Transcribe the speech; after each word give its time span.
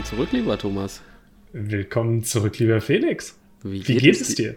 Willkommen 0.00 0.16
zurück, 0.16 0.32
lieber 0.32 0.56
Thomas. 0.58 1.02
Willkommen 1.52 2.24
zurück, 2.24 2.58
lieber 2.58 2.80
Felix. 2.80 3.38
Wie, 3.62 3.86
Wie 3.86 3.96
geht, 3.96 4.18
es 4.18 4.34
dir? 4.34 4.54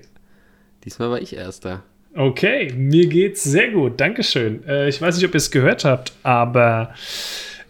Diesmal 0.85 1.09
war 1.09 1.21
ich 1.21 1.35
Erster. 1.35 1.83
Okay, 2.15 2.71
mir 2.73 3.07
geht's 3.07 3.43
sehr 3.43 3.71
gut, 3.71 3.99
Dankeschön. 3.99 4.65
Äh, 4.65 4.87
ich 4.87 5.01
weiß 5.01 5.17
nicht, 5.17 5.25
ob 5.25 5.33
ihr 5.33 5.39
es 5.39 5.51
gehört 5.51 5.83
habt, 5.83 6.13
aber 6.23 6.93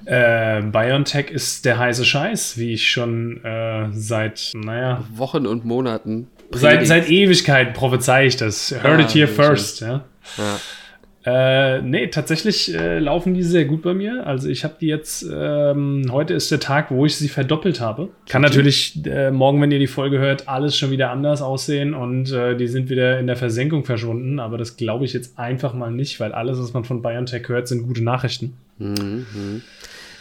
äh, 0.05 0.61
BioNTech 0.61 1.31
ist 1.31 1.65
der 1.65 1.79
heiße 1.79 2.05
Scheiß, 2.05 2.59
wie 2.59 2.73
ich 2.73 2.91
schon 2.91 3.43
äh, 3.43 3.87
seit, 3.91 4.51
naja. 4.53 5.03
Wochen 5.15 5.47
und 5.47 5.65
Monaten. 5.65 6.27
Seit, 6.51 6.85
seit 6.85 7.09
Ewigkeiten 7.09 7.73
prophezei 7.73 8.27
ich 8.27 8.37
das. 8.37 8.69
Heard 8.69 8.85
ah, 8.85 8.99
it 8.99 9.15
here 9.15 9.27
first, 9.27 9.81
ja. 9.81 10.05
ja. 10.37 10.59
Äh, 11.25 11.81
nee, 11.81 12.07
tatsächlich 12.07 12.73
äh, 12.73 12.99
laufen 12.99 13.33
die 13.33 13.43
sehr 13.43 13.63
gut 13.63 13.81
bei 13.81 13.93
mir. 13.93 14.27
Also 14.27 14.49
ich 14.49 14.65
habe 14.65 14.75
die 14.79 14.87
jetzt, 14.87 15.25
ähm, 15.33 16.05
heute 16.11 16.33
ist 16.33 16.51
der 16.51 16.59
Tag, 16.59 16.91
wo 16.91 17.05
ich 17.05 17.15
sie 17.15 17.29
verdoppelt 17.29 17.79
habe. 17.79 18.09
Kann 18.27 18.41
natürlich 18.41 19.05
äh, 19.05 19.31
morgen, 19.31 19.61
wenn 19.61 19.71
ihr 19.71 19.79
die 19.79 19.87
Folge 19.87 20.19
hört, 20.19 20.49
alles 20.49 20.77
schon 20.77 20.91
wieder 20.91 21.11
anders 21.11 21.41
aussehen 21.41 21.93
und 21.93 22.31
äh, 22.33 22.57
die 22.57 22.67
sind 22.67 22.89
wieder 22.89 23.19
in 23.19 23.27
der 23.27 23.37
Versenkung 23.37 23.85
verschwunden. 23.85 24.39
Aber 24.39 24.57
das 24.57 24.75
glaube 24.75 25.05
ich 25.05 25.13
jetzt 25.13 25.39
einfach 25.39 25.73
mal 25.73 25.91
nicht, 25.91 26.19
weil 26.19 26.33
alles, 26.33 26.59
was 26.59 26.73
man 26.73 26.83
von 26.83 27.01
BioNTech 27.01 27.47
hört, 27.47 27.69
sind 27.69 27.87
gute 27.87 28.03
Nachrichten. 28.03 28.57
Mhm. 28.77 29.25
mhm. 29.33 29.61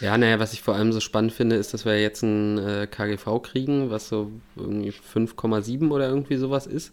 Ja, 0.00 0.18
naja, 0.18 0.40
was 0.40 0.52
ich 0.52 0.62
vor 0.62 0.74
allem 0.74 0.92
so 0.92 0.98
spannend 0.98 1.32
finde, 1.32 1.54
ist, 1.54 1.72
dass 1.74 1.84
wir 1.84 2.00
jetzt 2.00 2.22
ein 2.22 2.58
äh, 2.58 2.88
KGV 2.90 3.40
kriegen, 3.40 3.90
was 3.90 4.08
so 4.08 4.32
irgendwie 4.56 4.90
5,7 4.90 5.90
oder 5.90 6.08
irgendwie 6.08 6.36
sowas 6.36 6.66
ist. 6.66 6.92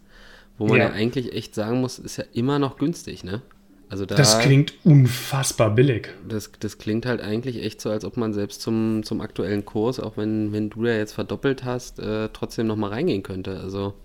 Wo 0.59 0.67
man 0.67 0.77
ja. 0.77 0.89
ja 0.89 0.91
eigentlich 0.91 1.33
echt 1.33 1.55
sagen 1.55 1.81
muss, 1.81 1.97
ist 1.97 2.17
ja 2.17 2.25
immer 2.33 2.59
noch 2.59 2.77
günstig, 2.77 3.23
ne? 3.23 3.41
Also 3.89 4.05
da, 4.05 4.15
das 4.15 4.39
klingt 4.39 4.73
unfassbar 4.83 5.71
billig. 5.71 6.09
Das, 6.27 6.51
das 6.59 6.77
klingt 6.77 7.07
halt 7.07 7.21
eigentlich 7.21 7.63
echt 7.63 7.81
so, 7.81 7.89
als 7.89 8.05
ob 8.05 8.17
man 8.17 8.33
selbst 8.33 8.61
zum, 8.61 9.01
zum 9.03 9.19
aktuellen 9.19 9.65
Kurs, 9.65 9.99
auch 9.99 10.15
wenn, 10.15 10.53
wenn 10.53 10.69
du 10.69 10.85
ja 10.85 10.93
jetzt 10.93 11.13
verdoppelt 11.13 11.65
hast, 11.65 11.99
äh, 11.99 12.29
trotzdem 12.31 12.67
nochmal 12.67 12.91
reingehen 12.91 13.23
könnte. 13.23 13.59
Also, 13.59 13.95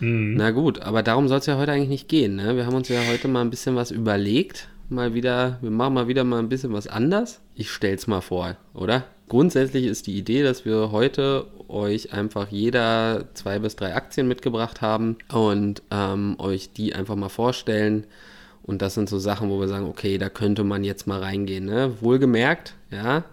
mhm. 0.00 0.34
na 0.36 0.50
gut, 0.50 0.80
aber 0.82 1.02
darum 1.02 1.28
soll 1.28 1.38
es 1.38 1.46
ja 1.46 1.56
heute 1.56 1.72
eigentlich 1.72 1.88
nicht 1.88 2.08
gehen. 2.08 2.36
Ne? 2.36 2.56
Wir 2.56 2.66
haben 2.66 2.74
uns 2.74 2.88
ja 2.88 3.00
heute 3.10 3.26
mal 3.28 3.40
ein 3.40 3.50
bisschen 3.50 3.74
was 3.74 3.90
überlegt. 3.90 4.68
Mal 4.90 5.14
wieder, 5.14 5.58
wir 5.62 5.70
machen 5.70 5.94
mal 5.94 6.08
wieder 6.08 6.22
mal 6.22 6.38
ein 6.38 6.50
bisschen 6.50 6.74
was 6.74 6.86
anders. 6.86 7.40
Ich 7.54 7.70
stell's 7.70 8.06
mal 8.06 8.20
vor, 8.20 8.56
oder? 8.74 9.04
Grundsätzlich 9.28 9.86
ist 9.86 10.06
die 10.06 10.16
Idee, 10.16 10.44
dass 10.44 10.64
wir 10.64 10.92
heute 10.92 11.46
euch 11.68 12.12
einfach 12.12 12.48
jeder 12.48 13.24
zwei 13.34 13.58
bis 13.58 13.74
drei 13.74 13.94
Aktien 13.94 14.28
mitgebracht 14.28 14.82
haben 14.82 15.16
und 15.32 15.82
ähm, 15.90 16.36
euch 16.38 16.72
die 16.72 16.94
einfach 16.94 17.16
mal 17.16 17.30
vorstellen 17.30 18.06
und 18.66 18.82
das 18.82 18.94
sind 18.94 19.08
so 19.08 19.18
Sachen, 19.18 19.48
wo 19.50 19.60
wir 19.60 19.68
sagen, 19.68 19.86
okay, 19.86 20.18
da 20.18 20.28
könnte 20.28 20.64
man 20.64 20.84
jetzt 20.84 21.06
mal 21.06 21.20
reingehen. 21.20 21.64
Ne? 21.64 21.92
Wohlgemerkt, 22.00 22.74
ja, 22.90 23.24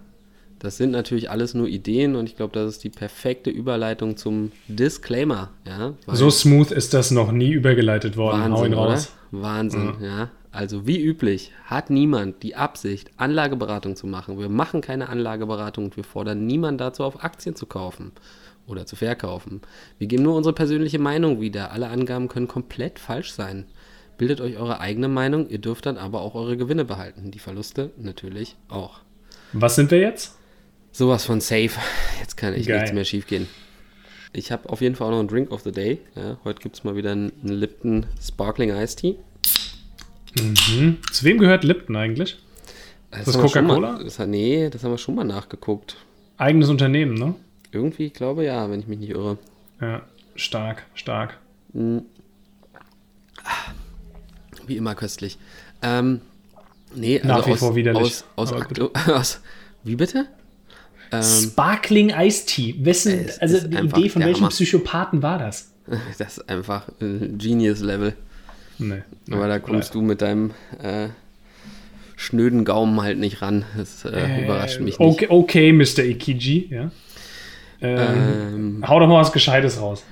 das 0.60 0.78
sind 0.78 0.92
natürlich 0.92 1.30
alles 1.30 1.54
nur 1.54 1.68
Ideen 1.68 2.16
und 2.16 2.30
ich 2.30 2.38
glaube, 2.38 2.54
das 2.54 2.70
ist 2.70 2.84
die 2.86 2.90
perfekte 2.90 3.50
Überleitung 3.50 4.16
zum 4.16 4.54
Disclaimer. 4.70 5.50
Ja, 5.68 5.94
so 6.08 6.30
smooth 6.30 6.72
ist 6.72 6.94
das 6.94 7.12
noch 7.12 7.34
nie 7.34 7.52
übergeleitet 7.52 8.16
worden. 8.16 8.54
Wahnsinn, 8.54 8.76
Hau 8.76 8.86
raus. 8.86 9.12
Wahnsinn, 9.32 9.94
ja. 10.00 10.08
ja. 10.08 10.30
Also 10.54 10.86
wie 10.86 11.02
üblich 11.02 11.52
hat 11.66 11.90
niemand 11.90 12.44
die 12.44 12.56
Absicht, 12.56 13.10
Anlageberatung 13.18 13.96
zu 13.96 14.06
machen. 14.06 14.38
Wir 14.40 14.50
machen 14.50 14.82
keine 14.82 15.10
Anlageberatung 15.10 15.86
und 15.86 15.98
wir 15.98 16.04
fordern 16.04 16.46
niemanden 16.46 16.78
dazu 16.78 17.04
auf, 17.04 17.24
Aktien 17.24 17.56
zu 17.56 17.66
kaufen 17.66 18.12
oder 18.68 18.86
zu 18.86 18.96
verkaufen. 18.96 19.62
Wir 19.98 20.08
geben 20.08 20.24
nur 20.24 20.36
unsere 20.36 20.54
persönliche 20.54 21.00
Meinung 21.00 21.42
wieder. 21.42 21.72
Alle 21.72 21.90
Angaben 21.90 22.28
können 22.28 22.48
komplett 22.48 23.00
falsch 23.00 23.34
sein. 23.34 23.66
Bildet 24.18 24.42
euch 24.42 24.58
eure 24.58 24.80
eigene 24.80 25.08
Meinung, 25.08 25.50
ihr 25.50 25.58
dürft 25.58 25.86
dann 25.86 25.98
aber 25.98 26.22
auch 26.22 26.36
eure 26.36 26.58
Gewinne 26.58 26.86
behalten. 26.86 27.32
Die 27.32 27.40
Verluste 27.40 27.92
natürlich 27.98 28.56
auch. 28.70 29.00
Was 29.54 29.76
sind 29.76 29.92
wir 29.92 30.00
jetzt? 30.00 30.36
Sowas 30.92 31.26
von 31.26 31.42
safe. 31.42 31.72
Jetzt 32.20 32.38
kann 32.38 32.54
echt 32.54 32.68
Geil. 32.68 32.80
nichts 32.80 32.94
mehr 32.94 33.06
schief 33.06 33.28
gehen. 33.28 33.48
Ich 34.32 34.52
habe 34.52 34.70
auf 34.70 34.82
jeden 34.82 34.96
Fall 34.96 35.08
auch 35.08 35.12
noch 35.12 35.20
einen 35.20 35.28
Drink 35.28 35.52
of 35.52 35.62
the 35.62 35.72
Day. 35.72 36.00
Ja, 36.16 36.38
heute 36.44 36.62
gibt 36.62 36.76
es 36.76 36.84
mal 36.84 36.96
wieder 36.96 37.12
einen, 37.12 37.32
Lipton 37.44 38.06
Sparkling 38.22 38.72
Iced 38.72 39.00
Tea. 39.00 39.16
Mhm. 40.40 40.98
Zu 41.12 41.26
wem 41.26 41.38
gehört 41.38 41.64
Lipton 41.64 41.96
eigentlich? 41.96 42.38
Das, 43.12 43.26
das 43.26 43.38
Coca-Cola? 43.38 44.00
Nee, 44.26 44.70
das 44.72 44.84
haben 44.84 44.92
wir 44.92 44.98
schon 44.98 45.16
mal 45.16 45.24
nachgeguckt. 45.24 45.98
Eigenes 46.38 46.70
Unternehmen, 46.70 47.14
ne? 47.14 47.36
Irgendwie, 47.72 48.08
ich 48.08 48.14
glaube 48.14 48.44
ja, 48.44 48.70
wenn 48.70 48.80
ich 48.80 48.88
mich 48.88 49.00
nicht 49.00 49.12
irre. 49.12 49.38
Ja, 49.80 50.02
stark, 50.36 50.84
stark. 50.96 51.38
Mhm. 51.74 52.04
Wie 54.68 54.78
immer 54.78 54.96
köstlich. 54.96 55.38
Ähm, 55.82 56.22
nee, 56.96 57.20
also 57.20 57.28
Nach 57.28 57.48
wie 57.48 57.52
aus, 57.52 57.60
vor 57.60 57.76
widerlich. 57.76 58.24
Aus, 58.36 58.54
aus, 58.54 58.54
aus, 59.08 59.42
wie 59.84 59.96
bitte? 59.96 60.28
Ähm, 61.12 61.24
Sparkling 61.24 62.10
Ice 62.10 62.46
Tea. 62.46 62.76
Wessen, 62.80 63.30
also 63.40 63.68
die 63.68 63.78
Idee 63.78 64.10
von 64.10 64.24
welchem 64.24 64.42
Hammer. 64.42 64.50
Psychopathen 64.50 65.22
war 65.22 65.38
das? 65.38 65.70
Das 66.18 66.38
ist 66.38 66.50
einfach 66.50 66.88
ein 67.02 67.38
Genius-Level. 67.38 68.14
Nee, 68.80 69.02
nee, 69.28 69.36
Aber 69.36 69.48
da 69.48 69.60
kommst 69.60 69.94
du 69.94 70.02
mit 70.02 70.22
deinem 70.22 70.52
äh, 70.82 71.10
schnöden 72.16 72.64
Gaumen 72.64 73.02
halt 73.02 73.20
nicht 73.20 73.42
ran. 73.42 73.66
Das 73.76 74.06
äh, 74.06 74.10
äh, 74.10 74.46
überrascht 74.46 74.80
mich 74.80 74.98
nicht. 74.98 75.00
Okay, 75.00 75.28
okay 75.30 75.74
Mr. 75.74 76.00
Ikiji, 76.00 76.70
ja. 76.72 76.92
Ähm, 77.82 78.80
ähm, 78.82 78.88
hau 78.88 79.00
doch 79.00 79.08
mal 79.08 79.20
was 79.20 79.34
Gescheites 79.34 79.80
raus. 79.80 80.04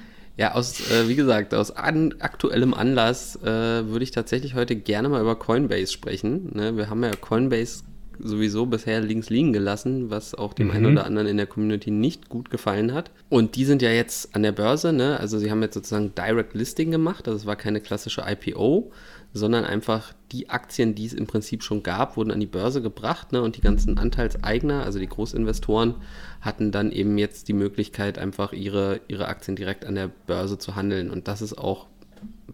Ja, 0.41 0.53
aus, 0.53 0.89
äh, 0.89 1.07
wie 1.07 1.13
gesagt, 1.13 1.53
aus 1.53 1.69
an, 1.69 2.15
aktuellem 2.17 2.73
Anlass 2.73 3.35
äh, 3.43 3.45
würde 3.45 4.01
ich 4.01 4.09
tatsächlich 4.09 4.55
heute 4.55 4.75
gerne 4.75 5.07
mal 5.07 5.21
über 5.21 5.35
Coinbase 5.35 5.93
sprechen. 5.93 6.49
Ne? 6.55 6.75
Wir 6.75 6.89
haben 6.89 7.03
ja 7.03 7.11
Coinbase 7.11 7.83
sowieso 8.17 8.65
bisher 8.65 9.01
links 9.01 9.29
liegen 9.29 9.53
gelassen, 9.53 10.09
was 10.09 10.33
auch 10.33 10.53
dem 10.53 10.69
mhm. 10.69 10.73
einen 10.73 10.85
oder 10.87 11.05
anderen 11.05 11.27
in 11.27 11.37
der 11.37 11.45
Community 11.45 11.91
nicht 11.91 12.27
gut 12.27 12.49
gefallen 12.49 12.91
hat. 12.91 13.11
Und 13.29 13.55
die 13.55 13.65
sind 13.65 13.83
ja 13.83 13.91
jetzt 13.91 14.33
an 14.35 14.41
der 14.41 14.51
Börse, 14.51 14.91
ne? 14.91 15.19
Also 15.19 15.37
sie 15.37 15.51
haben 15.51 15.61
jetzt 15.61 15.75
sozusagen 15.75 16.15
Direct 16.15 16.55
Listing 16.55 16.89
gemacht, 16.89 17.27
also 17.27 17.37
es 17.37 17.45
war 17.45 17.55
keine 17.55 17.79
klassische 17.79 18.23
IPO, 18.27 18.91
sondern 19.33 19.63
einfach 19.63 20.13
die 20.31 20.49
Aktien, 20.49 20.95
die 20.95 21.05
es 21.05 21.13
im 21.13 21.27
Prinzip 21.27 21.63
schon 21.63 21.83
gab, 21.83 22.17
wurden 22.17 22.31
an 22.31 22.39
die 22.39 22.45
Börse 22.45 22.81
gebracht, 22.81 23.31
ne? 23.31 23.41
Und 23.41 23.57
die 23.57 23.61
ganzen 23.61 23.97
Anteilseigner, 23.97 24.83
also 24.83 24.99
die 24.99 25.07
Großinvestoren, 25.07 25.95
hatten 26.41 26.71
dann 26.71 26.91
eben 26.91 27.17
jetzt 27.17 27.47
die 27.47 27.53
Möglichkeit, 27.53 28.17
einfach 28.17 28.53
ihre, 28.53 29.01
ihre 29.07 29.27
Aktien 29.27 29.55
direkt 29.55 29.85
an 29.85 29.95
der 29.95 30.09
Börse 30.27 30.57
zu 30.57 30.75
handeln. 30.75 31.09
Und 31.09 31.27
das 31.27 31.41
ist 31.41 31.57
auch 31.57 31.87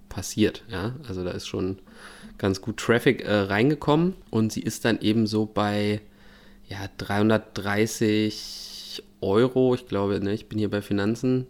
passiert, 0.09 0.63
ja. 0.69 0.95
Also 1.07 1.23
da 1.23 1.31
ist 1.31 1.47
schon 1.47 1.79
ganz 2.37 2.61
gut 2.61 2.77
Traffic 2.77 3.23
äh, 3.23 3.33
reingekommen 3.33 4.13
und 4.29 4.51
sie 4.51 4.61
ist 4.61 4.85
dann 4.85 5.01
eben 5.01 5.25
so 5.25 5.45
bei 5.45 6.01
ja, 6.67 6.89
330 6.97 9.03
Euro. 9.21 9.75
Ich 9.75 9.87
glaube, 9.87 10.19
ne, 10.19 10.33
ich 10.33 10.49
bin 10.49 10.59
hier 10.59 10.69
bei 10.69 10.81
Finanzen. 10.81 11.47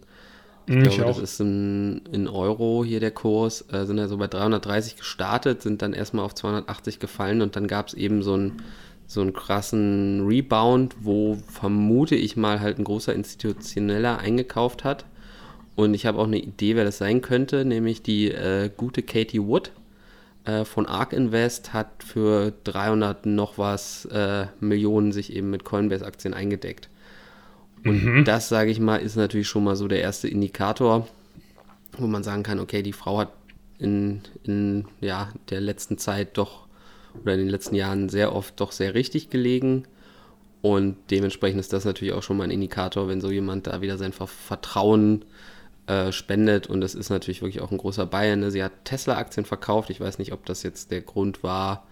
Ich 0.68 0.74
mhm, 0.74 0.82
glaube, 0.82 1.04
das 1.06 1.18
ist 1.18 1.40
in, 1.40 2.02
in, 2.12 2.28
Euro 2.28 2.84
hier 2.84 3.00
der 3.00 3.10
Kurs. 3.10 3.64
Äh, 3.72 3.86
sind 3.86 3.96
ja 3.96 4.06
so 4.06 4.18
bei 4.18 4.26
330 4.26 4.96
gestartet, 4.96 5.62
sind 5.62 5.80
dann 5.80 5.94
erstmal 5.94 6.26
auf 6.26 6.34
280 6.34 6.98
gefallen 6.98 7.40
und 7.40 7.56
dann 7.56 7.66
gab 7.66 7.88
es 7.88 7.94
eben 7.94 8.22
so 8.22 8.34
einen 8.34 8.62
so 9.06 9.22
einen 9.22 9.32
krassen 9.32 10.26
Rebound, 10.26 10.94
wo 11.00 11.38
vermute 11.50 12.14
ich 12.14 12.36
mal 12.36 12.60
halt 12.60 12.78
ein 12.78 12.84
großer 12.84 13.14
Institutioneller 13.14 14.18
eingekauft 14.18 14.84
hat. 14.84 15.06
Und 15.76 15.94
ich 15.94 16.04
habe 16.04 16.18
auch 16.18 16.26
eine 16.26 16.38
Idee, 16.38 16.76
wer 16.76 16.84
das 16.84 16.98
sein 16.98 17.22
könnte, 17.22 17.64
nämlich 17.64 18.02
die 18.02 18.30
äh, 18.30 18.68
gute 18.76 19.02
Katie 19.02 19.40
Wood 19.40 19.72
äh, 20.44 20.66
von 20.66 20.84
ARK 20.84 21.14
Invest 21.14 21.72
hat 21.72 22.02
für 22.02 22.52
300 22.64 23.24
noch 23.24 23.56
was 23.56 24.04
äh, 24.06 24.46
Millionen 24.60 25.12
sich 25.12 25.32
eben 25.34 25.48
mit 25.48 25.64
Coinbase-Aktien 25.64 26.34
eingedeckt. 26.34 26.90
Und 27.84 28.04
mhm. 28.04 28.24
das, 28.24 28.48
sage 28.48 28.70
ich 28.70 28.80
mal, 28.80 28.96
ist 28.96 29.16
natürlich 29.16 29.48
schon 29.48 29.64
mal 29.64 29.76
so 29.76 29.88
der 29.88 30.00
erste 30.00 30.28
Indikator, 30.28 31.06
wo 31.96 32.06
man 32.06 32.22
sagen 32.22 32.42
kann, 32.42 32.60
okay, 32.60 32.82
die 32.82 32.92
Frau 32.92 33.18
hat 33.18 33.32
in, 33.78 34.22
in 34.42 34.86
ja, 35.00 35.32
der 35.50 35.60
letzten 35.60 35.98
Zeit 35.98 36.36
doch 36.36 36.66
oder 37.22 37.34
in 37.34 37.40
den 37.40 37.48
letzten 37.48 37.74
Jahren 37.74 38.08
sehr 38.08 38.34
oft 38.34 38.60
doch 38.60 38.72
sehr 38.72 38.94
richtig 38.94 39.30
gelegen. 39.30 39.84
Und 40.60 40.96
dementsprechend 41.10 41.60
ist 41.60 41.72
das 41.72 41.84
natürlich 41.84 42.14
auch 42.14 42.22
schon 42.22 42.36
mal 42.36 42.44
ein 42.44 42.50
Indikator, 42.50 43.08
wenn 43.08 43.20
so 43.20 43.30
jemand 43.30 43.66
da 43.66 43.80
wieder 43.80 43.96
sein 43.96 44.12
Vertrauen 44.12 45.24
äh, 45.86 46.12
spendet 46.12 46.66
und 46.66 46.80
das 46.80 46.94
ist 46.94 47.10
natürlich 47.10 47.42
wirklich 47.42 47.62
auch 47.62 47.70
ein 47.70 47.78
großer 47.78 48.06
Bayern. 48.06 48.40
Ne? 48.40 48.50
Sie 48.50 48.62
hat 48.62 48.84
Tesla-Aktien 48.84 49.46
verkauft. 49.46 49.88
Ich 49.90 50.00
weiß 50.00 50.18
nicht, 50.18 50.32
ob 50.32 50.44
das 50.44 50.62
jetzt 50.62 50.90
der 50.90 51.00
Grund 51.00 51.42
war, 51.42 51.86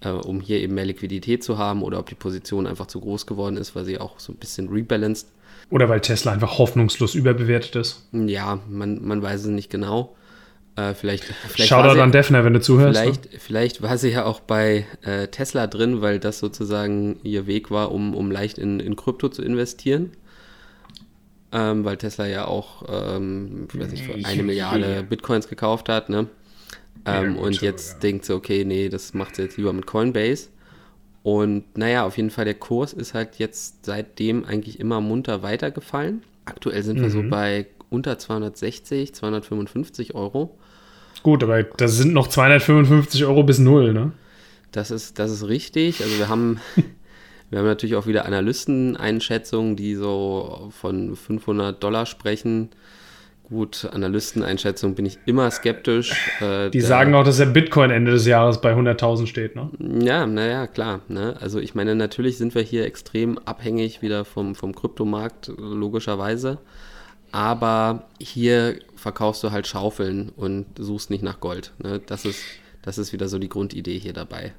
äh, 0.00 0.10
um 0.10 0.40
hier 0.40 0.58
eben 0.58 0.74
mehr 0.74 0.86
Liquidität 0.86 1.44
zu 1.44 1.58
haben 1.58 1.82
oder 1.82 1.98
ob 1.98 2.08
die 2.08 2.14
Position 2.14 2.66
einfach 2.66 2.86
zu 2.86 3.00
groß 3.00 3.26
geworden 3.26 3.56
ist, 3.56 3.76
weil 3.76 3.84
sie 3.84 3.98
auch 3.98 4.18
so 4.18 4.32
ein 4.32 4.36
bisschen 4.36 4.68
rebalanced. 4.68 5.28
Oder 5.70 5.88
weil 5.88 6.00
Tesla 6.00 6.32
einfach 6.32 6.58
hoffnungslos 6.58 7.14
überbewertet 7.14 7.76
ist. 7.76 8.08
Ja, 8.12 8.60
man, 8.68 9.04
man 9.04 9.20
weiß 9.20 9.42
es 9.42 9.46
nicht 9.46 9.70
genau. 9.70 10.14
Äh, 10.76 10.94
vielleicht, 10.94 11.24
vielleicht 11.24 11.70
Shoutout 11.70 12.00
an 12.00 12.12
Defner, 12.12 12.44
wenn 12.44 12.52
du 12.52 12.60
zuhörst. 12.60 12.98
Vielleicht, 12.98 13.32
ne? 13.32 13.38
vielleicht 13.38 13.82
war 13.82 13.98
sie 13.98 14.10
ja 14.10 14.24
auch 14.24 14.40
bei 14.40 14.86
äh, 15.02 15.26
Tesla 15.28 15.66
drin, 15.66 16.02
weil 16.02 16.20
das 16.20 16.38
sozusagen 16.38 17.18
ihr 17.22 17.46
Weg 17.46 17.70
war, 17.70 17.90
um, 17.92 18.14
um 18.14 18.30
leicht 18.30 18.58
in, 18.58 18.78
in 18.78 18.94
Krypto 18.94 19.28
zu 19.28 19.42
investieren 19.42 20.12
ähm, 21.52 21.84
weil 21.84 21.96
Tesla 21.96 22.26
ja 22.26 22.46
auch, 22.46 22.84
ähm, 22.88 23.68
ich 23.72 23.80
weiß 23.80 23.90
nicht, 23.90 24.04
für 24.04 24.14
eine 24.14 24.42
Milliarde 24.42 25.02
Bitcoins 25.08 25.48
gekauft 25.48 25.88
hat, 25.88 26.08
ne? 26.10 26.26
Ähm, 27.04 27.36
ja, 27.36 27.40
und 27.40 27.60
jetzt 27.60 27.94
ja. 27.94 27.98
denkt 28.00 28.24
sie, 28.24 28.34
okay, 28.34 28.64
nee, 28.64 28.88
das 28.88 29.14
macht 29.14 29.36
sie 29.36 29.42
jetzt 29.42 29.56
lieber 29.56 29.72
mit 29.72 29.86
Coinbase. 29.86 30.48
Und 31.26 31.76
naja, 31.76 32.06
auf 32.06 32.16
jeden 32.18 32.30
Fall, 32.30 32.44
der 32.44 32.54
Kurs 32.54 32.92
ist 32.92 33.12
halt 33.12 33.40
jetzt 33.40 33.84
seitdem 33.84 34.44
eigentlich 34.44 34.78
immer 34.78 35.00
munter 35.00 35.42
weitergefallen. 35.42 36.22
Aktuell 36.44 36.84
sind 36.84 36.98
mhm. 36.98 37.02
wir 37.02 37.10
so 37.10 37.20
mhm. 37.20 37.30
bei 37.30 37.66
unter 37.90 38.16
260, 38.16 39.12
255 39.12 40.14
Euro. 40.14 40.56
Gut, 41.24 41.42
aber 41.42 41.64
das 41.64 41.96
sind 41.96 42.12
noch 42.12 42.28
255 42.28 43.24
Euro 43.24 43.42
bis 43.42 43.58
null, 43.58 43.92
ne? 43.92 44.12
Das 44.70 44.92
ist, 44.92 45.18
das 45.18 45.32
ist 45.32 45.48
richtig. 45.48 46.00
Also 46.00 46.16
wir 46.16 46.28
haben, 46.28 46.60
wir 47.50 47.58
haben 47.58 47.66
natürlich 47.66 47.96
auch 47.96 48.06
wieder 48.06 48.24
Analysteneinschätzungen, 48.24 49.74
die 49.74 49.96
so 49.96 50.70
von 50.80 51.16
500 51.16 51.82
Dollar 51.82 52.06
sprechen. 52.06 52.68
Gut, 53.48 53.88
Analysteneinschätzung 53.92 54.96
bin 54.96 55.06
ich 55.06 55.18
immer 55.24 55.48
skeptisch. 55.52 56.12
Äh, 56.40 56.70
die 56.70 56.80
sagen 56.80 57.14
auch, 57.14 57.22
dass 57.22 57.36
der 57.36 57.46
Bitcoin 57.46 57.90
Ende 57.90 58.10
des 58.10 58.26
Jahres 58.26 58.60
bei 58.60 58.74
100.000 58.74 59.26
steht, 59.26 59.54
ne? 59.54 59.70
Ja, 60.04 60.26
naja, 60.26 60.66
klar. 60.66 61.00
Ne? 61.08 61.36
Also 61.40 61.60
ich 61.60 61.74
meine, 61.74 61.94
natürlich 61.94 62.38
sind 62.38 62.56
wir 62.56 62.62
hier 62.62 62.84
extrem 62.84 63.38
abhängig 63.38 64.02
wieder 64.02 64.24
vom, 64.24 64.56
vom 64.56 64.74
Kryptomarkt, 64.74 65.52
logischerweise. 65.56 66.58
Aber 67.30 68.08
hier 68.20 68.80
verkaufst 68.96 69.44
du 69.44 69.52
halt 69.52 69.68
Schaufeln 69.68 70.30
und 70.36 70.66
suchst 70.78 71.10
nicht 71.10 71.22
nach 71.22 71.38
Gold. 71.38 71.72
Ne? 71.78 72.00
Das, 72.04 72.24
ist, 72.24 72.42
das 72.82 72.98
ist 72.98 73.12
wieder 73.12 73.28
so 73.28 73.38
die 73.38 73.48
Grundidee 73.48 73.98
hier 73.98 74.12
dabei 74.12 74.54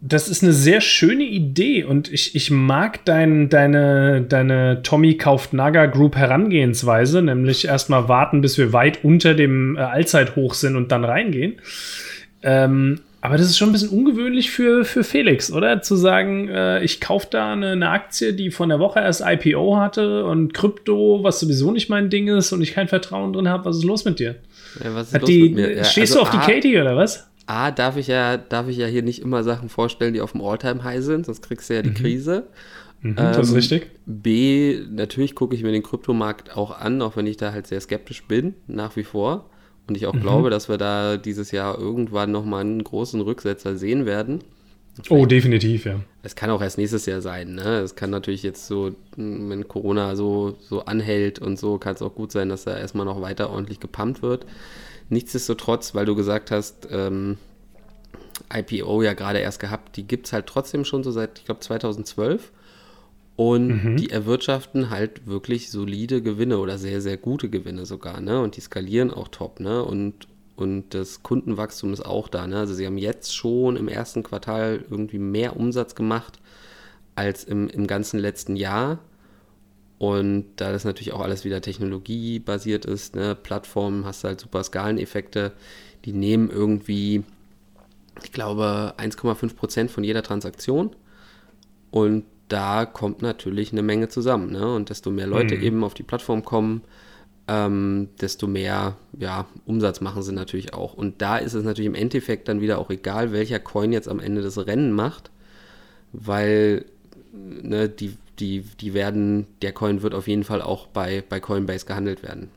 das 0.00 0.28
ist 0.28 0.42
eine 0.42 0.52
sehr 0.52 0.80
schöne 0.80 1.24
Idee 1.24 1.82
und 1.84 2.12
ich, 2.12 2.34
ich 2.36 2.50
mag 2.50 3.04
dein, 3.04 3.48
deine, 3.48 4.22
deine 4.22 4.82
Tommy 4.82 5.16
kauft 5.16 5.52
Naga 5.52 5.86
Group 5.86 6.14
Herangehensweise, 6.16 7.20
nämlich 7.22 7.66
erstmal 7.66 8.08
warten, 8.08 8.40
bis 8.40 8.58
wir 8.58 8.72
weit 8.72 9.04
unter 9.04 9.34
dem 9.34 9.76
äh, 9.76 9.80
Allzeithoch 9.80 10.54
sind 10.54 10.76
und 10.76 10.92
dann 10.92 11.04
reingehen. 11.04 11.56
Ähm, 12.42 13.00
aber 13.20 13.36
das 13.36 13.46
ist 13.46 13.58
schon 13.58 13.70
ein 13.70 13.72
bisschen 13.72 13.88
ungewöhnlich 13.88 14.52
für, 14.52 14.84
für 14.84 15.02
Felix, 15.02 15.50
oder? 15.50 15.82
Zu 15.82 15.96
sagen, 15.96 16.48
äh, 16.48 16.84
ich 16.84 17.00
kaufe 17.00 17.26
da 17.30 17.52
eine, 17.52 17.72
eine, 17.72 17.90
Aktie, 17.90 18.32
die 18.32 18.52
von 18.52 18.68
der 18.68 18.78
Woche 18.78 19.00
erst 19.00 19.24
IPO 19.26 19.76
hatte 19.76 20.24
und 20.24 20.54
Krypto, 20.54 21.24
was 21.24 21.40
sowieso 21.40 21.72
nicht 21.72 21.88
mein 21.88 22.10
Ding 22.10 22.28
ist 22.28 22.52
und 22.52 22.62
ich 22.62 22.74
kein 22.74 22.86
Vertrauen 22.86 23.32
drin 23.32 23.48
habe. 23.48 23.64
Was 23.64 23.78
ist 23.78 23.84
los 23.84 24.04
mit 24.04 24.20
dir? 24.20 24.36
Ja, 24.82 24.94
was 24.94 25.08
ist 25.08 25.14
Hat 25.14 25.22
los 25.22 25.30
die, 25.30 25.42
mit 25.42 25.54
mir? 25.54 25.76
Ja, 25.78 25.84
stehst 25.84 26.16
also, 26.16 26.30
du 26.30 26.38
auf 26.38 26.44
die 26.44 26.52
Katie 26.52 26.80
oder 26.80 26.94
was? 26.94 27.27
A, 27.48 27.70
darf 27.70 27.96
ich 27.96 28.08
ja, 28.08 28.36
darf 28.36 28.68
ich 28.68 28.76
ja 28.76 28.86
hier 28.86 29.02
nicht 29.02 29.20
immer 29.20 29.42
Sachen 29.42 29.68
vorstellen, 29.68 30.12
die 30.12 30.20
auf 30.20 30.32
dem 30.32 30.42
Alltime-High 30.42 31.02
sind, 31.02 31.26
sonst 31.26 31.42
kriegst 31.42 31.70
du 31.70 31.74
ja 31.74 31.82
die 31.82 31.90
mhm. 31.90 31.94
Krise. 31.94 32.46
Mhm, 33.00 33.16
das 33.16 33.38
ist 33.38 33.48
ähm, 33.50 33.54
richtig. 33.54 33.90
B, 34.06 34.80
natürlich 34.90 35.34
gucke 35.34 35.54
ich 35.54 35.62
mir 35.62 35.72
den 35.72 35.82
Kryptomarkt 35.82 36.56
auch 36.56 36.78
an, 36.78 37.00
auch 37.00 37.16
wenn 37.16 37.26
ich 37.26 37.36
da 37.36 37.52
halt 37.52 37.66
sehr 37.66 37.80
skeptisch 37.80 38.24
bin, 38.24 38.54
nach 38.66 38.96
wie 38.96 39.04
vor. 39.04 39.48
Und 39.86 39.96
ich 39.96 40.06
auch 40.06 40.12
mhm. 40.12 40.20
glaube, 40.20 40.50
dass 40.50 40.68
wir 40.68 40.76
da 40.76 41.16
dieses 41.16 41.50
Jahr 41.50 41.78
irgendwann 41.78 42.32
nochmal 42.32 42.60
einen 42.60 42.84
großen 42.84 43.20
Rücksetzer 43.20 43.76
sehen 43.76 44.04
werden. 44.04 44.44
Vielleicht, 45.02 45.10
oh, 45.10 45.26
definitiv, 45.26 45.86
ja. 45.86 46.00
Es 46.22 46.34
kann 46.34 46.50
auch 46.50 46.60
erst 46.60 46.76
nächstes 46.76 47.06
Jahr 47.06 47.20
sein. 47.20 47.54
Ne? 47.54 47.78
Es 47.78 47.94
kann 47.94 48.10
natürlich 48.10 48.42
jetzt 48.42 48.66
so, 48.66 48.94
wenn 49.16 49.68
Corona 49.68 50.16
so, 50.16 50.56
so 50.60 50.84
anhält 50.84 51.38
und 51.38 51.58
so, 51.58 51.78
kann 51.78 51.94
es 51.94 52.02
auch 52.02 52.14
gut 52.14 52.32
sein, 52.32 52.48
dass 52.48 52.64
da 52.64 52.76
erstmal 52.76 53.06
noch 53.06 53.20
weiter 53.22 53.50
ordentlich 53.50 53.80
gepumpt 53.80 54.22
wird. 54.22 54.44
Nichtsdestotrotz, 55.08 55.94
weil 55.94 56.06
du 56.06 56.14
gesagt 56.14 56.50
hast, 56.50 56.88
ähm, 56.90 57.38
IPO 58.52 59.02
ja 59.02 59.14
gerade 59.14 59.38
erst 59.38 59.60
gehabt, 59.60 59.96
die 59.96 60.06
gibt 60.06 60.26
es 60.26 60.32
halt 60.32 60.46
trotzdem 60.46 60.84
schon 60.84 61.02
so 61.02 61.10
seit, 61.10 61.38
ich 61.38 61.44
glaube, 61.44 61.60
2012. 61.60 62.52
Und 63.36 63.84
mhm. 63.84 63.96
die 63.96 64.10
erwirtschaften 64.10 64.90
halt 64.90 65.28
wirklich 65.28 65.70
solide 65.70 66.22
Gewinne 66.22 66.58
oder 66.58 66.76
sehr, 66.76 67.00
sehr 67.00 67.16
gute 67.16 67.48
Gewinne 67.48 67.86
sogar, 67.86 68.20
ne? 68.20 68.40
Und 68.40 68.56
die 68.56 68.60
skalieren 68.60 69.12
auch 69.12 69.28
top, 69.28 69.60
ne? 69.60 69.84
Und, 69.84 70.26
und 70.56 70.92
das 70.92 71.22
Kundenwachstum 71.22 71.92
ist 71.92 72.04
auch 72.04 72.26
da, 72.26 72.48
ne? 72.48 72.58
Also 72.58 72.74
sie 72.74 72.84
haben 72.84 72.98
jetzt 72.98 73.36
schon 73.36 73.76
im 73.76 73.86
ersten 73.86 74.24
Quartal 74.24 74.84
irgendwie 74.90 75.20
mehr 75.20 75.56
Umsatz 75.56 75.94
gemacht 75.94 76.40
als 77.14 77.44
im, 77.44 77.68
im 77.68 77.86
ganzen 77.86 78.18
letzten 78.18 78.56
Jahr. 78.56 78.98
Und 79.98 80.46
da 80.56 80.70
das 80.70 80.84
natürlich 80.84 81.12
auch 81.12 81.20
alles 81.20 81.44
wieder 81.44 81.60
technologiebasiert 81.60 82.84
ist, 82.84 83.16
ne, 83.16 83.34
Plattformen, 83.34 84.04
hast 84.04 84.22
du 84.22 84.28
halt 84.28 84.40
super 84.40 84.62
Skaleneffekte, 84.62 85.52
die 86.04 86.12
nehmen 86.12 86.50
irgendwie, 86.50 87.24
ich 88.22 88.32
glaube, 88.32 88.94
1,5 88.96 89.56
Prozent 89.56 89.90
von 89.90 90.04
jeder 90.04 90.22
Transaktion. 90.22 90.94
Und 91.90 92.24
da 92.48 92.86
kommt 92.86 93.22
natürlich 93.22 93.72
eine 93.72 93.82
Menge 93.82 94.08
zusammen. 94.08 94.52
Ne? 94.52 94.74
Und 94.74 94.90
desto 94.90 95.10
mehr 95.10 95.26
Leute 95.26 95.56
mhm. 95.56 95.62
eben 95.62 95.84
auf 95.84 95.94
die 95.94 96.02
Plattform 96.04 96.44
kommen, 96.44 96.82
ähm, 97.48 98.10
desto 98.20 98.46
mehr 98.46 98.96
ja, 99.18 99.46
Umsatz 99.64 100.00
machen 100.00 100.22
sie 100.22 100.32
natürlich 100.32 100.74
auch. 100.74 100.94
Und 100.94 101.22
da 101.22 101.38
ist 101.38 101.54
es 101.54 101.64
natürlich 101.64 101.86
im 101.86 101.94
Endeffekt 101.94 102.48
dann 102.48 102.60
wieder 102.60 102.78
auch 102.78 102.90
egal, 102.90 103.32
welcher 103.32 103.58
Coin 103.58 103.92
jetzt 103.92 104.08
am 104.08 104.20
Ende 104.20 104.42
das 104.42 104.58
Rennen 104.58 104.92
macht, 104.92 105.30
weil 106.12 106.84
ne, 107.32 107.88
die 107.88 108.16
die, 108.40 108.64
die 108.80 108.94
werden, 108.94 109.46
der 109.62 109.72
Coin 109.72 110.02
wird 110.02 110.14
auf 110.14 110.28
jeden 110.28 110.44
Fall 110.44 110.62
auch 110.62 110.86
bei, 110.86 111.22
bei 111.28 111.40
Coinbase 111.40 111.86
gehandelt 111.86 112.22
werden. 112.22 112.50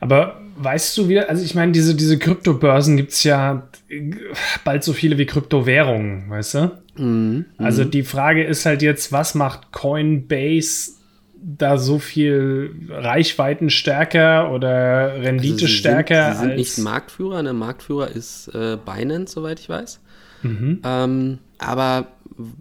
Aber 0.00 0.40
weißt 0.56 0.96
du 0.98 1.08
wieder, 1.08 1.28
also 1.28 1.42
ich 1.42 1.54
meine, 1.54 1.72
diese, 1.72 1.94
diese 1.94 2.18
Kryptobörsen 2.18 2.96
gibt 2.96 3.12
es 3.12 3.24
ja 3.24 3.68
bald 4.64 4.84
so 4.84 4.92
viele 4.92 5.18
wie 5.18 5.26
Kryptowährungen, 5.26 6.28
weißt 6.28 6.54
du? 6.54 6.78
Mhm, 6.96 7.46
also 7.58 7.84
die 7.84 8.02
Frage 8.02 8.44
ist 8.44 8.66
halt 8.66 8.82
jetzt, 8.82 9.12
was 9.12 9.34
macht 9.34 9.72
Coinbase 9.72 10.92
da 11.38 11.78
so 11.78 11.98
viel 11.98 12.74
Reichweiten 12.88 13.70
stärker 13.70 14.50
oder 14.52 15.22
Rendite 15.22 15.64
also 15.64 15.66
stärker? 15.68 16.32
Sind, 16.32 16.34
sie 16.34 16.46
sind 16.46 16.56
nicht 16.56 16.78
Marktführer, 16.78 17.42
ne? 17.42 17.52
Marktführer 17.52 18.08
ist 18.08 18.48
äh, 18.48 18.76
Binance, 18.84 19.34
soweit 19.34 19.60
ich 19.60 19.68
weiß. 19.68 20.00
Mhm. 20.42 20.80
Ähm, 20.84 21.38
aber 21.58 22.08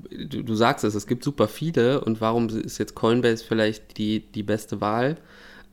du, 0.09 0.43
du, 0.43 0.55
sagst 0.55 0.83
es, 0.83 0.95
es 0.95 1.07
gibt 1.07 1.23
super 1.23 1.47
viele 1.47 2.01
und 2.01 2.21
warum 2.21 2.49
ist 2.49 2.77
jetzt 2.77 2.95
Coinbase 2.95 3.43
vielleicht 3.43 3.97
die, 3.97 4.21
die 4.21 4.43
beste 4.43 4.81
Wahl? 4.81 5.17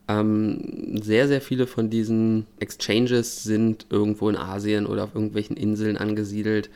Ähm, 0.07 1.01
sehr, 1.01 1.27
sehr 1.27 1.41
viele 1.41 1.65
von 1.65 1.89
diesen 1.89 2.45
Exchanges 2.59 3.43
sind 3.43 3.85
irgendwo 3.89 4.29
in 4.29 4.35
Asien 4.35 4.85
oder 4.85 5.05
auf 5.05 5.15
irgendwelchen 5.15 5.55
Inseln 5.55 5.97
angesiedelt, 5.97 6.69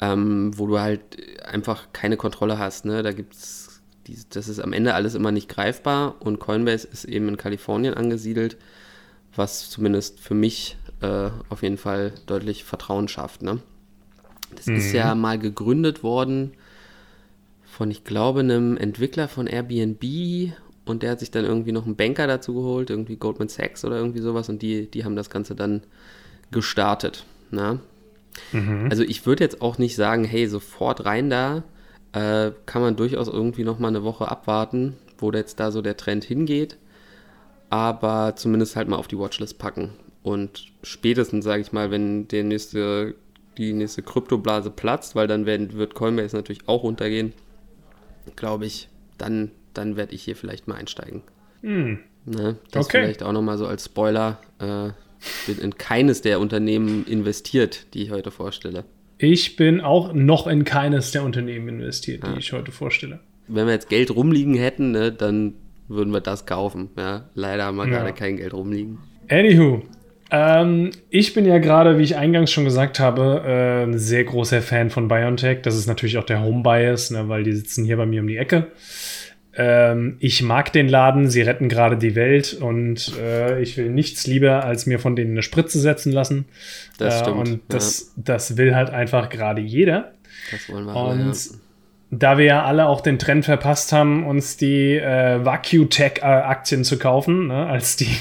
ähm, 0.00 0.56
wo 0.56 0.66
du 0.66 0.78
halt 0.78 1.00
einfach 1.44 1.88
keine 1.92 2.16
Kontrolle 2.16 2.58
hast. 2.58 2.84
Ne? 2.84 3.02
Da 3.02 3.12
gibt's, 3.12 3.80
die, 4.06 4.18
das 4.30 4.48
ist 4.48 4.60
am 4.60 4.74
Ende 4.74 4.94
alles 4.94 5.14
immer 5.14 5.32
nicht 5.32 5.48
greifbar 5.48 6.16
und 6.20 6.40
Coinbase 6.40 6.86
ist 6.86 7.04
eben 7.04 7.28
in 7.28 7.36
Kalifornien 7.38 7.94
angesiedelt, 7.94 8.58
was 9.34 9.70
zumindest 9.70 10.20
für 10.20 10.34
mich 10.34 10.76
äh, 11.00 11.30
auf 11.48 11.62
jeden 11.62 11.78
Fall 11.78 12.12
deutlich 12.26 12.64
Vertrauen 12.64 13.08
schafft. 13.08 13.42
Ne? 13.42 13.60
Das 14.54 14.66
mhm. 14.66 14.76
ist 14.76 14.92
ja 14.92 15.14
mal 15.14 15.38
gegründet 15.38 16.02
worden 16.02 16.52
von, 17.64 17.90
ich 17.90 18.04
glaube, 18.04 18.40
einem 18.40 18.76
Entwickler 18.76 19.28
von 19.28 19.46
Airbnb 19.46 20.52
und 20.84 21.02
der 21.02 21.12
hat 21.12 21.20
sich 21.20 21.30
dann 21.30 21.44
irgendwie 21.44 21.72
noch 21.72 21.86
einen 21.86 21.96
Banker 21.96 22.26
dazu 22.26 22.54
geholt, 22.54 22.90
irgendwie 22.90 23.16
Goldman 23.16 23.48
Sachs 23.48 23.84
oder 23.84 23.98
irgendwie 23.98 24.20
sowas 24.20 24.48
und 24.48 24.62
die, 24.62 24.90
die 24.90 25.04
haben 25.04 25.16
das 25.16 25.30
Ganze 25.30 25.54
dann 25.54 25.82
gestartet. 26.50 27.24
Ne? 27.50 27.78
Mhm. 28.52 28.88
Also 28.90 29.02
ich 29.02 29.26
würde 29.26 29.44
jetzt 29.44 29.60
auch 29.62 29.78
nicht 29.78 29.96
sagen, 29.96 30.24
hey, 30.24 30.48
sofort 30.48 31.04
rein 31.04 31.30
da, 31.30 31.62
äh, 32.12 32.52
kann 32.66 32.82
man 32.82 32.96
durchaus 32.96 33.28
irgendwie 33.28 33.64
noch 33.64 33.78
mal 33.78 33.88
eine 33.88 34.02
Woche 34.02 34.28
abwarten, 34.28 34.96
wo 35.18 35.30
jetzt 35.30 35.60
da 35.60 35.70
so 35.70 35.82
der 35.82 35.96
Trend 35.96 36.24
hingeht, 36.24 36.76
aber 37.70 38.34
zumindest 38.36 38.76
halt 38.76 38.88
mal 38.88 38.96
auf 38.96 39.08
die 39.08 39.18
Watchlist 39.18 39.58
packen. 39.58 39.90
Und 40.22 40.66
spätestens, 40.82 41.44
sage 41.44 41.62
ich 41.62 41.72
mal, 41.72 41.90
wenn 41.90 42.28
der 42.28 42.44
nächste 42.44 43.14
die 43.58 43.72
nächste 43.72 44.02
Kryptoblase 44.02 44.70
platzt, 44.70 45.14
weil 45.14 45.26
dann 45.26 45.44
werden, 45.44 45.74
wird 45.74 45.94
Coinbase 45.94 46.36
natürlich 46.36 46.66
auch 46.66 46.84
runtergehen, 46.84 47.32
glaube 48.36 48.66
ich, 48.66 48.88
dann, 49.18 49.50
dann 49.74 49.96
werde 49.96 50.14
ich 50.14 50.22
hier 50.22 50.36
vielleicht 50.36 50.68
mal 50.68 50.76
einsteigen. 50.76 51.22
Hm. 51.62 51.98
Ne? 52.24 52.56
Das 52.70 52.86
okay. 52.86 53.02
vielleicht 53.02 53.22
auch 53.22 53.32
nochmal 53.32 53.58
so 53.58 53.66
als 53.66 53.86
Spoiler. 53.86 54.40
Äh, 54.58 54.90
bin 55.46 55.58
in 55.58 55.76
keines 55.76 56.22
der 56.22 56.38
Unternehmen 56.38 57.04
investiert, 57.06 57.86
die 57.94 58.02
ich 58.04 58.10
heute 58.10 58.30
vorstelle. 58.30 58.84
Ich 59.18 59.56
bin 59.56 59.80
auch 59.80 60.12
noch 60.12 60.46
in 60.46 60.64
keines 60.64 61.10
der 61.10 61.24
Unternehmen 61.24 61.68
investiert, 61.68 62.22
die 62.22 62.30
ja. 62.30 62.36
ich 62.36 62.52
heute 62.52 62.70
vorstelle. 62.70 63.18
Wenn 63.48 63.66
wir 63.66 63.72
jetzt 63.72 63.88
Geld 63.88 64.14
rumliegen 64.14 64.54
hätten, 64.54 64.92
ne, 64.92 65.10
dann 65.10 65.54
würden 65.88 66.12
wir 66.12 66.20
das 66.20 66.46
kaufen. 66.46 66.90
Ja, 66.96 67.28
leider 67.34 67.64
haben 67.64 67.76
wir 67.76 67.86
ja. 67.86 67.98
gerade 67.98 68.12
kein 68.12 68.36
Geld 68.36 68.54
rumliegen. 68.54 68.98
Anywho, 69.28 69.82
ähm, 70.30 70.90
ich 71.10 71.34
bin 71.34 71.46
ja 71.46 71.58
gerade, 71.58 71.98
wie 71.98 72.02
ich 72.02 72.16
eingangs 72.16 72.50
schon 72.50 72.64
gesagt 72.64 73.00
habe, 73.00 73.42
äh, 73.46 73.82
ein 73.84 73.98
sehr 73.98 74.24
großer 74.24 74.60
Fan 74.60 74.90
von 74.90 75.08
BioNTech. 75.08 75.62
Das 75.62 75.76
ist 75.76 75.86
natürlich 75.86 76.18
auch 76.18 76.24
der 76.24 76.42
Home 76.42 76.62
Bias, 76.62 77.10
ne, 77.10 77.28
weil 77.28 77.44
die 77.44 77.52
sitzen 77.52 77.84
hier 77.84 77.96
bei 77.96 78.06
mir 78.06 78.20
um 78.20 78.26
die 78.26 78.36
Ecke. 78.36 78.68
Ähm, 79.56 80.16
ich 80.20 80.42
mag 80.42 80.72
den 80.72 80.88
Laden, 80.88 81.28
sie 81.28 81.42
retten 81.42 81.68
gerade 81.68 81.96
die 81.96 82.14
Welt 82.14 82.54
und 82.54 83.12
äh, 83.18 83.60
ich 83.60 83.76
will 83.76 83.90
nichts 83.90 84.26
lieber, 84.26 84.64
als 84.64 84.86
mir 84.86 85.00
von 85.00 85.16
denen 85.16 85.32
eine 85.32 85.42
Spritze 85.42 85.80
setzen 85.80 86.12
lassen. 86.12 86.44
Das 86.98 87.16
äh, 87.16 87.18
stimmt. 87.24 87.36
Und 87.36 87.60
das, 87.68 88.12
ja. 88.16 88.22
das 88.24 88.56
will 88.56 88.76
halt 88.76 88.90
einfach 88.90 89.30
gerade 89.30 89.60
jeder. 89.60 90.12
Das 90.52 90.68
wollen 90.68 90.84
wir 90.84 90.94
und 90.94 91.20
alle, 91.20 91.24
ja. 91.24 91.32
Da 92.10 92.38
wir 92.38 92.44
ja 92.44 92.64
alle 92.64 92.86
auch 92.86 93.00
den 93.00 93.18
Trend 93.18 93.44
verpasst 93.44 93.92
haben, 93.92 94.24
uns 94.26 94.56
die 94.56 94.96
äh, 94.96 95.44
VacuTech-Aktien 95.44 96.84
zu 96.84 96.98
kaufen, 96.98 97.48
ne, 97.48 97.66
als 97.66 97.96
die 97.96 98.16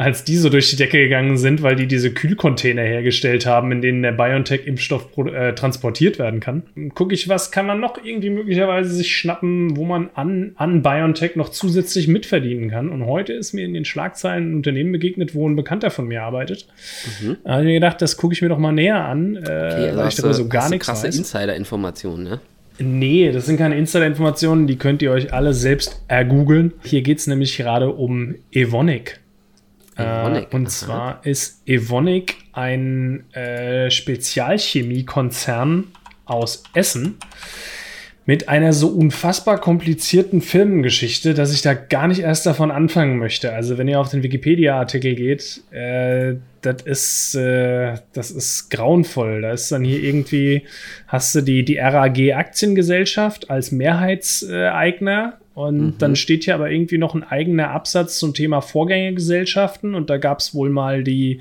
als 0.00 0.24
die 0.24 0.38
so 0.38 0.48
durch 0.48 0.70
die 0.70 0.76
Decke 0.76 0.96
gegangen 0.96 1.36
sind, 1.36 1.60
weil 1.60 1.76
die 1.76 1.86
diese 1.86 2.10
Kühlcontainer 2.10 2.80
hergestellt 2.80 3.44
haben, 3.44 3.70
in 3.70 3.82
denen 3.82 4.00
der 4.00 4.12
BioNTech-Impfstoff 4.12 5.08
äh, 5.26 5.52
transportiert 5.52 6.18
werden 6.18 6.40
kann. 6.40 6.62
Gucke 6.94 7.12
ich, 7.12 7.28
was 7.28 7.50
kann 7.50 7.66
man 7.66 7.80
noch 7.80 8.02
irgendwie 8.02 8.30
möglicherweise 8.30 8.88
sich 8.88 9.14
schnappen, 9.14 9.76
wo 9.76 9.84
man 9.84 10.08
an, 10.14 10.52
an 10.56 10.80
BioNTech 10.80 11.36
noch 11.36 11.50
zusätzlich 11.50 12.08
mitverdienen 12.08 12.70
kann. 12.70 12.88
Und 12.88 13.04
heute 13.04 13.34
ist 13.34 13.52
mir 13.52 13.66
in 13.66 13.74
den 13.74 13.84
Schlagzeilen 13.84 14.52
ein 14.52 14.54
Unternehmen 14.54 14.90
begegnet, 14.90 15.34
wo 15.34 15.46
ein 15.46 15.54
Bekannter 15.54 15.90
von 15.90 16.08
mir 16.08 16.22
arbeitet. 16.22 16.66
Mhm. 17.20 17.36
Da 17.44 17.50
habe 17.50 17.62
ich 17.62 17.66
mir 17.66 17.74
gedacht, 17.74 18.00
das 18.00 18.16
gucke 18.16 18.32
ich 18.32 18.40
mir 18.40 18.48
doch 18.48 18.58
mal 18.58 18.72
näher 18.72 19.04
an, 19.04 19.36
äh, 19.36 19.40
okay, 19.40 19.50
also 19.50 19.98
weil 19.98 20.08
ich 20.08 20.14
darüber 20.14 20.34
so 20.34 20.48
gar 20.48 20.70
nichts 20.70 20.86
krasse 20.86 21.08
weiß. 21.08 21.18
Insider-Informationen, 21.18 22.24
ne? 22.24 22.40
Nee, 22.78 23.30
das 23.32 23.44
sind 23.44 23.58
keine 23.58 23.76
Insider-Informationen, 23.76 24.66
die 24.66 24.76
könnt 24.76 25.02
ihr 25.02 25.10
euch 25.10 25.34
alle 25.34 25.52
selbst 25.52 26.02
ergoogeln. 26.08 26.72
Hier 26.82 27.02
geht 27.02 27.18
es 27.18 27.26
nämlich 27.26 27.58
gerade 27.58 27.90
um 27.90 28.36
Evonik. 28.50 29.19
Evonik. 29.96 30.52
Äh, 30.52 30.56
und 30.56 30.66
aha. 30.66 30.70
zwar 30.70 31.26
ist 31.26 31.66
Evonik 31.66 32.36
ein 32.52 33.30
äh, 33.32 33.90
Spezialchemiekonzern 33.90 35.88
aus 36.24 36.62
Essen 36.74 37.18
mit 38.30 38.48
einer 38.48 38.72
so 38.72 38.86
unfassbar 38.86 39.58
komplizierten 39.58 40.40
Firmengeschichte, 40.40 41.34
dass 41.34 41.52
ich 41.52 41.62
da 41.62 41.74
gar 41.74 42.06
nicht 42.06 42.20
erst 42.20 42.46
davon 42.46 42.70
anfangen 42.70 43.18
möchte. 43.18 43.52
Also 43.52 43.76
wenn 43.76 43.88
ihr 43.88 43.98
auf 43.98 44.10
den 44.10 44.22
Wikipedia-Artikel 44.22 45.16
geht, 45.16 45.62
äh, 45.72 46.36
das 46.60 46.82
ist, 46.82 47.34
äh, 47.34 47.94
das 48.12 48.30
ist 48.30 48.70
grauenvoll. 48.70 49.42
Da 49.42 49.50
ist 49.50 49.72
dann 49.72 49.82
hier 49.82 50.00
irgendwie, 50.00 50.62
hast 51.08 51.34
du 51.34 51.40
die, 51.40 51.64
die 51.64 51.78
RAG 51.78 52.32
Aktiengesellschaft 52.32 53.50
als 53.50 53.72
Mehrheitseigner 53.72 55.39
und 55.54 55.80
mhm. 55.80 55.94
dann 55.98 56.16
steht 56.16 56.44
hier 56.44 56.54
aber 56.54 56.70
irgendwie 56.70 56.98
noch 56.98 57.14
ein 57.14 57.24
eigener 57.24 57.70
Absatz 57.70 58.18
zum 58.18 58.34
Thema 58.34 58.60
Vorgängergesellschaften 58.60 59.94
und 59.94 60.08
da 60.08 60.16
gab 60.16 60.38
es 60.38 60.54
wohl 60.54 60.70
mal 60.70 61.02
die, 61.02 61.40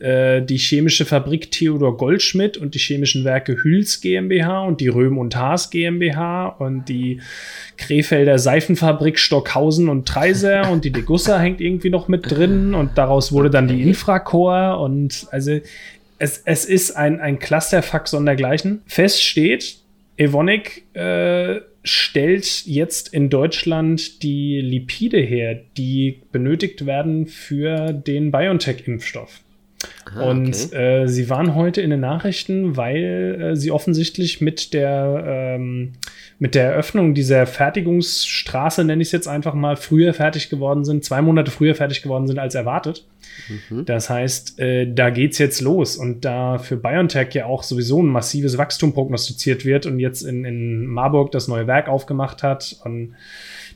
äh, 0.00 0.42
die 0.42 0.58
chemische 0.58 1.06
Fabrik 1.06 1.50
Theodor 1.50 1.96
Goldschmidt 1.96 2.58
und 2.58 2.74
die 2.74 2.78
chemischen 2.78 3.24
Werke 3.24 3.62
Hüls 3.62 4.00
GmbH 4.02 4.64
und 4.64 4.80
die 4.80 4.88
Röhm 4.88 5.16
und 5.16 5.36
Haas 5.36 5.70
GmbH 5.70 6.48
und 6.48 6.88
die 6.88 7.20
Krefelder 7.78 8.38
Seifenfabrik 8.38 9.18
Stockhausen 9.18 9.88
und 9.88 10.06
Treiser 10.06 10.70
und 10.72 10.84
die 10.84 10.92
Degussa 10.92 11.38
hängt 11.38 11.60
irgendwie 11.60 11.90
noch 11.90 12.08
mit 12.08 12.30
drin 12.30 12.74
und 12.74 12.98
daraus 12.98 13.32
wurde 13.32 13.50
dann 13.50 13.68
die 13.68 13.82
Infracore 13.82 14.78
und 14.78 15.26
also 15.30 15.58
es, 16.18 16.42
es 16.44 16.64
ist 16.64 16.96
ein, 16.96 17.20
ein 17.20 17.38
Clusterfuck 17.38 18.08
sondergleichen. 18.08 18.82
Fest 18.86 19.22
steht, 19.22 19.78
Evonik 20.16 20.84
äh, 20.94 21.60
stellt 21.86 22.66
jetzt 22.66 23.14
in 23.14 23.30
Deutschland 23.30 24.22
die 24.22 24.60
Lipide 24.60 25.18
her, 25.18 25.60
die 25.76 26.20
benötigt 26.32 26.84
werden 26.84 27.26
für 27.26 27.92
den 27.92 28.30
BioNTech-Impfstoff. 28.32 29.40
Aha, 30.06 30.30
und 30.30 30.48
okay. 30.48 31.02
äh, 31.02 31.06
sie 31.06 31.30
waren 31.30 31.54
heute 31.54 31.80
in 31.82 31.90
den 31.90 32.00
Nachrichten, 32.00 32.76
weil 32.76 33.40
äh, 33.40 33.56
sie 33.56 33.70
offensichtlich 33.70 34.40
mit 34.40 34.74
der, 34.74 35.56
ähm, 35.56 35.92
mit 36.38 36.54
der 36.54 36.64
Eröffnung 36.64 37.14
dieser 37.14 37.46
Fertigungsstraße, 37.46 38.84
nenne 38.84 39.00
ich 39.00 39.08
es 39.08 39.12
jetzt 39.12 39.26
einfach 39.26 39.54
mal, 39.54 39.76
früher 39.76 40.12
fertig 40.12 40.50
geworden 40.50 40.84
sind, 40.84 41.02
zwei 41.02 41.22
Monate 41.22 41.50
früher 41.50 41.74
fertig 41.74 42.02
geworden 42.02 42.26
sind 42.26 42.38
als 42.38 42.54
erwartet. 42.54 43.06
Mhm. 43.70 43.86
Das 43.86 44.10
heißt, 44.10 44.60
äh, 44.60 44.92
da 44.92 45.08
es 45.08 45.38
jetzt 45.38 45.62
los. 45.62 45.96
Und 45.96 46.26
da 46.26 46.58
für 46.58 46.76
BioNTech 46.76 47.32
ja 47.32 47.46
auch 47.46 47.62
sowieso 47.62 48.02
ein 48.02 48.08
massives 48.08 48.58
Wachstum 48.58 48.92
prognostiziert 48.92 49.64
wird 49.64 49.86
und 49.86 49.98
jetzt 49.98 50.20
in, 50.22 50.44
in 50.44 50.84
Marburg 50.86 51.32
das 51.32 51.48
neue 51.48 51.66
Werk 51.66 51.88
aufgemacht 51.88 52.42
hat 52.42 52.76
und 52.84 53.14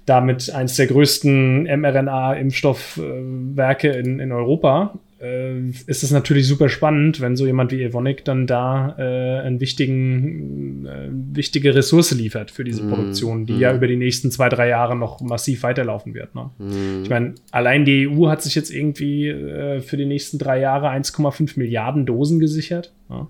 damit 0.05 0.51
eines 0.51 0.77
der 0.77 0.87
größten 0.87 1.63
mRNA-Impfstoffwerke 1.65 3.89
in, 3.89 4.21
in 4.21 4.33
Europa, 4.33 4.99
äh, 5.21 5.69
ist 5.69 6.03
es 6.03 6.11
natürlich 6.11 6.47
super 6.47 6.69
spannend, 6.69 7.21
wenn 7.21 7.37
so 7.37 7.47
jemand 7.47 7.73
wie 7.73 7.83
Evonik 7.83 8.25
dann 8.25 8.47
da 8.47 8.95
äh, 8.99 9.41
einen 9.41 9.61
wichtigen, 9.61 10.87
äh, 10.87 11.09
wichtige 11.11 11.75
Ressource 11.75 12.13
liefert 12.13 12.51
für 12.51 12.65
diese 12.65 12.83
mm, 12.83 12.89
Produktion, 12.89 13.47
die 13.47 13.55
mm. 13.55 13.61
ja 13.61 13.75
über 13.75 13.87
die 13.87 13.97
nächsten 13.97 14.31
zwei, 14.31 14.49
drei 14.49 14.69
Jahre 14.69 14.97
noch 14.97 15.21
massiv 15.21 15.63
weiterlaufen 15.63 16.15
wird. 16.15 16.35
Ne? 16.35 16.51
Mm. 16.59 17.03
Ich 17.03 17.11
meine, 17.11 17.35
allein 17.51 17.85
die 17.85 18.09
EU 18.09 18.29
hat 18.29 18.43
sich 18.43 18.55
jetzt 18.55 18.71
irgendwie 18.71 19.29
äh, 19.29 19.81
für 19.81 19.97
die 19.97 20.07
nächsten 20.07 20.39
drei 20.39 20.61
Jahre 20.61 20.89
1,5 20.89 21.59
Milliarden 21.59 22.07
Dosen 22.07 22.41
gesichert. 22.41 22.93
Ne? 23.09 23.27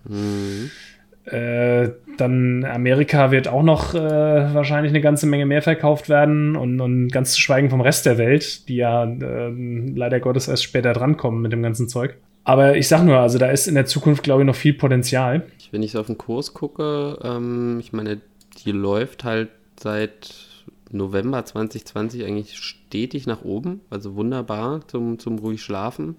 Äh, 1.31 1.91
dann 2.17 2.65
Amerika 2.65 3.31
wird 3.31 3.49
auch 3.49 3.63
noch 3.63 3.95
äh, 3.95 3.99
wahrscheinlich 3.99 4.91
eine 4.91 5.01
ganze 5.01 5.27
Menge 5.27 5.47
mehr 5.47 5.63
verkauft 5.63 6.09
werden 6.09 6.57
und, 6.57 6.81
und 6.81 7.09
ganz 7.09 7.33
zu 7.33 7.41
schweigen 7.41 7.71
vom 7.71 7.81
Rest 7.81 8.05
der 8.05 8.19
Welt, 8.19 8.69
die 8.69 8.77
ja 8.77 9.05
äh, 9.05 9.53
leider 9.95 10.21
Gottes 10.21 10.49
erst 10.49 10.65
später 10.65 10.93
drankommen 10.93 11.41
mit 11.41 11.53
dem 11.53 11.63
ganzen 11.63 11.89
Zeug. 11.89 12.17
Aber 12.45 12.77
ich 12.77 12.89
sag 12.89 13.05
nur, 13.05 13.19
also 13.19 13.39
da 13.39 13.51
ist 13.51 13.69
in 13.69 13.75
der 13.75 13.87
Zukunft, 13.87 14.23
glaube 14.23 14.43
ich, 14.43 14.47
noch 14.47 14.57
viel 14.57 14.75
Potenzial. 14.75 15.45
Wenn 15.71 15.83
ich 15.83 15.93
so 15.93 16.01
auf 16.01 16.07
den 16.07 16.19
Kurs 16.19 16.53
gucke, 16.53 17.19
ähm, 17.23 17.79
ich 17.81 17.93
meine, 17.93 18.21
die 18.65 18.73
läuft 18.73 19.25
halt 19.25 19.51
seit 19.79 20.35
November 20.91 21.45
2020 21.45 22.25
eigentlich 22.25 22.59
stetig 22.59 23.27
nach 23.27 23.45
oben, 23.45 23.83
also 23.89 24.17
wunderbar 24.17 24.81
zum, 24.89 25.19
zum 25.19 25.39
ruhig 25.39 25.63
schlafen 25.63 26.17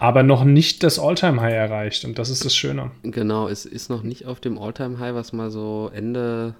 aber 0.00 0.22
noch 0.22 0.44
nicht 0.44 0.82
das 0.82 0.98
Alltime-High 0.98 1.52
erreicht 1.52 2.06
und 2.06 2.18
das 2.18 2.30
ist 2.30 2.44
das 2.44 2.56
Schöne. 2.56 2.90
Genau, 3.02 3.48
es 3.48 3.66
ist 3.66 3.90
noch 3.90 4.02
nicht 4.02 4.24
auf 4.24 4.40
dem 4.40 4.58
Alltime-High, 4.58 5.14
was 5.14 5.34
mal 5.34 5.50
so 5.50 5.90
Ende 5.94 6.54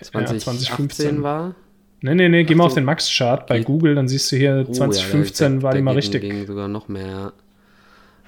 2018 0.00 0.34
ja, 0.34 0.42
2015 0.42 1.22
war. 1.22 1.54
Nee, 2.00 2.14
nee, 2.14 2.28
nee, 2.30 2.44
geh 2.44 2.54
mal 2.54 2.64
auf 2.64 2.74
den 2.74 2.84
Max-Chart 2.84 3.46
bei 3.46 3.60
Google, 3.60 3.94
dann 3.94 4.08
siehst 4.08 4.32
du 4.32 4.36
hier, 4.36 4.66
2015 4.70 5.52
ja, 5.52 5.56
da, 5.58 5.62
war 5.62 5.74
die 5.74 5.82
mal 5.82 5.94
richtig. 5.94 6.22
Ging 6.22 6.46
sogar 6.46 6.66
noch 6.66 6.88
mehr. 6.88 7.34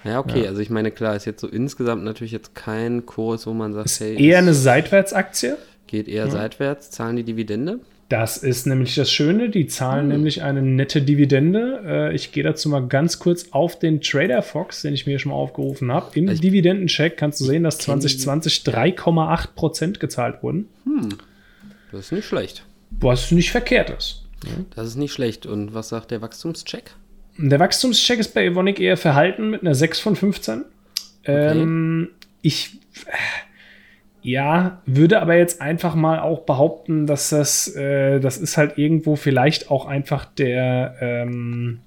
Ja, 0.05 0.21
okay, 0.21 0.45
ja. 0.45 0.51
also 0.51 0.61
ich 0.61 0.69
meine, 0.69 0.91
klar, 0.91 1.17
ist 1.17 1.25
jetzt 1.25 1.41
so 1.41 1.49
insgesamt 1.49 2.05
natürlich 2.05 2.33
jetzt 2.33 2.55
kein 2.55 3.07
Kurs, 3.07 3.47
wo 3.47 3.55
man 3.55 3.73
sagt, 3.73 3.87
ist 3.87 4.01
hey. 4.01 4.23
Eher 4.23 4.39
eine 4.39 4.53
Seitwärtsaktie? 4.53 5.57
Geht 5.87 6.07
eher 6.07 6.27
ja. 6.27 6.31
seitwärts, 6.31 6.91
zahlen 6.91 7.17
die 7.17 7.25
Dividende? 7.25 7.81
Das 8.09 8.37
ist 8.37 8.67
nämlich 8.67 8.95
das 8.95 9.11
Schöne. 9.11 9.51
Die 9.51 9.67
zahlen 9.67 10.03
hm. 10.03 10.09
nämlich 10.09 10.43
eine 10.43 10.63
nette 10.63 11.03
Dividende. 11.03 11.83
Äh, 11.85 12.15
ich 12.15 12.31
gehe 12.31 12.45
dazu 12.45 12.69
mal 12.69 12.87
ganz 12.87 13.19
kurz 13.19 13.49
auf 13.51 13.79
den 13.79 14.01
Trader 14.01 14.43
Fox, 14.43 14.83
den 14.83 14.95
ich 14.95 15.07
mir 15.07 15.19
schon 15.19 15.33
mal 15.33 15.37
aufgerufen 15.37 15.91
habe. 15.91 16.17
Im 16.19 16.29
ich 16.29 16.41
Dividendencheck 16.41 17.17
kannst 17.17 17.41
du 17.41 17.45
sehen, 17.45 17.65
dass 17.65 17.79
2020 17.79 18.63
3,8 18.63 19.49
Prozent 19.57 20.01
gezahlt 20.01 20.43
wurden. 20.43 20.69
Hm. 20.85 21.09
Das 21.91 22.07
ist 22.07 22.13
nicht 22.13 22.27
schlecht. 22.27 22.65
Was 22.91 23.33
nicht 23.33 23.51
verkehrt 23.51 23.91
ist. 23.91 24.23
Das 24.75 24.87
ist 24.87 24.97
nicht 24.97 25.13
schlecht. 25.13 25.47
Und 25.47 25.75
was 25.75 25.89
sagt 25.89 26.13
der 26.13 26.23
Wachstumscheck? 26.23 26.93
Der 27.39 27.59
Wachstumscheck 27.59 28.21
ist 28.21 28.35
bei 28.35 28.45
Evonik 28.45 28.79
eher 28.79 28.97
verhalten 28.97 29.51
mit 29.51 29.63
einer 29.63 29.75
6 29.75 29.99
von 30.01 30.15
15. 30.15 30.65
Okay. 31.23 31.61
Ähm, 31.61 32.11
ich. 32.43 32.79
Äh, 33.07 33.13
ja, 34.27 34.83
würde 34.87 35.23
aber 35.23 35.37
jetzt 35.37 35.61
einfach 35.63 35.95
mal 35.95 36.19
auch 36.19 36.41
behaupten, 36.41 37.07
dass 37.07 37.31
das, 37.31 37.69
äh, 37.77 38.19
das 38.19 38.39
ist 38.39 38.57
halt 38.57 38.77
irgendwo 38.77 39.15
vielleicht 39.15 39.71
auch 39.71 39.87
einfach 39.87 40.25
der, 40.25 40.97
ähm, 41.01 41.79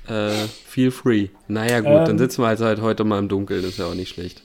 äh, 0.07 0.45
feel 0.67 0.91
free. 0.91 1.29
Naja, 1.47 1.79
gut, 1.79 1.89
ähm, 1.89 2.05
dann 2.05 2.17
sitzen 2.19 2.43
wir 2.43 2.47
halt, 2.49 2.59
halt 2.59 2.79
heute 2.79 3.05
mal 3.05 3.17
im 3.17 3.27
Dunkeln, 3.27 3.63
das 3.63 3.71
ist 3.71 3.79
ja 3.79 3.87
auch 3.87 3.95
nicht 3.95 4.09
schlecht. 4.09 4.43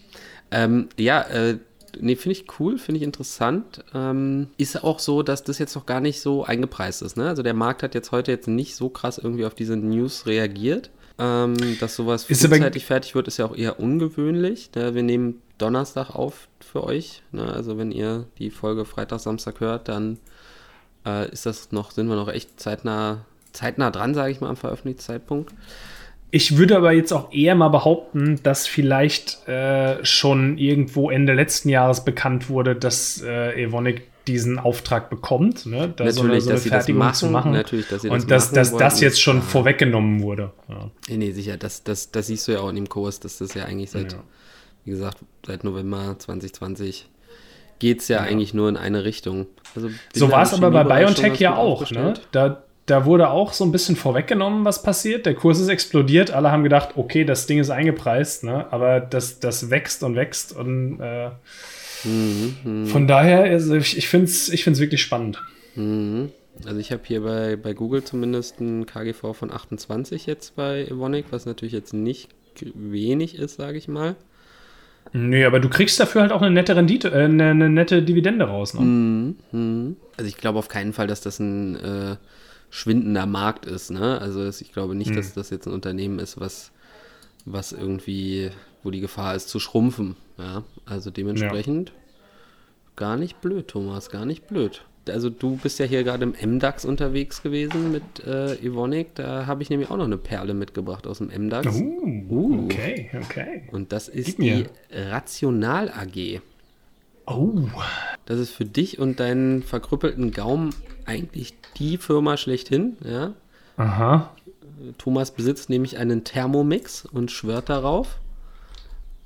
Ähm, 0.50 0.88
ja, 0.98 1.20
äh, 1.24 1.58
nee, 2.00 2.16
finde 2.16 2.38
ich 2.38 2.46
cool, 2.58 2.78
finde 2.78 2.96
ich 2.96 3.04
interessant. 3.04 3.84
Ähm, 3.92 4.46
ist 4.56 4.82
auch 4.82 5.00
so, 5.00 5.22
dass 5.22 5.44
das 5.44 5.58
jetzt 5.58 5.74
noch 5.74 5.84
gar 5.84 6.00
nicht 6.00 6.22
so 6.22 6.44
eingepreist 6.44 7.02
ist. 7.02 7.18
Ne? 7.18 7.28
Also 7.28 7.42
der 7.42 7.52
Markt 7.52 7.82
hat 7.82 7.94
jetzt 7.94 8.10
heute 8.10 8.30
jetzt 8.30 8.48
nicht 8.48 8.74
so 8.74 8.88
krass 8.88 9.18
irgendwie 9.18 9.44
auf 9.44 9.54
diese 9.54 9.76
News 9.76 10.24
reagiert. 10.24 10.88
Ähm, 11.22 11.78
dass 11.78 11.94
sowas 11.94 12.24
frühzeitig 12.24 12.84
fertig 12.84 13.14
wird, 13.14 13.28
ist 13.28 13.36
ja 13.36 13.44
auch 13.44 13.56
eher 13.56 13.78
ungewöhnlich. 13.78 14.70
Ne? 14.74 14.96
Wir 14.96 15.04
nehmen 15.04 15.40
Donnerstag 15.56 16.16
auf 16.16 16.48
für 16.58 16.82
euch. 16.82 17.22
Ne? 17.30 17.44
Also 17.44 17.78
wenn 17.78 17.92
ihr 17.92 18.26
die 18.38 18.50
Folge 18.50 18.84
Freitag, 18.84 19.20
Samstag 19.20 19.60
hört, 19.60 19.88
dann 19.88 20.18
äh, 21.06 21.30
ist 21.30 21.46
das 21.46 21.70
noch, 21.70 21.92
sind 21.92 22.08
wir 22.08 22.16
noch 22.16 22.28
echt 22.28 22.58
zeitnah, 22.58 23.24
zeitnah 23.52 23.92
dran, 23.92 24.14
sage 24.14 24.32
ich 24.32 24.40
mal, 24.40 24.48
am 24.48 24.56
Veröffentlichungszeitpunkt. 24.56 25.54
Ich 26.32 26.56
würde 26.56 26.76
aber 26.76 26.92
jetzt 26.92 27.12
auch 27.12 27.32
eher 27.32 27.54
mal 27.54 27.68
behaupten, 27.68 28.40
dass 28.42 28.66
vielleicht 28.66 29.46
äh, 29.46 30.04
schon 30.04 30.58
irgendwo 30.58 31.08
Ende 31.10 31.34
letzten 31.34 31.68
Jahres 31.68 32.04
bekannt 32.04 32.48
wurde, 32.48 32.74
dass 32.74 33.22
äh, 33.22 33.62
Evonik 33.62 34.08
diesen 34.26 34.58
Auftrag 34.58 35.10
bekommt, 35.10 35.66
ne? 35.66 35.92
da 35.96 36.04
natürlich, 36.04 36.14
so 36.14 36.22
eine, 36.22 36.40
so 36.40 36.50
eine 36.50 36.58
Fertigung 36.58 36.98
machen, 36.98 37.14
zu 37.14 37.26
machen. 37.28 37.52
Natürlich, 37.52 37.88
dass 37.88 38.02
sie 38.02 38.08
das 38.08 38.22
Und 38.22 38.30
dass, 38.30 38.52
dass 38.52 38.76
das 38.76 39.00
jetzt 39.00 39.20
schon 39.20 39.36
ja. 39.36 39.42
vorweggenommen 39.42 40.22
wurde. 40.22 40.52
Ja. 40.68 40.90
Nee, 41.08 41.16
nee, 41.16 41.30
sicher, 41.32 41.56
das, 41.56 41.82
das, 41.82 42.10
das 42.10 42.28
siehst 42.28 42.46
du 42.48 42.52
ja 42.52 42.60
auch 42.60 42.68
in 42.68 42.76
dem 42.76 42.88
Kurs, 42.88 43.20
dass 43.20 43.38
das 43.38 43.54
ja 43.54 43.64
eigentlich 43.64 43.90
seit, 43.90 44.12
ja. 44.12 44.18
wie 44.84 44.90
gesagt, 44.92 45.18
seit 45.46 45.64
November 45.64 46.16
2020 46.18 47.08
geht 47.78 48.00
es 48.00 48.08
ja, 48.08 48.18
ja, 48.18 48.22
eigentlich 48.30 48.54
nur 48.54 48.68
in 48.68 48.76
eine 48.76 49.04
Richtung. 49.04 49.46
Also, 49.74 49.90
so 50.14 50.30
war 50.30 50.42
es 50.42 50.54
aber 50.54 50.70
bei 50.70 50.84
BioNTech 50.84 51.40
ja 51.40 51.56
auch. 51.56 51.90
Ne? 51.90 52.14
Da, 52.30 52.62
da 52.86 53.04
wurde 53.06 53.30
auch 53.30 53.52
so 53.52 53.64
ein 53.64 53.72
bisschen 53.72 53.96
vorweggenommen, 53.96 54.64
was 54.64 54.84
passiert. 54.84 55.26
Der 55.26 55.34
Kurs 55.34 55.58
ist 55.58 55.68
explodiert. 55.68 56.30
Alle 56.30 56.52
haben 56.52 56.62
gedacht, 56.62 56.90
okay, 56.94 57.24
das 57.24 57.46
Ding 57.46 57.58
ist 57.58 57.70
eingepreist, 57.70 58.44
ne? 58.44 58.72
aber 58.72 59.00
das, 59.00 59.40
das 59.40 59.70
wächst 59.70 60.04
und 60.04 60.14
wächst. 60.14 60.54
Und 60.54 61.00
äh, 61.00 61.30
mhm, 62.04 62.56
mhm. 62.64 62.86
von 62.86 63.06
daher, 63.06 63.42
also 63.44 63.74
ich, 63.74 63.96
ich 63.96 64.08
finde 64.08 64.26
es 64.26 64.48
ich 64.48 64.64
find's 64.64 64.80
wirklich 64.80 65.02
spannend. 65.02 65.42
Mhm. 65.74 66.30
Also 66.64 66.78
ich 66.78 66.92
habe 66.92 67.02
hier 67.04 67.22
bei, 67.22 67.56
bei 67.56 67.72
Google 67.72 68.04
zumindest 68.04 68.60
ein 68.60 68.86
KGV 68.86 69.34
von 69.34 69.50
28 69.50 70.26
jetzt 70.26 70.54
bei 70.54 70.84
Evonik, 70.84 71.26
was 71.30 71.46
natürlich 71.46 71.72
jetzt 71.72 71.94
nicht 71.94 72.28
wenig 72.74 73.36
ist, 73.36 73.56
sage 73.56 73.78
ich 73.78 73.88
mal. 73.88 74.16
Nö, 75.12 75.46
aber 75.46 75.60
du 75.60 75.68
kriegst 75.68 75.98
dafür 75.98 76.22
halt 76.22 76.32
auch 76.32 76.42
eine 76.42 76.50
nette 76.50 76.76
Rendite, 76.76 77.10
äh, 77.10 77.24
eine, 77.24 77.50
eine, 77.50 77.68
nette 77.68 78.02
Dividende 78.02 78.46
raus. 78.46 78.74
Ne? 78.74 78.80
Mm, 78.80 79.36
mm. 79.52 79.96
Also 80.16 80.28
ich 80.28 80.36
glaube 80.36 80.58
auf 80.58 80.68
keinen 80.68 80.92
Fall, 80.92 81.06
dass 81.06 81.20
das 81.20 81.38
ein 81.38 81.76
äh, 81.76 82.16
schwindender 82.70 83.26
Markt 83.26 83.66
ist. 83.66 83.90
Ne? 83.90 84.20
Also 84.20 84.46
ich 84.48 84.72
glaube 84.72 84.94
nicht, 84.94 85.10
mm. 85.10 85.16
dass 85.16 85.34
das 85.34 85.50
jetzt 85.50 85.66
ein 85.66 85.72
Unternehmen 85.72 86.18
ist, 86.18 86.40
was, 86.40 86.70
was 87.44 87.72
irgendwie, 87.72 88.50
wo 88.82 88.90
die 88.90 89.00
Gefahr 89.00 89.34
ist 89.34 89.48
zu 89.48 89.58
schrumpfen. 89.58 90.16
Ja? 90.42 90.64
Also 90.86 91.10
dementsprechend 91.10 91.90
ja. 91.90 91.94
gar 92.96 93.16
nicht 93.16 93.40
blöd, 93.40 93.68
Thomas, 93.68 94.10
gar 94.10 94.26
nicht 94.26 94.46
blöd 94.48 94.84
also 95.08 95.30
du 95.30 95.56
bist 95.56 95.78
ja 95.78 95.86
hier 95.86 96.04
gerade 96.04 96.24
im 96.24 96.56
MDAX 96.56 96.84
unterwegs 96.84 97.42
gewesen 97.42 97.92
mit 97.92 98.24
äh, 98.24 98.54
Evonik. 98.56 99.14
Da 99.14 99.46
habe 99.46 99.62
ich 99.62 99.70
nämlich 99.70 99.90
auch 99.90 99.96
noch 99.96 100.04
eine 100.04 100.18
Perle 100.18 100.54
mitgebracht 100.54 101.06
aus 101.06 101.18
dem 101.18 101.28
MDAX. 101.28 101.66
Uh, 101.76 102.24
uh. 102.30 102.64
Okay, 102.64 103.10
okay. 103.20 103.62
Und 103.72 103.92
das 103.92 104.08
ist 104.08 104.38
die 104.38 104.66
Rational 104.90 105.90
AG. 105.90 106.40
Oh. 107.26 107.68
Das 108.26 108.38
ist 108.38 108.50
für 108.50 108.64
dich 108.64 108.98
und 108.98 109.20
deinen 109.20 109.62
verkrüppelten 109.62 110.32
Gaumen 110.32 110.74
eigentlich 111.04 111.54
die 111.76 111.96
Firma 111.96 112.36
schlechthin, 112.36 112.96
ja. 113.04 113.32
Aha. 113.76 114.30
Thomas 114.98 115.30
besitzt 115.30 115.70
nämlich 115.70 115.98
einen 115.98 116.24
Thermomix 116.24 117.06
und 117.06 117.30
schwört 117.30 117.68
darauf. 117.68 118.18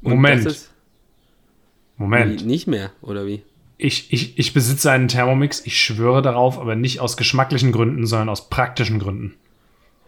Und 0.03 0.15
Moment. 0.15 0.71
Moment. 1.97 2.47
Nicht 2.47 2.67
mehr, 2.67 2.91
oder 3.01 3.27
wie? 3.27 3.43
ich, 3.79 4.13
ich, 4.13 4.39
ich 4.39 4.55
besitze 4.55 4.91
einen 4.91 5.09
Thermomix, 5.09 5.63
ich 5.65 5.79
schwöre 5.79 6.23
darauf, 6.23 6.59
aber 6.59 6.77
nicht 6.77 7.01
aus 7.01 7.17
geschmacklichen 7.17 7.73
Gründen, 7.73 8.07
sondern 8.07 8.29
aus 8.29 8.49
praktischen 8.49 8.99
Gründen. 8.99 9.35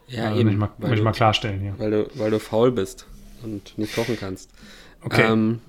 Ja, 0.08 0.28
also 0.28 0.40
eben. 0.40 0.56
Mal, 0.56 0.70
weil 0.78 0.94
ich 0.94 1.02
mal 1.02 1.12
klarstellen 1.12 1.60
hier. 1.60 1.74
Weil 1.76 1.90
du, 1.90 2.10
weil 2.14 2.30
du 2.30 2.40
faul 2.40 2.72
bist 2.72 3.06
und 3.42 3.76
nicht 3.76 3.94
kochen 3.94 4.16
kannst. 4.18 4.50
Okay. 5.02 5.30
Ähm, 5.30 5.60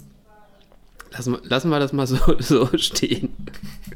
lassen, 1.12 1.38
lassen 1.44 1.70
wir 1.70 1.80
das 1.80 1.92
mal 1.92 2.08
so, 2.08 2.18
so 2.40 2.70
stehen. 2.78 3.36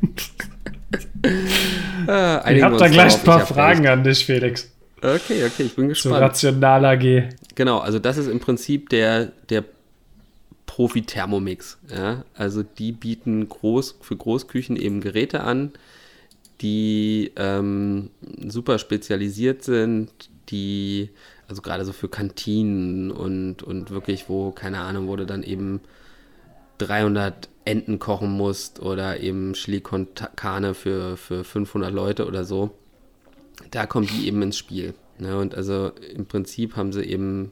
ah, 2.07 2.51
ich 2.51 2.61
habe 2.61 2.77
da 2.77 2.87
gleich 2.89 3.15
ein 3.15 3.23
paar 3.23 3.45
Fragen 3.45 3.87
an 3.87 4.03
dich, 4.03 4.25
Felix. 4.25 4.69
Okay, 4.97 5.45
okay, 5.45 5.63
ich 5.63 5.75
bin 5.75 5.89
gespannt. 5.89 6.15
Zu 6.15 6.21
Rational 6.21 6.85
AG. 6.85 7.29
Genau, 7.55 7.79
also 7.79 7.99
das 7.99 8.17
ist 8.17 8.27
im 8.27 8.39
Prinzip 8.39 8.89
der, 8.89 9.31
der 9.49 9.63
Profi-Thermomix. 10.65 11.77
Ja? 11.89 12.25
Also 12.33 12.63
die 12.63 12.91
bieten 12.91 13.47
groß, 13.47 13.97
für 14.01 14.15
Großküchen 14.15 14.75
eben 14.75 15.01
Geräte 15.01 15.41
an, 15.41 15.71
die 16.61 17.31
ähm, 17.35 18.09
super 18.47 18.79
spezialisiert 18.79 19.63
sind, 19.63 20.09
die, 20.49 21.09
also 21.47 21.61
gerade 21.61 21.85
so 21.85 21.91
für 21.91 22.09
Kantinen 22.09 23.11
und, 23.11 23.63
und 23.63 23.91
wirklich, 23.91 24.29
wo, 24.29 24.51
keine 24.51 24.79
Ahnung, 24.79 25.07
wo 25.07 25.15
du 25.15 25.25
dann 25.25 25.43
eben 25.43 25.81
300 26.77 27.49
Enten 27.65 27.99
kochen 27.99 28.31
musst 28.31 28.81
oder 28.81 29.19
eben 29.19 29.53
Carne 30.35 30.73
für, 30.73 31.17
für 31.17 31.43
500 31.43 31.93
Leute 31.93 32.27
oder 32.27 32.43
so. 32.43 32.71
Da 33.71 33.85
kommen 33.85 34.07
die 34.07 34.27
eben 34.27 34.41
ins 34.41 34.57
Spiel. 34.57 34.93
Ne? 35.19 35.37
Und 35.37 35.55
also 35.55 35.91
im 36.13 36.25
Prinzip 36.25 36.75
haben 36.75 36.91
sie 36.91 37.03
eben 37.03 37.51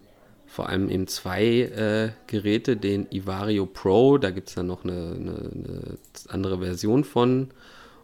vor 0.51 0.67
allem 0.67 0.89
eben 0.89 1.07
zwei 1.07 1.45
äh, 1.45 2.09
Geräte, 2.27 2.75
den 2.75 3.07
Ivario 3.09 3.65
Pro, 3.65 4.17
da 4.17 4.31
gibt 4.31 4.49
es 4.49 4.55
dann 4.55 4.67
noch 4.67 4.83
eine, 4.83 4.91
eine, 4.91 5.51
eine, 5.53 5.97
andere 6.27 6.59
Version 6.59 7.05
von 7.05 7.47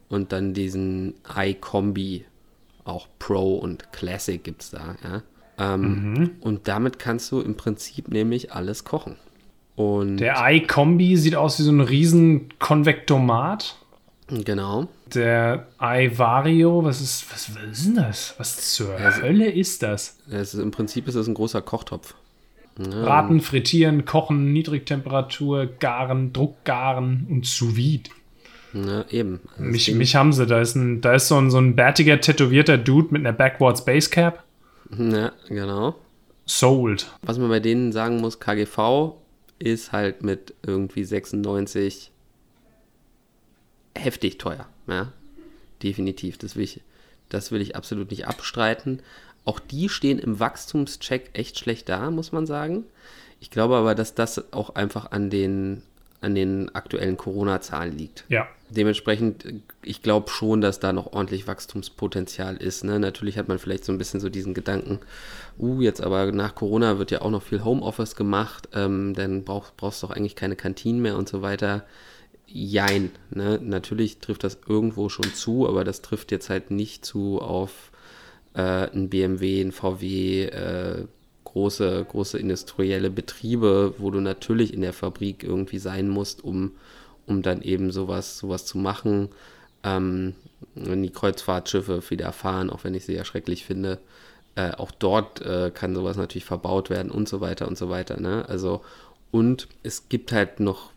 und 0.08 0.32
dann 0.32 0.54
diesen 0.54 1.16
iCombi, 1.38 2.24
auch 2.86 3.08
Pro 3.20 3.56
und 3.56 3.92
Classic 3.92 4.42
gibt 4.42 4.62
es 4.62 4.70
da, 4.72 4.96
ja. 5.04 5.24
Ähm, 5.60 6.14
mhm. 6.14 6.32
Und 6.40 6.70
damit 6.70 7.00
kannst 7.00 7.32
du 7.34 7.42
im 7.42 7.56
Prinzip 7.56 8.08
nämlich 8.08 8.54
alles 8.54 8.86
kochen. 8.86 9.18
Und 9.76 10.18
Der 10.18 10.38
iCombi 10.40 11.18
sieht 11.18 11.36
aus 11.36 11.60
wie 11.60 11.64
so 11.64 11.72
ein 11.72 11.82
riesen 11.82 12.58
Konvektomat. 12.60 13.76
Genau. 14.30 14.88
Der 15.14 15.68
iVario, 15.82 16.84
was 16.84 17.02
ist, 17.02 17.30
was, 17.32 17.54
was 17.56 17.64
ist 17.64 17.86
denn 17.88 17.96
das? 17.96 18.36
Was 18.38 18.74
zur 18.74 18.98
ja, 18.98 19.22
Hölle 19.22 19.50
ist 19.50 19.84
das? 19.84 20.18
ist, 20.30 20.54
Im 20.54 20.72
Prinzip 20.72 21.08
ist 21.08 21.16
das 21.16 21.28
ein 21.28 21.34
großer 21.34 21.62
Kochtopf. 21.62 22.16
Ja. 22.78 23.04
Braten, 23.04 23.42
frittieren, 23.42 24.06
kochen, 24.06 24.54
Niedrigtemperatur, 24.54 25.66
garen, 25.66 26.32
Druckgaren 26.34 27.28
und 27.30 27.46
sous 27.46 27.76
vide. 27.76 28.10
Ja, 28.74 29.06
eben. 29.10 29.40
Also 29.58 29.64
mich, 29.64 29.94
mich 29.94 30.16
haben 30.16 30.34
sie. 30.34 30.46
Da 30.46 30.62
ist, 30.62 30.76
ein, 30.76 31.02
da 31.02 31.16
ist 31.16 31.28
so, 31.28 31.38
ein, 31.38 31.50
so 31.50 31.58
ein 31.58 31.76
bärtiger, 31.76 32.20
tätowierter 32.20 32.78
Dude 32.78 33.10
mit 33.12 33.22
einer 33.22 33.34
Backwards 33.34 33.86
Basecap. 33.86 34.44
Ja, 34.98 35.32
genau. 35.48 35.96
Sold. 36.46 37.12
Was 37.22 37.38
man 37.38 37.50
bei 37.50 37.60
denen 37.60 37.92
sagen 37.92 38.18
muss, 38.18 38.40
KGV 38.40 39.14
ist 39.60 39.92
halt 39.92 40.24
mit 40.24 40.54
irgendwie 40.66 41.04
96 41.04 42.12
heftig 43.98 44.38
teuer. 44.38 44.68
Ja, 44.88 45.12
definitiv. 45.84 46.38
Das 46.38 46.56
will 46.56 46.64
ich, 46.64 46.82
das 47.30 47.52
will 47.52 47.62
ich 47.62 47.76
absolut 47.76 48.12
nicht 48.12 48.28
abstreiten. 48.28 49.02
Auch 49.48 49.62
die 49.62 49.88
stehen 49.88 50.20
im 50.20 50.42
Wachstumscheck 50.42 51.30
echt 51.32 51.58
schlecht 51.58 51.88
da, 51.88 52.12
muss 52.12 52.34
man 52.34 52.46
sagen. 52.46 52.84
Ich 53.40 53.50
glaube 53.50 53.78
aber, 53.78 53.96
dass 53.96 54.14
das 54.14 54.52
auch 54.52 54.76
einfach 54.76 55.12
an 55.12 55.30
den, 55.30 55.84
an 56.20 56.36
den 56.36 56.76
aktuellen 56.76 57.16
Corona-Zahlen 57.16 57.98
liegt. 57.98 58.26
Ja. 58.28 58.50
Dementsprechend, 58.70 59.46
ich 59.84 60.02
glaube 60.02 60.30
schon, 60.32 60.60
dass 60.60 60.82
da 60.82 60.92
noch 60.92 61.14
ordentlich 61.14 61.48
Wachstumspotenzial 61.48 62.58
ist. 62.58 62.84
Ne? 62.84 63.00
Natürlich 63.00 63.38
hat 63.38 63.48
man 63.48 63.58
vielleicht 63.58 63.86
so 63.86 63.94
ein 63.94 63.98
bisschen 63.98 64.20
so 64.20 64.28
diesen 64.28 64.54
Gedanken, 64.54 65.00
uh, 65.58 65.80
jetzt 65.80 66.02
aber 66.02 66.30
nach 66.34 66.54
Corona 66.54 67.00
wird 67.00 67.12
ja 67.12 67.22
auch 67.22 67.32
noch 67.32 67.44
viel 67.44 67.64
Homeoffice 67.64 68.18
gemacht, 68.18 68.68
ähm, 68.74 69.14
dann 69.14 69.46
brauch, 69.46 69.72
brauchst 69.78 70.04
du 70.04 70.08
doch 70.08 70.14
eigentlich 70.14 70.36
keine 70.36 70.58
Kantinen 70.58 71.02
mehr 71.02 71.16
und 71.16 71.30
so 71.30 71.42
weiter. 71.42 71.86
Jein. 72.48 73.12
Ne? 73.30 73.62
Natürlich 73.64 74.20
trifft 74.20 74.44
das 74.44 74.58
irgendwo 74.68 75.08
schon 75.08 75.34
zu, 75.34 75.70
aber 75.70 75.86
das 75.86 76.02
trifft 76.02 76.34
jetzt 76.34 76.50
halt 76.50 76.70
nicht 76.70 77.06
zu 77.06 77.42
auf 77.42 77.92
äh, 78.58 78.90
ein 78.92 79.10
BMW, 79.10 79.62
ein 79.62 79.72
VW, 79.72 80.46
äh, 80.46 81.06
große, 81.44 82.06
große 82.10 82.40
industrielle 82.40 83.10
Betriebe, 83.10 83.94
wo 84.00 84.12
du 84.12 84.20
natürlich 84.20 84.74
in 84.74 84.82
der 84.82 84.94
Fabrik 84.94 85.44
irgendwie 85.44 85.78
sein 85.80 86.10
musst, 86.10 86.44
um, 86.44 86.72
um 87.26 87.42
dann 87.42 87.62
eben 87.62 87.92
sowas, 87.92 88.40
sowas 88.40 88.66
zu 88.66 88.80
machen. 88.80 89.30
Ähm, 89.84 90.34
wenn 90.74 91.04
die 91.04 91.12
Kreuzfahrtschiffe 91.12 92.02
wieder 92.10 92.32
fahren, 92.32 92.70
auch 92.72 92.84
wenn 92.84 92.96
ich 92.96 93.06
sie 93.06 93.14
ja 93.14 93.24
schrecklich 93.24 93.64
finde, 93.64 94.00
äh, 94.56 94.72
auch 94.72 94.92
dort 94.92 95.42
äh, 95.42 95.72
kann 95.72 95.94
sowas 95.94 96.18
natürlich 96.18 96.46
verbaut 96.46 96.90
werden 96.90 97.12
und 97.12 97.30
so 97.30 97.42
weiter 97.42 97.68
und 97.68 97.78
so 97.78 97.90
weiter. 97.90 98.20
Ne? 98.20 98.44
Also, 98.50 98.82
und 99.30 99.68
es 99.84 100.10
gibt 100.10 100.32
halt 100.32 100.60
noch, 100.60 100.92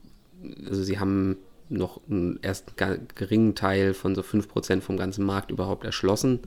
also 0.67 0.83
sie 0.83 0.99
haben 0.99 1.37
noch 1.69 2.01
einen 2.09 2.39
erst 2.43 2.73
geringen 2.77 3.55
Teil 3.55 3.93
von 3.93 4.15
so 4.15 4.23
5% 4.23 4.81
vom 4.81 4.97
ganzen 4.97 5.25
Markt 5.27 5.51
überhaupt 5.51 5.85
erschlossen. 5.85 6.41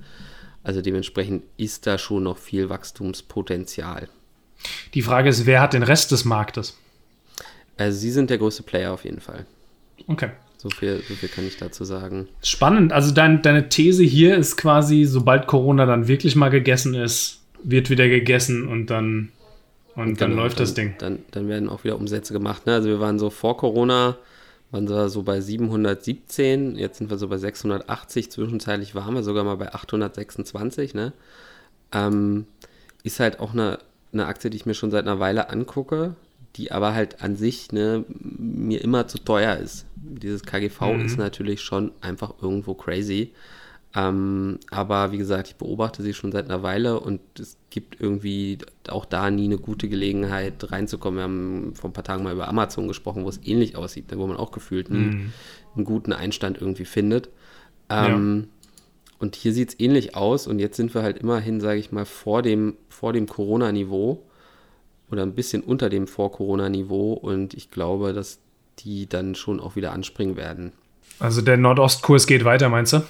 Also 0.63 0.81
dementsprechend 0.81 1.43
ist 1.57 1.85
da 1.87 1.97
schon 1.97 2.23
noch 2.23 2.37
viel 2.37 2.69
Wachstumspotenzial. 2.69 4.07
Die 4.93 5.01
Frage 5.01 5.29
ist, 5.29 5.45
wer 5.45 5.61
hat 5.61 5.73
den 5.73 5.83
Rest 5.83 6.11
des 6.11 6.23
Marktes? 6.25 6.77
Also 7.77 7.97
Sie 7.97 8.11
sind 8.11 8.29
der 8.29 8.37
größte 8.37 8.63
Player 8.63 8.93
auf 8.93 9.03
jeden 9.03 9.19
Fall. 9.19 9.45
Okay. 10.07 10.29
So 10.57 10.69
viel, 10.69 11.03
so 11.05 11.15
viel 11.15 11.27
kann 11.27 11.45
ich 11.45 11.57
dazu 11.57 11.83
sagen. 11.83 12.29
Spannend. 12.41 12.93
Also 12.93 13.13
dein, 13.13 13.41
deine 13.41 13.67
These 13.67 14.03
hier 14.03 14.37
ist 14.37 14.55
quasi, 14.55 15.03
sobald 15.03 15.47
Corona 15.47 15.85
dann 15.85 16.07
wirklich 16.07 16.37
mal 16.37 16.47
gegessen 16.47 16.93
ist, 16.93 17.41
wird 17.63 17.89
wieder 17.89 18.07
gegessen 18.07 18.67
und 18.69 18.87
dann, 18.87 19.33
und, 19.95 20.03
und 20.03 20.21
dann 20.21 20.29
genau, 20.31 20.43
läuft 20.43 20.59
dann, 20.59 20.63
das 20.63 20.73
Ding. 20.73 20.95
Dann, 20.99 21.19
dann 21.31 21.49
werden 21.49 21.67
auch 21.67 21.83
wieder 21.83 21.97
Umsätze 21.97 22.31
gemacht. 22.31 22.65
Ne? 22.65 22.75
Also 22.75 22.87
wir 22.87 23.01
waren 23.01 23.19
so 23.19 23.29
vor 23.29 23.57
Corona 23.57 24.17
waren 24.73 24.89
wir 24.89 25.09
so 25.09 25.21
bei 25.21 25.39
717, 25.39 26.75
jetzt 26.75 26.97
sind 26.97 27.09
wir 27.11 27.17
so 27.17 27.27
bei 27.27 27.37
680, 27.37 28.31
zwischenzeitlich 28.31 28.95
waren 28.95 29.13
wir 29.13 29.21
sogar 29.21 29.43
mal 29.43 29.55
bei 29.55 29.73
826, 29.73 30.95
ne? 30.95 31.13
Ähm, 31.91 32.47
ist 33.03 33.19
halt 33.19 33.39
auch 33.39 33.53
eine, 33.53 33.77
eine 34.11 34.25
Aktie, 34.25 34.49
die 34.49 34.57
ich 34.57 34.65
mir 34.65 34.73
schon 34.73 34.89
seit 34.89 35.05
einer 35.05 35.19
Weile 35.19 35.49
angucke, 35.49 36.15
die 36.55 36.71
aber 36.71 36.95
halt 36.95 37.21
an 37.21 37.35
sich 37.35 37.71
ne, 37.71 38.03
mir 38.09 38.81
immer 38.81 39.07
zu 39.07 39.19
teuer 39.19 39.57
ist. 39.57 39.85
Dieses 39.95 40.43
KGV 40.43 40.81
mhm. 40.81 41.05
ist 41.05 41.17
natürlich 41.17 41.61
schon 41.61 41.91
einfach 42.01 42.33
irgendwo 42.41 42.73
crazy. 42.73 43.31
Ähm, 43.95 44.59
aber 44.71 45.11
wie 45.11 45.19
gesagt, 45.19 45.49
ich 45.49 45.55
beobachte 45.55 46.01
sie 46.01 46.13
schon 46.13 46.31
seit 46.31 46.45
einer 46.45 46.63
Weile 46.63 46.99
und 46.99 47.21
es 47.39 47.57
gibt 47.69 48.01
irgendwie 48.01 48.57
auch 48.87 49.05
da 49.05 49.29
nie 49.29 49.45
eine 49.45 49.57
gute 49.57 49.87
Gelegenheit 49.87 50.71
reinzukommen. 50.71 51.17
Wir 51.17 51.23
haben 51.23 51.75
vor 51.75 51.91
ein 51.91 51.93
paar 51.93 52.03
Tagen 52.03 52.23
mal 52.23 52.33
über 52.33 52.47
Amazon 52.47 52.87
gesprochen, 52.87 53.23
wo 53.23 53.29
es 53.29 53.39
ähnlich 53.43 53.75
aussieht, 53.75 54.11
ne, 54.11 54.17
wo 54.17 54.25
man 54.25 54.37
auch 54.37 54.51
gefühlt 54.51 54.89
nie 54.89 54.97
mhm. 54.97 55.33
einen 55.75 55.85
guten 55.85 56.11
Einstand 56.11 56.59
irgendwie 56.59 56.85
findet. 56.85 57.29
Ähm, 57.89 58.47
ja. 58.47 58.67
Und 59.19 59.35
hier 59.35 59.53
sieht 59.53 59.69
es 59.69 59.79
ähnlich 59.79 60.15
aus 60.15 60.47
und 60.47 60.57
jetzt 60.57 60.75
sind 60.75 60.95
wir 60.95 61.03
halt 61.03 61.19
immerhin, 61.19 61.61
sage 61.61 61.79
ich 61.79 61.91
mal, 61.91 62.05
vor 62.05 62.41
dem, 62.41 62.75
vor 62.89 63.13
dem 63.13 63.27
Corona-Niveau 63.27 64.23
oder 65.11 65.21
ein 65.21 65.35
bisschen 65.35 65.61
unter 65.61 65.89
dem 65.89 66.07
Vor-Corona-Niveau 66.07 67.13
und 67.13 67.53
ich 67.53 67.69
glaube, 67.69 68.13
dass 68.13 68.39
die 68.79 69.07
dann 69.07 69.35
schon 69.35 69.59
auch 69.59 69.75
wieder 69.75 69.91
anspringen 69.91 70.35
werden. 70.35 70.71
Also 71.19 71.41
der 71.41 71.57
Nordostkurs 71.57 72.25
geht 72.25 72.43
weiter, 72.43 72.69
meinst 72.69 72.93
du? 72.93 73.03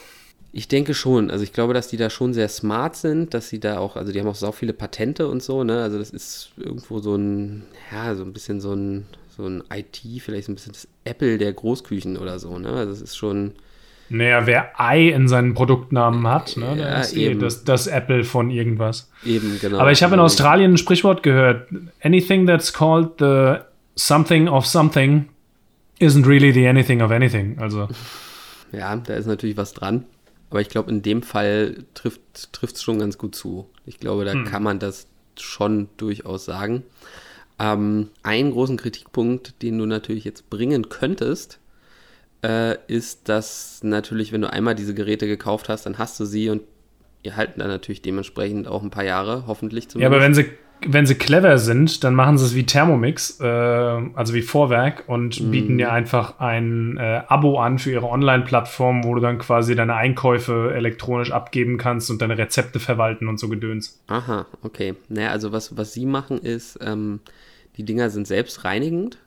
Ich 0.55 0.67
denke 0.67 0.93
schon. 0.93 1.31
Also 1.31 1.43
ich 1.43 1.51
glaube, 1.51 1.73
dass 1.73 1.87
die 1.87 1.97
da 1.97 2.11
schon 2.11 2.35
sehr 2.35 2.47
smart 2.47 2.95
sind, 2.95 3.33
dass 3.33 3.49
sie 3.49 3.59
da 3.59 3.79
auch, 3.79 3.95
also 3.95 4.13
die 4.13 4.19
haben 4.19 4.27
auch 4.27 4.35
so 4.35 4.51
viele 4.51 4.71
Patente 4.71 5.27
und 5.27 5.41
so, 5.41 5.63
ne? 5.63 5.81
Also 5.81 5.97
das 5.97 6.11
ist 6.11 6.51
irgendwo 6.57 6.99
so 6.99 7.15
ein, 7.15 7.63
ja, 7.91 8.13
so 8.13 8.23
ein 8.23 8.33
bisschen 8.33 8.61
so 8.61 8.73
ein, 8.73 9.07
so 9.35 9.47
ein 9.47 9.63
IT, 9.73 9.99
vielleicht 10.21 10.45
so 10.45 10.51
ein 10.51 10.55
bisschen 10.55 10.73
das 10.73 10.87
Apple 11.05 11.39
der 11.39 11.51
Großküchen 11.53 12.17
oder 12.17 12.37
so, 12.37 12.59
ne? 12.59 12.69
Also 12.69 12.91
es 12.91 13.01
ist 13.01 13.17
schon. 13.17 13.53
Naja, 14.09 14.45
wer 14.45 14.79
Ei 14.79 15.09
in 15.09 15.27
seinen 15.27 15.55
Produktnamen 15.55 16.27
hat, 16.27 16.55
ne, 16.55 16.75
ja, 16.77 16.99
ist 16.99 17.17
eh 17.17 17.33
das, 17.33 17.63
das 17.63 17.87
Apple 17.87 18.23
von 18.23 18.51
irgendwas. 18.51 19.09
Eben, 19.25 19.57
genau. 19.59 19.79
Aber 19.79 19.91
ich 19.91 20.03
habe 20.03 20.13
in 20.13 20.19
Australien 20.19 20.73
ein 20.73 20.77
Sprichwort 20.77 21.23
gehört: 21.23 21.67
Anything 22.03 22.45
that's 22.45 22.71
called 22.71 23.13
the 23.17 23.55
something 23.95 24.47
of 24.47 24.67
something 24.67 25.29
isn't 25.99 26.27
really 26.27 26.53
the 26.53 26.67
anything 26.67 27.01
of 27.01 27.09
anything. 27.09 27.57
Also. 27.59 27.87
Ja, 28.75 28.95
da 28.95 29.13
ist 29.13 29.27
natürlich 29.27 29.55
was 29.55 29.73
dran. 29.73 30.03
Aber 30.53 30.61
ich 30.61 30.69
glaube, 30.69 30.91
in 30.91 31.01
dem 31.01 31.23
Fall 31.23 31.83
trifft 31.95 32.75
es 32.75 32.83
schon 32.83 32.99
ganz 32.99 33.17
gut 33.17 33.33
zu. 33.33 33.67
Ich 33.87 33.99
glaube, 33.99 34.23
da 34.23 34.33
hm. 34.33 34.45
kann 34.45 34.61
man 34.61 34.77
das 34.77 35.07
schon 35.35 35.89
durchaus 35.97 36.45
sagen. 36.45 36.83
Ähm, 37.57 38.11
einen 38.21 38.51
großen 38.51 38.77
Kritikpunkt, 38.77 39.63
den 39.63 39.79
du 39.79 39.87
natürlich 39.87 40.25
jetzt 40.25 40.51
bringen 40.51 40.89
könntest, 40.89 41.57
äh, 42.43 42.77
ist, 42.85 43.29
dass 43.29 43.79
natürlich, 43.81 44.31
wenn 44.31 44.41
du 44.41 44.53
einmal 44.53 44.75
diese 44.75 44.93
Geräte 44.93 45.25
gekauft 45.25 45.69
hast, 45.69 45.87
dann 45.87 45.97
hast 45.97 46.19
du 46.19 46.25
sie 46.25 46.51
und 46.51 46.61
ihr 47.23 47.35
halten 47.35 47.59
dann 47.59 47.69
natürlich 47.69 48.03
dementsprechend 48.03 48.67
auch 48.67 48.83
ein 48.83 48.91
paar 48.91 49.05
Jahre, 49.05 49.45
hoffentlich 49.47 49.89
zumindest. 49.89 50.11
Ja, 50.11 50.15
aber 50.15 50.23
wenn 50.23 50.35
sie 50.35 50.51
wenn 50.87 51.05
sie 51.05 51.15
clever 51.15 51.57
sind, 51.57 52.03
dann 52.03 52.15
machen 52.15 52.37
sie 52.37 52.45
es 52.45 52.55
wie 52.55 52.65
Thermomix, 52.65 53.39
äh, 53.39 53.45
also 53.45 54.33
wie 54.33 54.41
Vorwerk 54.41 55.03
und 55.07 55.41
mm. 55.41 55.51
bieten 55.51 55.77
dir 55.77 55.91
einfach 55.91 56.39
ein 56.39 56.97
äh, 56.97 57.21
Abo 57.27 57.59
an 57.59 57.79
für 57.79 57.91
ihre 57.91 58.07
Online-Plattform, 58.07 59.03
wo 59.03 59.15
du 59.15 59.21
dann 59.21 59.37
quasi 59.37 59.75
deine 59.75 59.95
Einkäufe 59.95 60.73
elektronisch 60.73 61.31
abgeben 61.31 61.77
kannst 61.77 62.09
und 62.09 62.21
deine 62.21 62.37
Rezepte 62.37 62.79
verwalten 62.79 63.27
und 63.27 63.39
so 63.39 63.49
Gedöns. 63.49 64.01
Aha, 64.07 64.45
okay. 64.61 64.95
Naja, 65.09 65.29
also 65.29 65.51
was, 65.51 65.77
was 65.77 65.93
sie 65.93 66.05
machen 66.05 66.39
ist, 66.39 66.79
ähm, 66.81 67.19
die 67.77 67.83
Dinger 67.83 68.09
sind 68.09 68.27
selbstreinigend, 68.27 69.17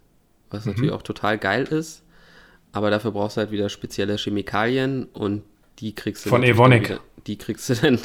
was 0.50 0.64
mhm. 0.64 0.72
natürlich 0.72 0.92
auch 0.92 1.02
total 1.02 1.38
geil 1.38 1.64
ist, 1.64 2.02
aber 2.72 2.90
dafür 2.90 3.12
brauchst 3.12 3.36
du 3.36 3.40
halt 3.40 3.50
wieder 3.50 3.68
spezielle 3.68 4.16
Chemikalien 4.16 5.04
und 5.12 5.42
die 5.78 5.94
kriegst 5.94 6.26
du 6.26 6.30
von 6.30 6.42
Evonik 6.42 6.98
die 7.26 7.36
kriegst 7.36 7.68
du 7.68 7.74
dann, 7.74 7.98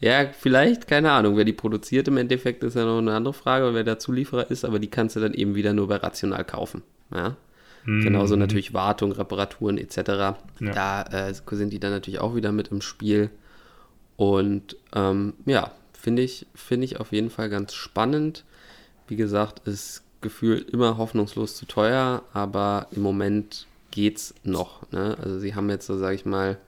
ja, 0.00 0.26
vielleicht, 0.26 0.86
keine 0.86 1.10
Ahnung, 1.12 1.36
wer 1.36 1.44
die 1.44 1.52
produziert 1.52 2.08
im 2.08 2.16
Endeffekt 2.16 2.62
ist 2.62 2.76
ja 2.76 2.84
noch 2.84 2.98
eine 2.98 3.14
andere 3.14 3.34
Frage, 3.34 3.74
wer 3.74 3.84
der 3.84 3.98
Zulieferer 3.98 4.50
ist, 4.50 4.64
aber 4.64 4.78
die 4.78 4.88
kannst 4.88 5.16
du 5.16 5.20
dann 5.20 5.34
eben 5.34 5.54
wieder 5.54 5.72
nur 5.72 5.88
bei 5.88 5.96
Rational 5.96 6.44
kaufen. 6.44 6.82
Ja. 7.14 7.36
Mhm. 7.84 8.02
Genauso 8.02 8.36
natürlich 8.36 8.74
Wartung, 8.74 9.12
Reparaturen 9.12 9.78
etc. 9.78 9.96
Ja. 9.96 10.36
Da 10.60 11.02
äh, 11.02 11.34
sind 11.34 11.72
die 11.72 11.80
dann 11.80 11.92
natürlich 11.92 12.20
auch 12.20 12.34
wieder 12.34 12.52
mit 12.52 12.68
im 12.68 12.80
Spiel. 12.80 13.30
Und 14.16 14.76
ähm, 14.94 15.34
ja, 15.46 15.72
finde 15.98 16.22
ich, 16.22 16.46
find 16.54 16.84
ich 16.84 17.00
auf 17.00 17.12
jeden 17.12 17.30
Fall 17.30 17.48
ganz 17.48 17.74
spannend. 17.74 18.44
Wie 19.08 19.16
gesagt, 19.16 19.66
ist 19.66 20.02
gefühlt 20.20 20.68
immer 20.68 20.98
hoffnungslos 20.98 21.56
zu 21.56 21.64
teuer, 21.64 22.22
aber 22.34 22.88
im 22.92 23.02
Moment 23.02 23.66
geht's 23.90 24.34
noch. 24.44 24.90
Ne? 24.92 25.16
Also 25.20 25.38
sie 25.38 25.54
haben 25.54 25.70
jetzt 25.70 25.86
so, 25.86 25.96
sage 25.96 26.14
ich 26.14 26.26
mal, 26.26 26.58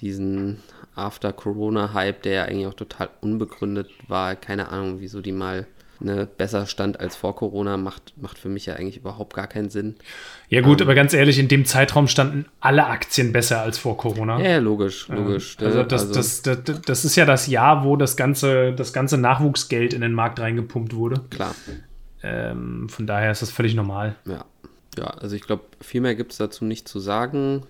diesen 0.00 0.62
After-Corona-Hype, 0.94 2.22
der 2.22 2.32
ja 2.32 2.44
eigentlich 2.44 2.66
auch 2.66 2.74
total 2.74 3.10
unbegründet 3.20 3.90
war. 4.08 4.34
Keine 4.36 4.68
Ahnung, 4.68 5.00
wieso 5.00 5.20
die 5.20 5.32
mal 5.32 5.66
ne, 6.00 6.26
besser 6.36 6.66
stand 6.66 7.00
als 7.00 7.16
vor 7.16 7.36
Corona, 7.36 7.76
macht, 7.76 8.14
macht 8.20 8.38
für 8.38 8.48
mich 8.48 8.66
ja 8.66 8.74
eigentlich 8.74 8.98
überhaupt 8.98 9.34
gar 9.34 9.46
keinen 9.46 9.70
Sinn. 9.70 9.96
Ja, 10.48 10.60
gut, 10.60 10.80
ähm, 10.80 10.86
aber 10.86 10.94
ganz 10.94 11.14
ehrlich, 11.14 11.38
in 11.38 11.48
dem 11.48 11.64
Zeitraum 11.64 12.08
standen 12.08 12.46
alle 12.60 12.86
Aktien 12.86 13.32
besser 13.32 13.60
als 13.60 13.78
vor 13.78 13.96
Corona. 13.96 14.40
Ja, 14.40 14.58
logisch, 14.58 15.08
logisch. 15.08 15.56
Ähm, 15.60 15.66
also, 15.66 15.82
das, 15.82 16.02
also 16.02 16.14
das, 16.14 16.42
das, 16.42 16.64
das, 16.64 16.82
das, 16.82 17.04
ist 17.04 17.16
ja 17.16 17.24
das 17.24 17.46
Jahr, 17.46 17.84
wo 17.84 17.96
das 17.96 18.16
ganze, 18.16 18.72
das 18.72 18.92
ganze 18.92 19.18
Nachwuchsgeld 19.18 19.94
in 19.94 20.00
den 20.00 20.12
Markt 20.12 20.40
reingepumpt 20.40 20.94
wurde. 20.94 21.22
Klar. 21.30 21.54
Ähm, 22.22 22.88
von 22.88 23.06
daher 23.06 23.30
ist 23.30 23.42
das 23.42 23.50
völlig 23.50 23.74
normal. 23.74 24.16
Ja. 24.24 24.44
Ja, 24.98 25.08
also 25.08 25.36
ich 25.36 25.42
glaube, 25.42 25.64
viel 25.82 26.00
mehr 26.00 26.14
gibt 26.14 26.32
es 26.32 26.38
dazu 26.38 26.64
nicht 26.64 26.88
zu 26.88 27.00
sagen. 27.00 27.64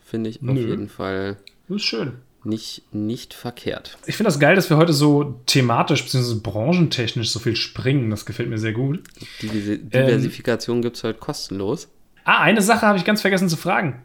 Finde 0.00 0.30
ich 0.30 0.42
auf 0.42 0.56
jeden 0.56 0.88
Fall. 0.88 1.36
Das 1.68 1.76
ist 1.76 1.84
schön 1.84 2.18
nicht, 2.44 2.82
nicht 2.92 3.34
verkehrt. 3.34 3.98
Ich 4.06 4.16
finde 4.16 4.28
das 4.28 4.40
geil, 4.40 4.56
dass 4.56 4.68
wir 4.68 4.76
heute 4.76 4.92
so 4.92 5.40
thematisch 5.46 6.02
bzw. 6.02 6.40
branchentechnisch 6.42 7.30
so 7.30 7.38
viel 7.38 7.56
springen. 7.56 8.10
Das 8.10 8.26
gefällt 8.26 8.48
mir 8.48 8.58
sehr 8.58 8.72
gut. 8.72 9.02
Die 9.42 9.48
Diversifikation 9.48 10.78
ähm, 10.78 10.82
gibt 10.82 10.96
es 10.96 11.04
heute 11.04 11.18
kostenlos. 11.18 11.88
Ah, 12.24 12.40
eine 12.40 12.62
Sache 12.62 12.86
habe 12.86 12.98
ich 12.98 13.04
ganz 13.04 13.20
vergessen 13.20 13.48
zu 13.48 13.56
fragen. 13.56 14.02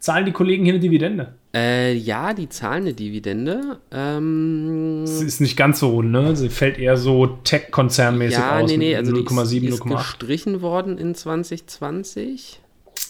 Zahlen 0.00 0.26
die 0.26 0.32
Kollegen 0.32 0.64
hier 0.64 0.74
eine 0.74 0.80
Dividende? 0.80 1.34
Äh, 1.52 1.94
ja, 1.94 2.32
die 2.32 2.48
zahlen 2.48 2.82
eine 2.82 2.94
Dividende. 2.94 3.80
Ähm, 3.90 5.04
Sie 5.06 5.26
ist 5.26 5.40
nicht 5.40 5.56
ganz 5.56 5.80
so 5.80 5.90
rund, 5.90 6.12
ne? 6.12 6.36
Sie 6.36 6.50
fällt 6.50 6.78
eher 6.78 6.96
so 6.96 7.26
Tech-Konzernmäßig 7.26 8.38
ja, 8.38 8.60
aus. 8.60 8.70
Nee, 8.70 8.76
nee, 8.76 8.96
also 8.96 9.12
0,7, 9.12 9.48
die 9.60 9.66
ist, 9.66 9.74
ist 9.74 9.84
gestrichen 9.84 10.62
worden 10.62 10.98
in 10.98 11.16
2020. 11.16 12.60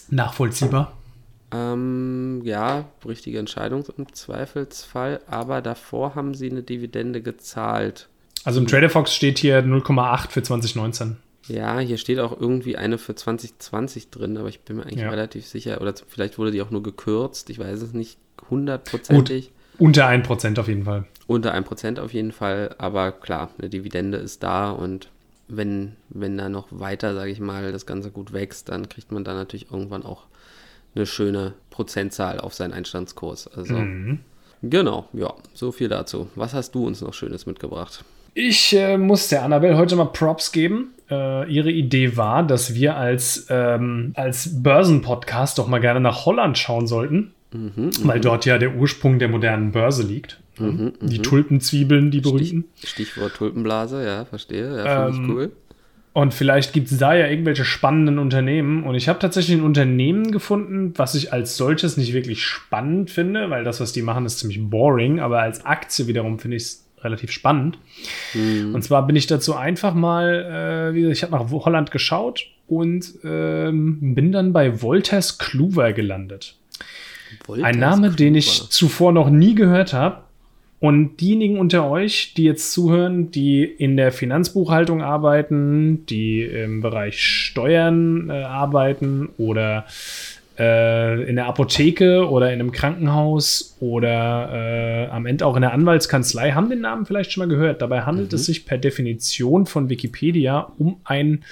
Nachvollziehbar. 0.09 0.98
Ähm, 1.51 2.41
ja, 2.43 2.85
richtige 3.05 3.39
Entscheidung 3.39 3.83
im 3.97 4.13
Zweifelsfall, 4.13 5.21
aber 5.27 5.61
davor 5.61 6.15
haben 6.15 6.33
sie 6.33 6.49
eine 6.49 6.61
Dividende 6.61 7.21
gezahlt. 7.21 8.07
Also 8.43 8.59
im 8.59 8.67
Trader 8.67 8.89
Fox 8.89 9.13
steht 9.13 9.39
hier 9.39 9.63
0,8 9.63 10.29
für 10.29 10.43
2019. 10.43 11.17
Ja, 11.47 11.79
hier 11.79 11.97
steht 11.97 12.19
auch 12.19 12.39
irgendwie 12.39 12.77
eine 12.77 12.97
für 12.99 13.15
2020 13.15 14.11
drin, 14.11 14.37
aber 14.37 14.49
ich 14.49 14.61
bin 14.61 14.77
mir 14.77 14.83
eigentlich 14.83 15.01
ja. 15.01 15.09
relativ 15.09 15.47
sicher, 15.47 15.81
oder 15.81 15.93
vielleicht 16.07 16.37
wurde 16.37 16.51
die 16.51 16.61
auch 16.61 16.69
nur 16.69 16.83
gekürzt, 16.83 17.49
ich 17.49 17.57
weiß 17.57 17.81
es 17.81 17.93
nicht 17.93 18.17
hundertprozentig. 18.49 19.51
Unter 19.79 20.07
1% 20.07 20.59
auf 20.59 20.67
jeden 20.67 20.83
Fall. 20.83 21.05
Unter 21.25 21.55
1% 21.55 21.99
auf 21.99 22.13
jeden 22.13 22.31
Fall, 22.31 22.75
aber 22.77 23.11
klar, 23.11 23.49
eine 23.57 23.69
Dividende 23.69 24.17
ist 24.17 24.43
da 24.43 24.71
und 24.71 25.09
wenn, 25.47 25.95
wenn 26.09 26.37
da 26.37 26.47
noch 26.47 26.67
weiter, 26.69 27.15
sage 27.15 27.31
ich 27.31 27.39
mal, 27.39 27.71
das 27.71 27.87
Ganze 27.87 28.11
gut 28.11 28.33
wächst, 28.33 28.69
dann 28.69 28.87
kriegt 28.87 29.11
man 29.11 29.23
da 29.23 29.33
natürlich 29.33 29.71
irgendwann 29.71 30.03
auch 30.03 30.27
eine 30.95 31.05
schöne 31.05 31.53
Prozentzahl 31.69 32.39
auf 32.39 32.53
seinen 32.53 32.73
Einstandskurs. 32.73 33.47
Also 33.47 33.75
mhm. 33.75 34.19
genau, 34.61 35.07
ja, 35.13 35.33
so 35.53 35.71
viel 35.71 35.89
dazu. 35.89 36.27
Was 36.35 36.53
hast 36.53 36.75
du 36.75 36.85
uns 36.85 37.01
noch 37.01 37.13
Schönes 37.13 37.45
mitgebracht? 37.45 38.03
Ich 38.33 38.75
äh, 38.75 38.97
muss 38.97 39.27
der 39.27 39.43
Annabelle 39.43 39.77
heute 39.77 39.95
mal 39.95 40.05
Props 40.05 40.51
geben. 40.51 40.91
Äh, 41.09 41.51
ihre 41.51 41.71
Idee 41.71 42.15
war, 42.15 42.43
dass 42.43 42.75
wir 42.75 42.95
als, 42.95 43.47
ähm, 43.49 44.11
als 44.15 44.61
Börsenpodcast 44.61 45.57
doch 45.57 45.67
mal 45.67 45.79
gerne 45.79 45.99
nach 45.99 46.25
Holland 46.25 46.57
schauen 46.57 46.87
sollten, 46.87 47.33
mhm, 47.51 47.91
weil 48.03 48.17
mhm. 48.17 48.21
dort 48.21 48.45
ja 48.45 48.57
der 48.57 48.75
Ursprung 48.75 49.19
der 49.19 49.27
modernen 49.27 49.71
Börse 49.71 50.03
liegt. 50.03 50.39
Mhm, 50.59 50.93
die 51.01 51.19
mhm. 51.19 51.23
Tulpenzwiebeln, 51.23 52.11
die 52.11 52.19
berühmten. 52.19 52.65
Stichwort 52.83 53.35
Tulpenblase, 53.35 54.05
ja, 54.05 54.25
verstehe. 54.25 54.77
Ja, 54.77 55.05
finde 55.05 55.17
ähm, 55.17 55.23
ich 55.23 55.29
cool. 55.29 55.51
Und 56.19 56.33
vielleicht 56.33 56.73
gibt 56.73 56.91
es 56.91 56.97
da 56.97 57.13
ja 57.13 57.27
irgendwelche 57.27 57.63
spannenden 57.63 58.19
Unternehmen. 58.19 58.83
Und 58.83 58.95
ich 58.95 59.07
habe 59.07 59.19
tatsächlich 59.19 59.57
ein 59.57 59.63
Unternehmen 59.63 60.33
gefunden, 60.33 60.91
was 60.97 61.15
ich 61.15 61.31
als 61.31 61.55
solches 61.55 61.95
nicht 61.95 62.11
wirklich 62.11 62.43
spannend 62.43 63.09
finde, 63.09 63.49
weil 63.49 63.63
das, 63.63 63.79
was 63.79 63.93
die 63.93 64.01
machen, 64.01 64.25
ist 64.25 64.39
ziemlich 64.39 64.59
boring. 64.61 65.21
Aber 65.21 65.41
als 65.41 65.65
Aktie 65.65 66.07
wiederum 66.07 66.37
finde 66.37 66.57
ich 66.57 66.63
es 66.63 66.85
relativ 66.99 67.31
spannend. 67.31 67.77
Mhm. 68.33 68.75
Und 68.75 68.81
zwar 68.81 69.07
bin 69.07 69.15
ich 69.15 69.27
dazu 69.27 69.55
einfach 69.55 69.93
mal, 69.93 70.89
äh, 70.91 70.93
wie 70.93 71.03
gesagt, 71.03 71.15
ich 71.15 71.23
habe 71.23 71.41
nach 71.41 71.49
Holland 71.65 71.89
geschaut 71.89 72.47
und 72.67 73.13
ähm, 73.23 74.13
bin 74.13 74.33
dann 74.33 74.51
bei 74.51 74.81
Wolters 74.81 75.37
Kluwer 75.37 75.93
gelandet. 75.93 76.57
Wolters 77.45 77.63
Ein 77.63 77.79
Name, 77.79 78.07
Kluwer. 78.07 78.17
den 78.17 78.35
ich 78.35 78.69
zuvor 78.69 79.13
noch 79.13 79.29
nie 79.29 79.55
gehört 79.55 79.93
habe. 79.93 80.23
Und 80.79 81.17
diejenigen 81.17 81.59
unter 81.59 81.89
euch, 81.89 82.33
die 82.35 82.43
jetzt 82.43 82.71
zuhören, 82.71 83.31
die 83.31 83.63
in 83.63 83.97
der 83.97 84.13
Finanzbuchhaltung 84.13 85.01
arbeiten, 85.01 86.05
die 86.05 86.41
im 86.41 86.81
Bereich 86.81 87.21
Steuern 87.21 88.29
äh, 88.29 88.43
arbeiten 88.43 89.27
oder 89.37 89.85
äh, 90.57 91.21
in 91.23 91.35
der 91.35 91.47
Apotheke 91.47 92.29
oder 92.29 92.53
in 92.53 92.61
einem 92.61 92.71
Krankenhaus 92.71 93.75
oder 93.81 94.51
äh, 94.53 95.07
am 95.09 95.25
Ende 95.25 95.45
auch 95.45 95.55
in 95.55 95.61
der 95.61 95.73
Anwaltskanzlei, 95.73 96.51
haben 96.51 96.69
den 96.69 96.79
Namen 96.81 97.05
vielleicht 97.05 97.33
schon 97.33 97.41
mal 97.41 97.49
gehört. 97.53 97.81
Dabei 97.81 98.03
handelt 98.03 98.31
mhm. 98.31 98.35
es 98.35 98.45
sich 98.45 98.65
per 98.65 98.77
Definition 98.77 99.65
von 99.65 99.89
Wikipedia 99.89 100.71
um 100.77 101.01
ein 101.03 101.43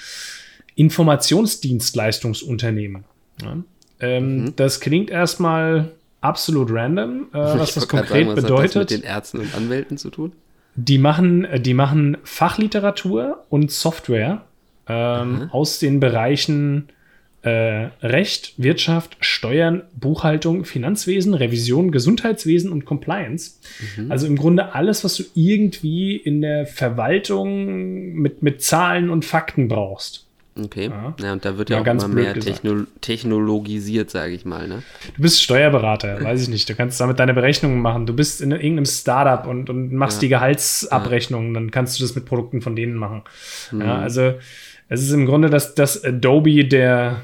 Informationsdienstleistungsunternehmen. 0.74 3.04
Ja? 3.42 3.58
Ähm, 4.00 4.44
mhm. 4.44 4.56
Das 4.56 4.80
klingt 4.80 5.10
erstmal 5.10 5.90
absolut 6.20 6.70
random, 6.70 7.28
äh, 7.32 7.36
was 7.36 7.74
das 7.74 7.88
konkret 7.88 8.26
sagen, 8.26 8.28
was 8.28 8.34
bedeutet. 8.36 8.58
Hat 8.58 8.74
das 8.74 8.74
mit 8.76 8.90
den 8.90 9.02
Ärzten 9.02 9.38
und 9.40 9.54
Anwälten 9.54 9.98
zu 9.98 10.10
tun? 10.10 10.32
Die 10.76 10.98
machen, 10.98 11.44
äh, 11.44 11.60
die 11.60 11.74
machen 11.74 12.16
Fachliteratur 12.24 13.44
und 13.48 13.70
Software 13.70 14.42
ähm, 14.88 15.48
aus 15.52 15.78
den 15.78 16.00
Bereichen 16.00 16.88
äh, 17.42 17.90
Recht, 18.02 18.54
Wirtschaft, 18.56 19.16
Steuern, 19.20 19.82
Buchhaltung, 19.94 20.64
Finanzwesen, 20.64 21.34
Revision, 21.34 21.92
Gesundheitswesen 21.92 22.72
und 22.72 22.84
Compliance. 22.84 23.58
Mhm. 23.96 24.10
Also 24.10 24.26
im 24.26 24.36
Grunde 24.36 24.74
alles, 24.74 25.04
was 25.04 25.16
du 25.16 25.24
irgendwie 25.34 26.16
in 26.16 26.40
der 26.40 26.66
Verwaltung 26.66 28.14
mit, 28.14 28.42
mit 28.42 28.62
Zahlen 28.62 29.08
und 29.10 29.24
Fakten 29.24 29.68
brauchst. 29.68 30.27
Okay. 30.58 30.90
Ja, 30.90 31.14
ja 31.20 31.32
und 31.32 31.44
da 31.44 31.56
wird 31.56 31.70
ja, 31.70 31.76
ja 31.76 31.82
auch 31.82 31.86
immer 31.86 32.08
mehr 32.08 32.34
Techno 32.34 32.84
technologisiert, 33.00 34.10
sage 34.10 34.32
ich 34.32 34.44
mal. 34.44 34.66
Ne? 34.66 34.82
Du 35.16 35.22
bist 35.22 35.42
Steuerberater, 35.42 36.22
weiß 36.22 36.42
ich 36.42 36.48
nicht. 36.48 36.68
Du 36.68 36.74
kannst 36.74 37.00
damit 37.00 37.18
deine 37.18 37.34
Berechnungen 37.34 37.80
machen. 37.80 38.06
Du 38.06 38.14
bist 38.14 38.40
in 38.40 38.50
irgendeinem 38.50 38.86
Startup 38.86 39.46
und, 39.46 39.70
und 39.70 39.92
machst 39.92 40.18
ja. 40.18 40.20
die 40.22 40.28
Gehaltsabrechnungen. 40.30 41.54
Dann 41.54 41.70
kannst 41.70 41.98
du 41.98 42.04
das 42.04 42.14
mit 42.14 42.24
Produkten 42.24 42.60
von 42.60 42.76
denen 42.76 42.94
machen. 42.94 43.22
Ja, 43.72 43.98
also 43.98 44.34
es 44.88 45.02
ist 45.02 45.12
im 45.12 45.26
Grunde 45.26 45.50
das, 45.50 45.74
das 45.74 46.02
Adobe 46.02 46.64
der, 46.64 47.20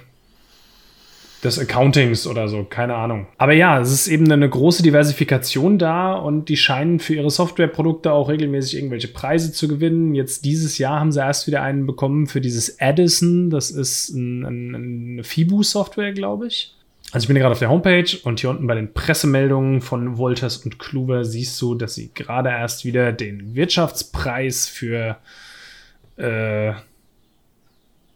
des 1.44 1.58
Accountings 1.58 2.26
oder 2.26 2.48
so, 2.48 2.64
keine 2.64 2.94
Ahnung. 2.94 3.26
Aber 3.36 3.52
ja, 3.52 3.80
es 3.80 3.92
ist 3.92 4.08
eben 4.08 4.30
eine 4.30 4.48
große 4.48 4.82
Diversifikation 4.82 5.78
da 5.78 6.14
und 6.14 6.48
die 6.48 6.56
scheinen 6.56 6.98
für 6.98 7.14
ihre 7.14 7.30
Softwareprodukte 7.30 8.12
auch 8.12 8.28
regelmäßig 8.28 8.76
irgendwelche 8.76 9.08
Preise 9.08 9.52
zu 9.52 9.68
gewinnen. 9.68 10.14
Jetzt 10.14 10.44
dieses 10.44 10.78
Jahr 10.78 11.00
haben 11.00 11.12
sie 11.12 11.20
erst 11.20 11.46
wieder 11.46 11.62
einen 11.62 11.86
bekommen 11.86 12.26
für 12.26 12.40
dieses 12.40 12.80
Addison. 12.80 13.50
Das 13.50 13.70
ist 13.70 14.10
ein, 14.10 14.44
ein, 14.44 14.74
eine 14.74 15.24
FIBU-Software, 15.24 16.12
glaube 16.12 16.46
ich. 16.46 16.74
Also 17.12 17.24
ich 17.24 17.28
bin 17.28 17.36
gerade 17.36 17.52
auf 17.52 17.60
der 17.60 17.70
Homepage 17.70 18.16
und 18.24 18.40
hier 18.40 18.50
unten 18.50 18.66
bei 18.66 18.74
den 18.74 18.92
Pressemeldungen 18.92 19.82
von 19.82 20.16
Wolters 20.18 20.56
und 20.58 20.78
Kluwer 20.78 21.24
siehst 21.24 21.60
du, 21.62 21.74
dass 21.76 21.94
sie 21.94 22.10
gerade 22.12 22.48
erst 22.48 22.84
wieder 22.84 23.12
den 23.12 23.54
Wirtschaftspreis 23.54 24.66
für 24.66 25.18
äh, 26.16 26.72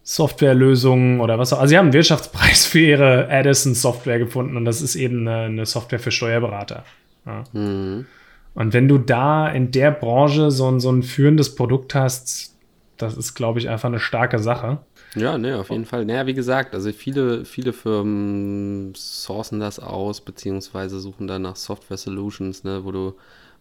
Softwarelösungen 0.09 1.21
oder 1.21 1.39
was 1.39 1.53
auch. 1.53 1.59
Also 1.59 1.69
sie 1.69 1.77
haben 1.77 1.87
einen 1.87 1.93
Wirtschaftspreis 1.93 2.65
für 2.65 2.79
ihre 2.79 3.29
Addison-Software 3.29 4.19
gefunden 4.19 4.57
und 4.57 4.65
das 4.65 4.81
ist 4.81 4.97
eben 4.97 5.29
eine, 5.29 5.43
eine 5.43 5.67
Software 5.67 5.99
für 5.99 6.11
Steuerberater. 6.11 6.85
Ja. 7.27 7.45
Mhm. 7.53 8.07
Und 8.55 8.73
wenn 8.73 8.89
du 8.89 8.97
da 8.97 9.49
in 9.49 9.71
der 9.71 9.91
Branche 9.91 10.51
so 10.51 10.67
ein, 10.71 10.81
so 10.81 10.91
ein 10.91 11.03
führendes 11.03 11.55
Produkt 11.55 11.95
hast, 11.95 12.57
das 12.97 13.19
ist, 13.19 13.35
glaube 13.35 13.59
ich, 13.59 13.69
einfach 13.69 13.91
eine 13.91 14.01
starke 14.01 14.39
Sache. 14.39 14.79
Ja, 15.15 15.37
ne, 15.37 15.59
auf 15.59 15.69
jeden 15.69 15.85
Fall. 15.85 16.07
Naja, 16.07 16.27
wie 16.27 16.35
gesagt, 16.35 16.75
also 16.75 16.91
viele, 16.91 17.45
viele 17.45 17.75
Firmen 17.75 18.95
sourcen 18.97 19.61
das 19.61 19.79
aus, 19.79 20.23
beziehungsweise 20.23 21.01
suchen 21.01 21.27
dann 21.27 21.43
nach 21.43 21.57
Software 21.57 21.99
Solutions, 21.99 22.65
ne, 22.65 22.83
wo 22.83 22.93
du 22.93 23.15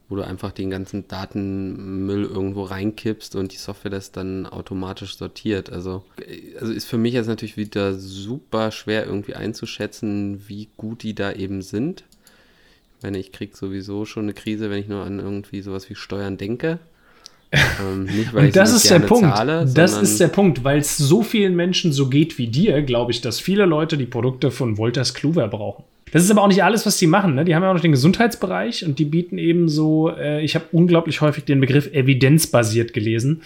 wo 0.09 0.15
du 0.15 0.25
einfach 0.25 0.51
den 0.51 0.69
ganzen 0.69 1.07
Datenmüll 1.07 2.23
irgendwo 2.23 2.63
reinkippst 2.63 3.35
und 3.35 3.51
die 3.51 3.57
Software 3.57 3.91
das 3.91 4.11
dann 4.11 4.45
automatisch 4.45 5.17
sortiert. 5.17 5.69
Also, 5.69 6.03
also 6.59 6.71
ist 6.71 6.85
für 6.85 6.97
mich 6.97 7.13
jetzt 7.13 7.27
natürlich 7.27 7.57
wieder 7.57 7.93
super 7.93 8.71
schwer 8.71 9.05
irgendwie 9.05 9.35
einzuschätzen, 9.35 10.47
wie 10.47 10.69
gut 10.77 11.03
die 11.03 11.13
da 11.13 11.33
eben 11.33 11.61
sind. 11.61 12.05
Ich 12.97 13.03
meine, 13.03 13.19
ich 13.19 13.31
kriege 13.31 13.55
sowieso 13.55 14.05
schon 14.05 14.23
eine 14.23 14.33
Krise, 14.33 14.69
wenn 14.69 14.79
ich 14.79 14.87
nur 14.87 15.03
an 15.03 15.19
irgendwie 15.19 15.61
sowas 15.61 15.89
wie 15.89 15.95
Steuern 15.95 16.37
denke. 16.37 16.79
ähm, 17.51 18.03
nicht, 18.05 18.33
weil 18.33 18.47
und 18.47 18.55
das 18.55 18.73
ist 18.73 18.89
der 18.89 18.99
Punkt. 18.99 19.35
Zahle, 19.35 19.65
das 19.73 20.01
ist 20.01 20.19
der 20.19 20.27
Punkt, 20.27 20.63
weil 20.63 20.79
es 20.79 20.97
so 20.97 21.21
vielen 21.23 21.55
Menschen 21.55 21.93
so 21.93 22.09
geht 22.09 22.37
wie 22.37 22.47
dir, 22.47 22.81
glaube 22.81 23.11
ich, 23.11 23.21
dass 23.21 23.39
viele 23.39 23.65
Leute 23.65 23.97
die 23.97 24.05
Produkte 24.05 24.51
von 24.51 24.77
Wolters 24.77 25.13
Kluwer 25.13 25.47
brauchen. 25.47 25.85
Das 26.11 26.23
ist 26.23 26.31
aber 26.31 26.41
auch 26.41 26.47
nicht 26.47 26.63
alles, 26.63 26.85
was 26.85 26.97
die 26.97 27.07
machen. 27.07 27.35
Ne? 27.35 27.45
Die 27.45 27.55
haben 27.55 27.63
ja 27.63 27.69
auch 27.69 27.73
noch 27.73 27.81
den 27.81 27.91
Gesundheitsbereich 27.91 28.85
und 28.85 28.99
die 28.99 29.05
bieten 29.05 29.37
eben 29.37 29.69
so, 29.69 30.09
äh, 30.09 30.43
ich 30.43 30.55
habe 30.55 30.65
unglaublich 30.71 31.21
häufig 31.21 31.43
den 31.43 31.59
Begriff 31.59 31.91
evidenzbasiert 31.93 32.93
gelesen. 32.93 33.41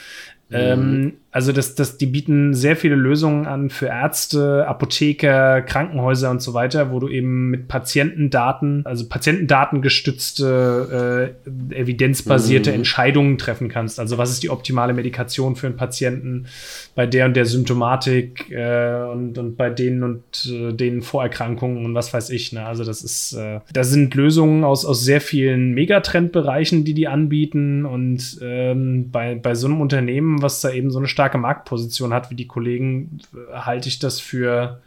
Mhm. 0.50 0.56
Ähm, 0.58 1.14
also 1.34 1.54
das, 1.54 1.76
das, 1.76 1.98
die 1.98 2.08
bieten 2.08 2.54
sehr 2.54 2.76
viele 2.76 2.96
Lösungen 2.96 3.46
an 3.46 3.70
für 3.70 3.88
Ärzte, 3.88 4.68
Apotheker, 4.68 5.62
Krankenhäuser 5.62 6.30
und 6.30 6.42
so 6.42 6.54
weiter, 6.54 6.92
wo 6.92 7.00
du 7.00 7.08
eben 7.08 7.50
mit 7.50 7.70
Patientendaten, 7.70 8.86
also 8.86 9.08
Patientendaten 9.08 9.82
gestützte, 9.82 11.34
äh, 11.46 11.80
evidenzbasierte 11.80 12.72
mhm. 12.72 12.78
Entscheidungen 12.78 13.38
treffen 13.38 13.70
kannst. 13.70 13.98
Also 13.98 14.18
was 14.18 14.32
ist 14.32 14.44
die 14.44 14.50
optimale 14.50 14.94
Medikation 14.94 15.56
für 15.56 15.68
einen 15.68 15.78
Patienten 15.78 16.48
bei 16.96 17.08
der 17.08 17.28
und 17.28 17.38
der 17.38 17.46
Symptomatik 17.46 18.52
äh, 18.52 19.06
und, 19.10 19.38
und 19.38 19.56
bei 19.56 19.70
denen 19.70 20.04
und 20.04 20.52
äh, 20.52 20.74
den 20.74 21.02
Vorerkrankungen 21.02 21.86
und 21.86 21.96
was 21.96 22.14
weiß 22.14 22.30
ich. 22.32 22.52
Ne? 22.52 22.66
Also 22.66 22.84
das 22.84 23.04
ist, 23.04 23.34
äh, 23.34 23.62
da 23.72 23.86
sind 23.86 24.14
Lösungen 24.16 24.66
aus, 24.66 24.84
aus 24.84 25.06
sehr 25.06 25.22
vielen 25.22 25.74
Megatrendbereichen, 25.76 26.84
die 26.84 26.94
die 26.94 27.08
anbieten 27.08 27.86
und 27.86 28.38
ähm, 28.42 29.12
bei, 29.12 29.36
bei 29.36 29.56
so 29.56 29.68
einem 29.68 29.80
Unternehmen, 29.80 30.42
was 30.42 30.60
da 30.60 30.72
eben 30.72 30.92
so 30.92 31.00
eine 31.00 31.08
starke 31.22 31.38
Marktposition 31.38 32.14
hat 32.14 32.32
wie 32.32 32.36
die 32.36 32.48
Kollegen, 32.48 33.20
halte 33.54 33.88
ich 33.88 34.00
das 34.00 34.20
für 34.20 34.82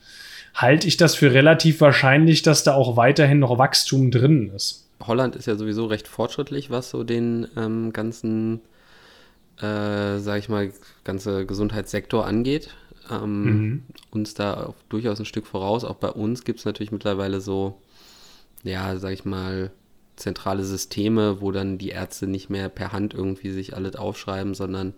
halte 0.54 0.86
ich 0.86 0.96
das 0.96 1.14
für 1.14 1.32
relativ 1.32 1.80
wahrscheinlich, 1.80 2.42
dass 2.42 2.64
da 2.64 2.74
auch 2.74 2.96
weiterhin 2.96 3.40
noch 3.40 3.58
Wachstum 3.58 4.10
drin 4.10 4.50
ist. 4.54 4.88
Holland 5.04 5.36
ist 5.36 5.46
ja 5.46 5.56
sowieso 5.56 5.86
recht 5.86 6.08
fortschrittlich, 6.08 6.70
was 6.70 6.90
so 6.90 7.02
den 7.04 7.48
ähm, 7.56 7.92
ganzen, 7.92 8.60
äh, 9.58 10.18
sag 10.18 10.38
ich 10.38 10.48
mal, 10.48 10.72
ganze 11.02 11.46
Gesundheitssektor 11.46 12.26
angeht. 12.26 12.70
Ähm, 13.10 13.44
mhm. 13.44 13.82
Uns 14.12 14.34
da 14.34 14.74
durchaus 14.88 15.18
ein 15.18 15.24
Stück 15.26 15.46
voraus. 15.46 15.84
Auch 15.84 15.96
bei 15.96 16.10
uns 16.10 16.44
gibt 16.44 16.60
es 16.60 16.64
natürlich 16.64 16.92
mittlerweile 16.92 17.40
so, 17.40 17.80
ja, 18.62 18.96
sag 18.96 19.12
ich 19.12 19.24
mal, 19.24 19.72
zentrale 20.16 20.64
Systeme, 20.64 21.40
wo 21.40 21.50
dann 21.52 21.78
die 21.78 21.90
Ärzte 21.90 22.26
nicht 22.26 22.50
mehr 22.50 22.68
per 22.68 22.92
Hand 22.92 23.14
irgendwie 23.14 23.50
sich 23.50 23.76
alles 23.76 23.96
aufschreiben, 23.96 24.54
sondern 24.54 24.94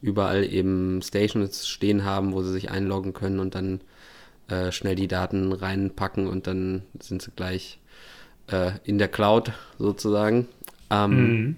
überall 0.00 0.44
eben 0.44 1.02
Stations 1.02 1.68
stehen 1.68 2.04
haben, 2.04 2.32
wo 2.32 2.42
sie 2.42 2.52
sich 2.52 2.70
einloggen 2.70 3.12
können 3.12 3.40
und 3.40 3.54
dann 3.54 3.80
äh, 4.48 4.72
schnell 4.72 4.94
die 4.94 5.08
Daten 5.08 5.52
reinpacken 5.52 6.26
und 6.26 6.46
dann 6.46 6.82
sind 7.00 7.22
sie 7.22 7.30
gleich 7.34 7.78
äh, 8.48 8.72
in 8.84 8.98
der 8.98 9.08
Cloud 9.08 9.52
sozusagen. 9.78 10.48
Ähm, 10.90 11.10
mhm. 11.10 11.56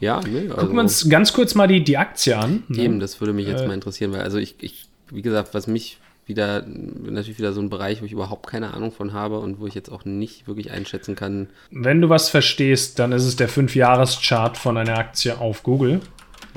Ja, 0.00 0.20
ne, 0.20 0.42
also 0.42 0.56
Gucken 0.56 0.76
wir 0.76 0.82
uns 0.82 1.08
ganz 1.08 1.32
kurz 1.32 1.54
mal 1.54 1.68
die, 1.68 1.84
die 1.84 1.96
Aktie 1.96 2.36
an. 2.36 2.64
Ne? 2.68 2.82
Eben, 2.82 3.00
das 3.00 3.20
würde 3.20 3.32
mich 3.32 3.46
jetzt 3.46 3.62
äh, 3.62 3.66
mal 3.66 3.74
interessieren, 3.74 4.12
weil 4.12 4.22
also 4.22 4.38
ich, 4.38 4.56
ich, 4.60 4.88
wie 5.10 5.22
gesagt, 5.22 5.54
was 5.54 5.66
mich 5.66 5.98
wieder, 6.32 6.64
natürlich 6.66 7.38
wieder 7.38 7.52
so 7.52 7.60
ein 7.60 7.70
Bereich, 7.70 8.00
wo 8.00 8.06
ich 8.06 8.12
überhaupt 8.12 8.48
keine 8.48 8.74
Ahnung 8.74 8.90
von 8.90 9.12
habe 9.12 9.38
und 9.38 9.60
wo 9.60 9.66
ich 9.66 9.74
jetzt 9.74 9.90
auch 9.90 10.04
nicht 10.04 10.48
wirklich 10.48 10.70
einschätzen 10.70 11.14
kann. 11.14 11.48
Wenn 11.70 12.00
du 12.00 12.08
was 12.08 12.28
verstehst, 12.28 12.98
dann 12.98 13.12
ist 13.12 13.24
es 13.24 13.36
der 13.36 13.48
5-Jahres-Chart 13.48 14.56
von 14.56 14.76
einer 14.76 14.98
Aktie 14.98 15.38
auf 15.38 15.62
Google. 15.62 16.00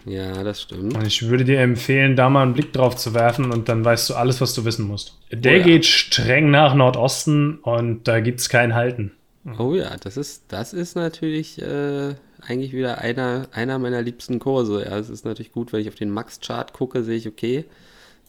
Ja, 0.05 0.43
das 0.43 0.61
stimmt. 0.61 0.95
Und 0.95 1.05
ich 1.05 1.27
würde 1.27 1.45
dir 1.45 1.59
empfehlen, 1.59 2.15
da 2.15 2.29
mal 2.29 2.43
einen 2.43 2.53
Blick 2.53 2.73
drauf 2.73 2.95
zu 2.95 3.13
werfen 3.13 3.51
und 3.51 3.69
dann 3.69 3.83
weißt 3.83 4.09
du 4.09 4.13
alles, 4.13 4.39
was 4.39 4.53
du 4.53 4.63
wissen 4.65 4.87
musst. 4.87 5.17
Der 5.31 5.53
oh 5.53 5.57
ja. 5.57 5.63
geht 5.63 5.85
streng 5.85 6.51
nach 6.51 6.75
Nordosten 6.75 7.59
und 7.59 8.07
da 8.07 8.19
gibt 8.19 8.39
es 8.39 8.49
kein 8.49 8.75
Halten. 8.75 9.11
Oh 9.59 9.75
ja, 9.75 9.95
das 9.97 10.17
ist, 10.17 10.45
das 10.47 10.73
ist 10.73 10.95
natürlich 10.95 11.61
äh, 11.61 12.15
eigentlich 12.41 12.73
wieder 12.73 12.99
einer, 12.99 13.47
einer 13.51 13.79
meiner 13.79 14.01
liebsten 14.01 14.39
Kurse. 14.39 14.85
Ja, 14.85 14.97
es 14.97 15.09
ist 15.09 15.25
natürlich 15.25 15.51
gut, 15.51 15.73
wenn 15.73 15.81
ich 15.81 15.87
auf 15.87 15.95
den 15.95 16.09
Max-Chart 16.09 16.73
gucke, 16.73 17.03
sehe 17.03 17.17
ich, 17.17 17.27
okay, 17.27 17.65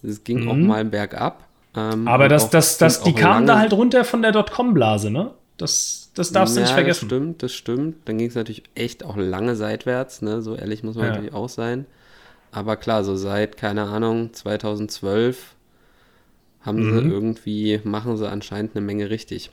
es 0.03 0.25
ging 0.25 0.45
mhm. 0.45 0.51
auch 0.51 0.57
mal 0.57 0.85
bergab. 0.85 1.45
Ähm, 1.77 2.09
Aber 2.09 2.29
das, 2.29 2.51
das, 2.51 2.79
das, 2.79 3.03
die 3.03 3.13
kamen 3.13 3.47
da 3.47 3.59
halt 3.59 3.73
runter 3.73 4.05
von 4.05 4.23
der 4.23 4.33
Dotcom-Blase, 4.33 5.11
ne? 5.11 5.33
Das, 5.57 6.11
das 6.15 6.33
darfst 6.33 6.57
ja, 6.57 6.63
du 6.63 6.67
nicht 6.67 6.75
vergessen. 6.75 7.09
Das 7.09 7.17
stimmt, 7.17 7.43
das 7.43 7.53
stimmt. 7.53 7.97
Dann 8.07 8.19
ging 8.19 8.29
es 8.29 8.35
natürlich 8.35 8.63
echt 8.75 9.05
auch 9.05 9.17
lange 9.17 9.57
seitwärts, 9.57 10.23
ne? 10.23 10.43
So 10.43 10.55
ehrlich 10.55 10.83
muss 10.83 10.97
man 10.97 11.05
ja. 11.05 11.11
natürlich 11.13 11.35
auch 11.35 11.49
sein. 11.49 11.87
Aber 12.53 12.77
klar, 12.77 13.05
so 13.05 13.17
seit, 13.17 13.57
keine 13.57 13.85
Ahnung, 13.85 14.33
2012 14.33 15.55
haben 16.63 16.79
mhm. 16.79 16.99
sie 16.99 17.15
irgendwie, 17.15 17.81
machen 17.85 18.17
sie 18.17 18.29
anscheinend 18.29 18.75
eine 18.75 18.85
Menge 18.85 19.11
richtig. 19.11 19.51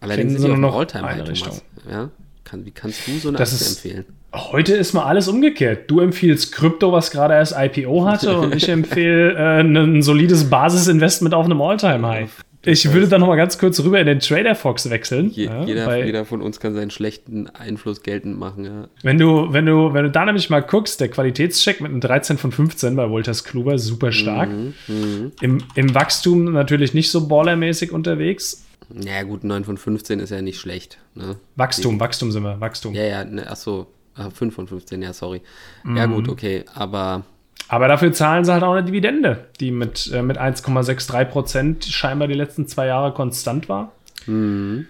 Allerdings 0.00 0.32
sind 0.32 0.42
sie 0.42 0.56
noch 0.56 0.76
Alltime 0.76 1.06
eine 1.06 1.28
Richtung. 1.28 1.60
Ja? 1.88 2.10
Kann, 2.50 2.66
wie 2.66 2.72
kannst 2.72 3.06
du 3.06 3.12
so 3.12 3.28
eine 3.28 3.38
das 3.38 3.52
Aktie 3.52 3.66
ist, 3.66 3.84
empfehlen? 3.84 4.04
Heute 4.34 4.74
ist 4.74 4.92
mal 4.92 5.04
alles 5.04 5.28
umgekehrt. 5.28 5.88
Du 5.88 6.00
empfiehlst 6.00 6.50
Krypto, 6.50 6.90
was 6.90 7.12
gerade 7.12 7.34
erst 7.34 7.54
IPO 7.56 8.06
hatte, 8.06 8.36
und 8.38 8.56
ich 8.56 8.68
empfehle 8.68 9.34
äh, 9.34 9.60
ein 9.60 10.02
solides 10.02 10.50
Basisinvestment 10.50 11.32
auf 11.32 11.44
einem 11.44 11.62
Alltime-High. 11.62 12.28
Ich 12.64 12.92
würde 12.92 13.06
dann 13.06 13.20
noch 13.20 13.28
mal 13.28 13.36
ganz 13.36 13.56
kurz 13.56 13.78
rüber 13.84 14.00
in 14.00 14.06
den 14.06 14.18
Trader 14.18 14.56
Fox 14.56 14.90
wechseln. 14.90 15.30
Je, 15.30 15.44
ja, 15.44 15.62
jeder, 15.62 16.04
jeder, 16.04 16.24
von 16.24 16.42
uns 16.42 16.58
kann 16.58 16.74
seinen 16.74 16.90
schlechten 16.90 17.46
Einfluss 17.46 18.02
geltend 18.02 18.36
machen. 18.36 18.64
Ja. 18.64 18.88
Wenn 19.02 19.16
du, 19.16 19.52
wenn 19.52 19.64
du, 19.64 19.94
wenn 19.94 20.02
du 20.02 20.10
da 20.10 20.24
nämlich 20.24 20.50
mal 20.50 20.60
guckst, 20.60 21.00
der 21.00 21.08
Qualitätscheck 21.08 21.80
mit 21.80 21.92
einem 21.92 22.00
13 22.00 22.36
von 22.36 22.50
15 22.50 22.96
bei 22.96 23.08
Wolters 23.08 23.44
Kluber 23.44 23.78
super 23.78 24.10
stark. 24.10 24.50
Mhm, 24.50 24.74
mh. 24.88 25.30
Im, 25.40 25.58
Im 25.76 25.94
Wachstum 25.94 26.52
natürlich 26.52 26.94
nicht 26.94 27.12
so 27.12 27.28
ballermäßig 27.28 27.92
unterwegs. 27.92 28.66
Ja 28.88 29.22
gut, 29.22 29.44
9 29.44 29.64
von 29.64 29.76
15 29.76 30.20
ist 30.20 30.30
ja 30.30 30.42
nicht 30.42 30.58
schlecht. 30.58 30.98
Ne? 31.14 31.36
Wachstum, 31.56 31.94
Die, 31.94 32.00
Wachstum 32.00 32.32
sind 32.32 32.42
wir, 32.42 32.60
Wachstum. 32.60 32.94
Ja, 32.94 33.04
ja, 33.04 33.24
ne, 33.24 33.48
achso, 33.48 33.86
5 34.14 34.54
von 34.54 34.66
15, 34.66 35.02
ja, 35.02 35.12
sorry. 35.12 35.42
Mhm. 35.84 35.96
Ja 35.96 36.06
gut, 36.06 36.28
okay, 36.28 36.64
aber 36.74 37.24
aber 37.68 37.86
dafür 37.86 38.12
zahlen 38.12 38.44
sie 38.44 38.52
halt 38.52 38.64
auch 38.64 38.72
eine 38.72 38.84
Dividende, 38.84 39.46
die 39.60 39.70
mit, 39.70 40.10
äh, 40.12 40.22
mit 40.22 40.38
1,63 40.38 41.24
Prozent 41.26 41.84
scheinbar 41.84 42.26
die 42.26 42.34
letzten 42.34 42.66
zwei 42.66 42.86
Jahre 42.86 43.14
konstant 43.14 43.68
war. 43.68 43.92
Mhm. 44.26 44.88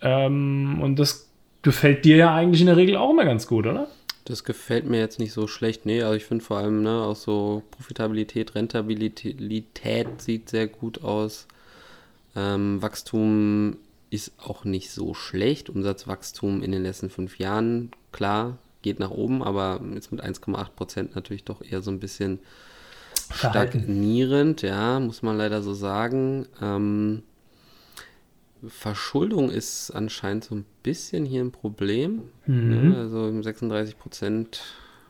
Ähm, 0.00 0.78
und 0.80 0.96
das 1.00 1.28
gefällt 1.62 2.04
dir 2.04 2.16
ja 2.16 2.32
eigentlich 2.32 2.60
in 2.60 2.68
der 2.68 2.76
Regel 2.76 2.96
auch 2.96 3.10
immer 3.10 3.24
ganz 3.24 3.48
gut, 3.48 3.66
oder? 3.66 3.88
Das 4.26 4.44
gefällt 4.44 4.88
mir 4.88 5.00
jetzt 5.00 5.18
nicht 5.18 5.32
so 5.32 5.48
schlecht. 5.48 5.86
Nee, 5.86 6.02
also 6.02 6.14
ich 6.14 6.24
finde 6.24 6.44
vor 6.44 6.58
allem 6.58 6.82
ne, 6.82 7.02
auch 7.02 7.16
so 7.16 7.64
Profitabilität, 7.72 8.54
Rentabilität 8.54 10.22
sieht 10.22 10.48
sehr 10.50 10.68
gut 10.68 11.02
aus. 11.02 11.48
Ähm, 12.36 12.80
Wachstum 12.82 13.76
ist 14.10 14.32
auch 14.38 14.64
nicht 14.64 14.90
so 14.90 15.14
schlecht. 15.14 15.70
Umsatzwachstum 15.70 16.62
in 16.62 16.72
den 16.72 16.82
letzten 16.82 17.10
fünf 17.10 17.38
Jahren, 17.38 17.90
klar, 18.12 18.58
geht 18.82 18.98
nach 18.98 19.10
oben, 19.10 19.42
aber 19.42 19.80
jetzt 19.94 20.10
mit 20.10 20.22
1,8 20.22 20.70
Prozent 20.70 21.14
natürlich 21.14 21.44
doch 21.44 21.62
eher 21.62 21.82
so 21.82 21.90
ein 21.90 22.00
bisschen 22.00 22.40
stagnierend, 23.32 24.62
ja, 24.62 24.98
muss 24.98 25.22
man 25.22 25.36
leider 25.36 25.62
so 25.62 25.74
sagen. 25.74 26.46
Ähm, 26.60 27.22
Verschuldung 28.66 29.50
ist 29.50 29.90
anscheinend 29.90 30.44
so 30.44 30.54
ein 30.54 30.66
bisschen 30.82 31.24
hier 31.24 31.42
ein 31.42 31.52
Problem. 31.52 32.22
Mhm. 32.46 32.90
Ne? 32.90 32.96
Also 32.96 33.42
36 33.42 33.98
Prozent 33.98 34.62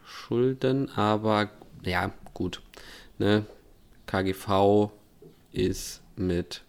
Schulden, 0.04 0.90
aber 0.90 1.50
ja, 1.84 2.12
gut. 2.34 2.62
Ne? 3.18 3.44
KGV 4.06 4.90
ist 5.52 6.02
mit 6.16 6.62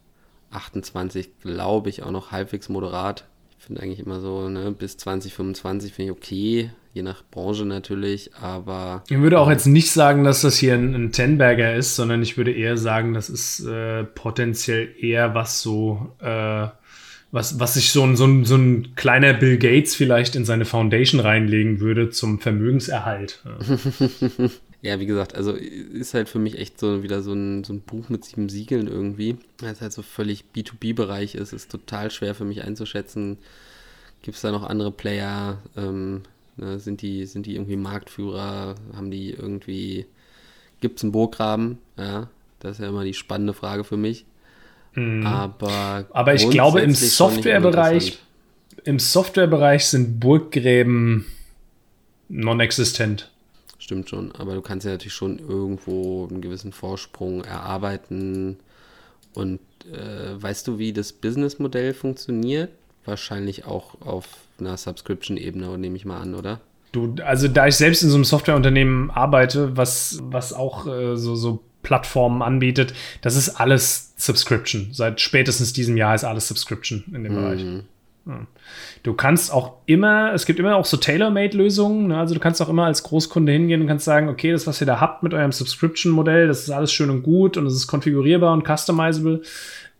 28, 0.52 1.40
glaube 1.40 1.90
ich, 1.90 2.04
auch 2.04 2.12
noch 2.12 2.32
halbwegs 2.32 2.70
moderat. 2.70 3.28
Ich 3.60 3.66
finde 3.66 3.82
eigentlich 3.82 4.00
immer 4.00 4.20
so, 4.20 4.50
ne, 4.50 4.72
bis 4.72 4.98
2025 4.98 5.94
finde 5.94 6.12
ich 6.12 6.18
okay 6.18 6.72
je 6.94 7.04
nach 7.04 7.24
Branche 7.30 7.66
natürlich, 7.66 8.32
aber. 8.36 9.04
Ich 9.10 9.20
würde 9.20 9.40
auch 9.40 9.50
jetzt 9.50 9.66
nicht 9.66 9.92
sagen, 9.92 10.24
dass 10.24 10.42
das 10.42 10.58
hier 10.58 10.74
ein, 10.74 10.94
ein 10.94 11.12
Tenberger 11.12 11.76
ist, 11.76 11.96
sondern 11.96 12.22
ich 12.22 12.38
würde 12.38 12.52
eher 12.52 12.78
sagen, 12.78 13.14
das 13.14 13.30
ist 13.30 13.66
äh, 13.66 14.04
potenziell 14.04 14.90
eher 15.00 15.34
was 15.34 15.62
so, 15.62 16.16
äh, 16.20 16.68
was, 17.32 17.60
was 17.60 17.76
sich 17.76 17.92
so 17.92 18.04
ein, 18.04 18.16
so, 18.18 18.26
ein, 18.26 18.44
so 18.44 18.56
ein 18.56 18.96
kleiner 18.96 19.34
Bill 19.34 19.58
Gates 19.58 19.96
vielleicht 19.96 20.36
in 20.36 20.44
seine 20.44 20.66
Foundation 20.66 21.22
reinlegen 21.22 21.80
würde 21.80 22.10
zum 22.10 22.40
Vermögenserhalt. 22.40 23.42
Ja. 24.82 25.00
wie 25.00 25.06
gesagt, 25.06 25.36
also 25.36 25.54
ist 25.54 26.14
halt 26.14 26.28
für 26.30 26.40
mich 26.40 26.58
echt 26.58 26.80
so 26.80 27.04
wieder 27.04 27.22
so 27.22 27.34
ein, 27.34 27.64
so 27.64 27.74
ein 27.74 27.82
Buch 27.82 28.10
mit 28.10 28.26
sieben 28.26 28.50
Siegeln 28.50 28.88
irgendwie. 28.88 29.38
Weil 29.60 29.74
es 29.74 29.82
halt 29.82 29.94
so 29.94 30.02
völlig 30.02 30.46
B2B-Bereich 30.56 31.36
ist, 31.36 31.54
ist 31.54 31.72
total 31.72 32.12
schwer 32.12 32.36
für 32.36 32.46
mich 32.46 32.64
einzuschätzen. 32.64 33.38
Gibt 34.22 34.36
es 34.36 34.42
da 34.42 34.52
noch 34.52 34.64
andere 34.64 34.92
Player? 34.92 35.62
Ähm, 35.76 36.22
Ne? 36.62 36.80
Sind, 36.80 37.02
die, 37.02 37.26
sind 37.26 37.46
die 37.46 37.56
irgendwie 37.56 37.76
Marktführer? 37.76 38.76
Haben 38.96 39.12
die 39.12 39.32
irgendwie. 39.32 40.06
Gibt 40.80 40.98
es 40.98 41.04
einen 41.04 41.12
Burggraben? 41.12 41.80
Ja, 41.98 42.30
das 42.60 42.74
ist 42.74 42.80
ja 42.80 42.90
immer 42.90 43.04
die 43.04 43.14
spannende 43.14 43.54
Frage 43.54 43.84
für 43.84 43.98
mich. 43.98 44.26
Mhm. 44.94 45.26
Aber, 45.26 46.06
Aber 46.12 46.34
ich 46.34 46.50
glaube, 46.50 46.82
im 46.82 46.94
Softwarebereich, 46.94 48.20
im 48.84 49.00
Softwarebereich 49.00 49.86
sind 49.86 50.20
Burggräben 50.20 51.26
non-existent. 52.30 53.31
Stimmt 53.92 54.10
schon, 54.10 54.32
aber 54.32 54.54
du 54.54 54.62
kannst 54.62 54.86
ja 54.86 54.94
natürlich 54.94 55.14
schon 55.14 55.38
irgendwo 55.38 56.26
einen 56.26 56.40
gewissen 56.40 56.72
Vorsprung 56.72 57.44
erarbeiten. 57.44 58.56
Und 59.34 59.60
äh, 59.92 60.42
weißt 60.42 60.66
du, 60.66 60.80
wie 60.80 60.94
das 60.94 61.12
Businessmodell 61.12 61.94
funktioniert? 61.94 62.70
Wahrscheinlich 63.04 63.66
auch 63.66 64.00
auf 64.00 64.30
einer 64.62 64.78
Subscription-Ebene, 64.78 65.78
nehme 65.78 65.98
ich 65.98 66.06
mal 66.06 66.22
an, 66.22 66.36
oder? 66.36 66.62
Du, 66.94 67.16
also 67.22 67.50
da 67.50 67.68
ich 67.68 67.76
selbst 67.76 68.02
in 68.02 68.08
so 68.08 68.16
einem 68.16 68.24
Softwareunternehmen 68.24 69.12
arbeite, 69.12 69.76
was, 69.76 70.20
was 70.24 70.54
auch 70.54 70.88
äh, 70.88 71.18
so, 71.18 71.36
so 71.36 71.60
Plattformen 71.84 72.42
anbietet, 72.42 72.94
das 73.22 73.36
ist 73.36 73.50
alles 73.60 74.14
Subscription. 74.16 74.92
Seit 74.94 75.20
spätestens 75.20 75.74
diesem 75.74 75.98
Jahr 75.98 76.16
ist 76.16 76.24
alles 76.24 76.48
Subscription 76.48 77.04
in 77.14 77.26
dem 77.26 77.34
mhm. 77.34 77.36
Bereich. 77.36 77.66
Ja. 78.26 78.46
Du 79.04 79.14
kannst 79.14 79.52
auch 79.52 79.78
immer, 79.88 80.34
es 80.34 80.46
gibt 80.46 80.60
immer 80.60 80.76
auch 80.76 80.86
so 80.86 80.98
Tailor-Made-Lösungen. 80.98 82.08
Ne? 82.08 82.18
Also 82.18 82.34
du 82.34 82.40
kannst 82.40 82.62
auch 82.62 82.70
immer 82.70 82.86
als 82.86 83.04
Großkunde 83.04 83.52
hingehen 83.52 83.82
und 83.82 83.88
kannst 83.88 84.06
sagen, 84.06 84.30
okay, 84.30 84.52
das, 84.52 84.68
was 84.68 84.80
ihr 84.82 84.88
da 84.88 85.00
habt 85.00 85.24
mit 85.24 85.34
eurem 85.34 85.52
Subscription-Modell, 85.52 86.48
das 86.48 86.62
ist 86.62 86.70
alles 86.70 86.94
schön 86.94 87.10
und 87.10 87.24
gut 87.24 87.58
und 87.58 87.66
es 87.66 87.74
ist 87.74 87.88
konfigurierbar 87.88 88.54
und 88.54 88.68
customizable. 88.68 89.42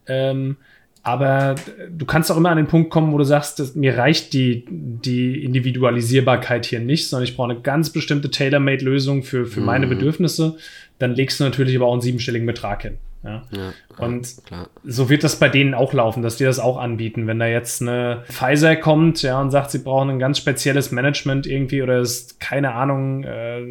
Ähm, 0.08 0.58
aber 1.04 1.56
du 1.90 2.06
kannst 2.06 2.32
auch 2.32 2.38
immer 2.38 2.52
an 2.52 2.58
den 2.58 2.68
Punkt 2.68 2.92
kommen, 2.92 3.12
wo 3.12 3.18
du 3.18 3.24
sagst, 3.24 3.58
dass, 3.60 3.74
mir 3.74 3.98
reicht 3.98 4.34
die, 4.34 4.66
die 4.70 5.44
Individualisierbarkeit 5.44 6.68
hier 6.68 6.80
nicht, 6.80 7.10
sondern 7.10 7.24
ich 7.24 7.36
brauche 7.36 7.52
eine 7.52 7.62
ganz 7.62 7.90
bestimmte 7.90 8.30
Tailor-Made-Lösung 8.30 9.24
für, 9.24 9.48
für 9.48 9.62
mhm. 9.62 9.66
meine 9.66 9.88
Bedürfnisse. 9.88 10.58
Dann 11.00 11.16
legst 11.16 11.40
du 11.40 11.44
natürlich 11.44 11.76
aber 11.76 11.88
auch 11.88 11.94
einen 11.94 12.02
siebenstelligen 12.02 12.46
Betrag 12.46 12.84
hin. 12.84 12.98
Ja. 13.24 13.44
ja 13.52 13.74
und 13.98 14.46
klar. 14.46 14.70
so 14.84 15.10
wird 15.10 15.24
das 15.24 15.38
bei 15.38 15.48
denen 15.48 15.74
auch 15.74 15.94
laufen, 15.94 16.24
dass 16.24 16.38
die 16.38 16.44
das 16.44 16.60
auch 16.60 16.78
anbieten. 16.78 17.28
Wenn 17.28 17.40
da 17.40 17.46
jetzt 17.46 17.82
eine 17.82 18.24
Pfizer 18.30 18.76
kommt, 18.76 19.22
ja, 19.22 19.40
und 19.40 19.52
sagt, 19.52 19.72
sie 19.72 19.80
brauchen 19.80 20.10
ein 20.10 20.20
ganz 20.20 20.40
spezielles 20.40 20.92
Management 20.92 21.46
irgendwie 21.46 21.84
oder 21.84 22.00
es, 22.00 22.40
keine 22.40 22.74
Ahnung, 22.74 23.24
äh, 23.24 23.62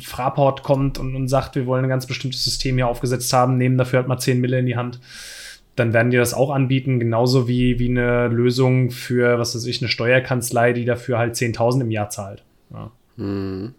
Fraport 0.00 0.62
kommt 0.62 0.98
und, 0.98 1.16
und 1.16 1.28
sagt, 1.28 1.56
wir 1.56 1.66
wollen 1.66 1.84
ein 1.84 1.90
ganz 1.90 2.06
bestimmtes 2.06 2.44
System 2.44 2.76
hier 2.76 2.86
aufgesetzt 2.86 3.32
haben, 3.32 3.56
nehmen 3.56 3.78
dafür 3.78 3.98
halt 4.00 4.08
mal 4.08 4.18
10 4.18 4.40
Mille 4.40 4.58
in 4.58 4.66
die 4.66 4.76
Hand 4.76 5.00
dann 5.76 5.94
werden 5.94 6.10
die 6.10 6.18
das 6.18 6.34
auch 6.34 6.50
anbieten, 6.50 7.00
genauso 7.00 7.48
wie, 7.48 7.78
wie 7.78 7.88
eine 7.88 8.28
Lösung 8.28 8.90
für, 8.90 9.38
was 9.38 9.54
weiß 9.54 9.64
ich, 9.64 9.80
eine 9.80 9.88
Steuerkanzlei, 9.88 10.74
die 10.74 10.84
dafür 10.84 11.18
halt 11.18 11.36
10.000 11.36 11.80
im 11.80 11.90
Jahr 11.90 12.10
zahlt. 12.10 12.42
Ja. 12.70 12.90
Hm. 13.16 13.74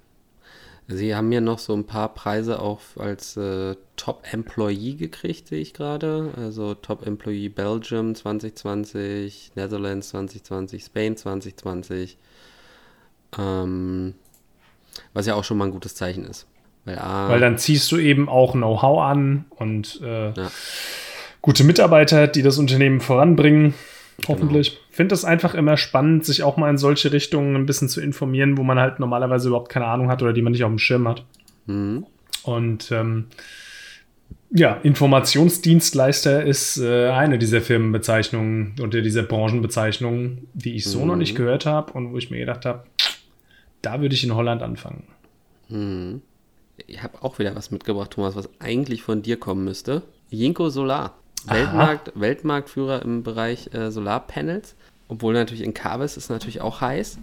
Sie 0.96 1.16
haben 1.16 1.30
mir 1.30 1.42
noch 1.42 1.60
so 1.60 1.74
ein 1.74 1.86
paar 1.86 2.14
Preise 2.14 2.60
auch 2.60 2.80
als 2.98 3.38
äh, 3.38 3.76
Top 3.96 4.24
Employee 4.32 4.96
gekriegt, 4.96 5.48
sehe 5.48 5.62
ich 5.62 5.74
gerade. 5.74 6.32
Also 6.38 6.74
Top 6.74 7.06
Employee 7.06 7.50
Belgium 7.50 8.16
2020, 8.16 9.52
Netherlands 9.56 10.10
2020, 10.10 10.84
Spain 10.84 11.18
2020. 11.18 12.18
Ähm, 13.40 14.16
was 15.14 15.26
ja 15.26 15.36
auch 15.36 15.44
schon 15.44 15.58
mal 15.58 15.66
ein 15.66 15.72
gutes 15.72 15.96
Zeichen 15.96 16.26
ist. 16.26 16.48
Weil, 16.86 17.00
A, 17.00 17.30
Weil 17.30 17.40
dann 17.40 17.58
ziehst 17.58 17.92
du 17.92 17.98
eben 17.98 18.28
auch 18.28 18.54
Know-how 18.54 19.02
an 19.02 19.46
und 19.58 20.02
äh, 20.02 20.32
ja 20.32 20.52
gute 21.42 21.64
Mitarbeiter, 21.64 22.28
die 22.28 22.42
das 22.42 22.58
Unternehmen 22.58 23.02
voranbringen. 23.02 23.74
Hoffentlich. 24.28 24.72
Genau. 24.72 24.82
Finde 24.92 25.16
es 25.16 25.26
einfach 25.26 25.54
immer 25.56 25.78
spannend, 25.78 26.26
sich 26.26 26.44
auch 26.44 26.58
mal 26.58 26.70
in 26.70 26.78
solche 26.78 27.12
Richtungen 27.12 27.56
ein 27.56 27.66
bisschen 27.66 27.90
zu 27.90 28.02
informieren, 28.02 28.58
wo 28.58 28.64
man 28.64 28.80
halt 28.80 29.00
normalerweise 29.00 29.48
überhaupt 29.48 29.70
keine 29.70 29.86
Ahnung 29.86 30.10
hat 30.10 30.22
oder 30.22 30.34
die 30.34 30.42
man 30.42 30.52
nicht 30.52 30.64
auf 30.64 30.70
dem 30.70 30.80
Schirm 30.80 31.08
hat. 31.08 31.26
Mhm. 31.66 32.06
Und 32.44 32.92
ähm, 32.92 33.28
ja, 34.52 34.74
Informationsdienstleister 34.84 36.44
ist 36.44 36.78
äh, 36.78 37.10
eine 37.10 37.40
dieser 37.40 37.62
Firmenbezeichnungen 37.62 38.76
oder 38.82 39.02
dieser 39.02 39.24
Branchenbezeichnungen, 39.24 40.48
die 40.54 40.76
ich 40.76 40.86
so 40.86 41.02
mhm. 41.02 41.08
noch 41.08 41.16
nicht 41.16 41.36
gehört 41.36 41.66
habe 41.66 41.94
und 41.94 42.12
wo 42.12 42.18
ich 42.18 42.30
mir 42.32 42.40
gedacht 42.40 42.66
habe, 42.66 42.84
da 43.82 44.02
würde 44.02 44.14
ich 44.14 44.24
in 44.24 44.36
Holland 44.36 44.62
anfangen. 44.62 45.04
Mhm. 45.70 46.22
Ich 46.88 47.02
habe 47.02 47.24
auch 47.24 47.40
wieder 47.40 47.56
was 47.56 47.72
mitgebracht, 47.72 48.12
Thomas, 48.12 48.36
was 48.36 48.50
eigentlich 48.60 49.04
von 49.04 49.22
dir 49.22 49.38
kommen 49.38 49.64
müsste. 49.64 50.02
Jinko 50.30 50.70
Solar. 50.70 51.18
Weltmarkt, 51.48 52.12
Weltmarktführer 52.16 53.02
im 53.02 53.24
Bereich 53.24 53.74
äh, 53.74 53.92
Solarpanels. 53.92 54.76
Obwohl 55.08 55.34
natürlich 55.34 55.64
in 55.64 55.74
Kabes 55.74 56.18
ist 56.18 56.30
natürlich 56.30 56.62
auch 56.62 56.82
heiß. 56.82 57.18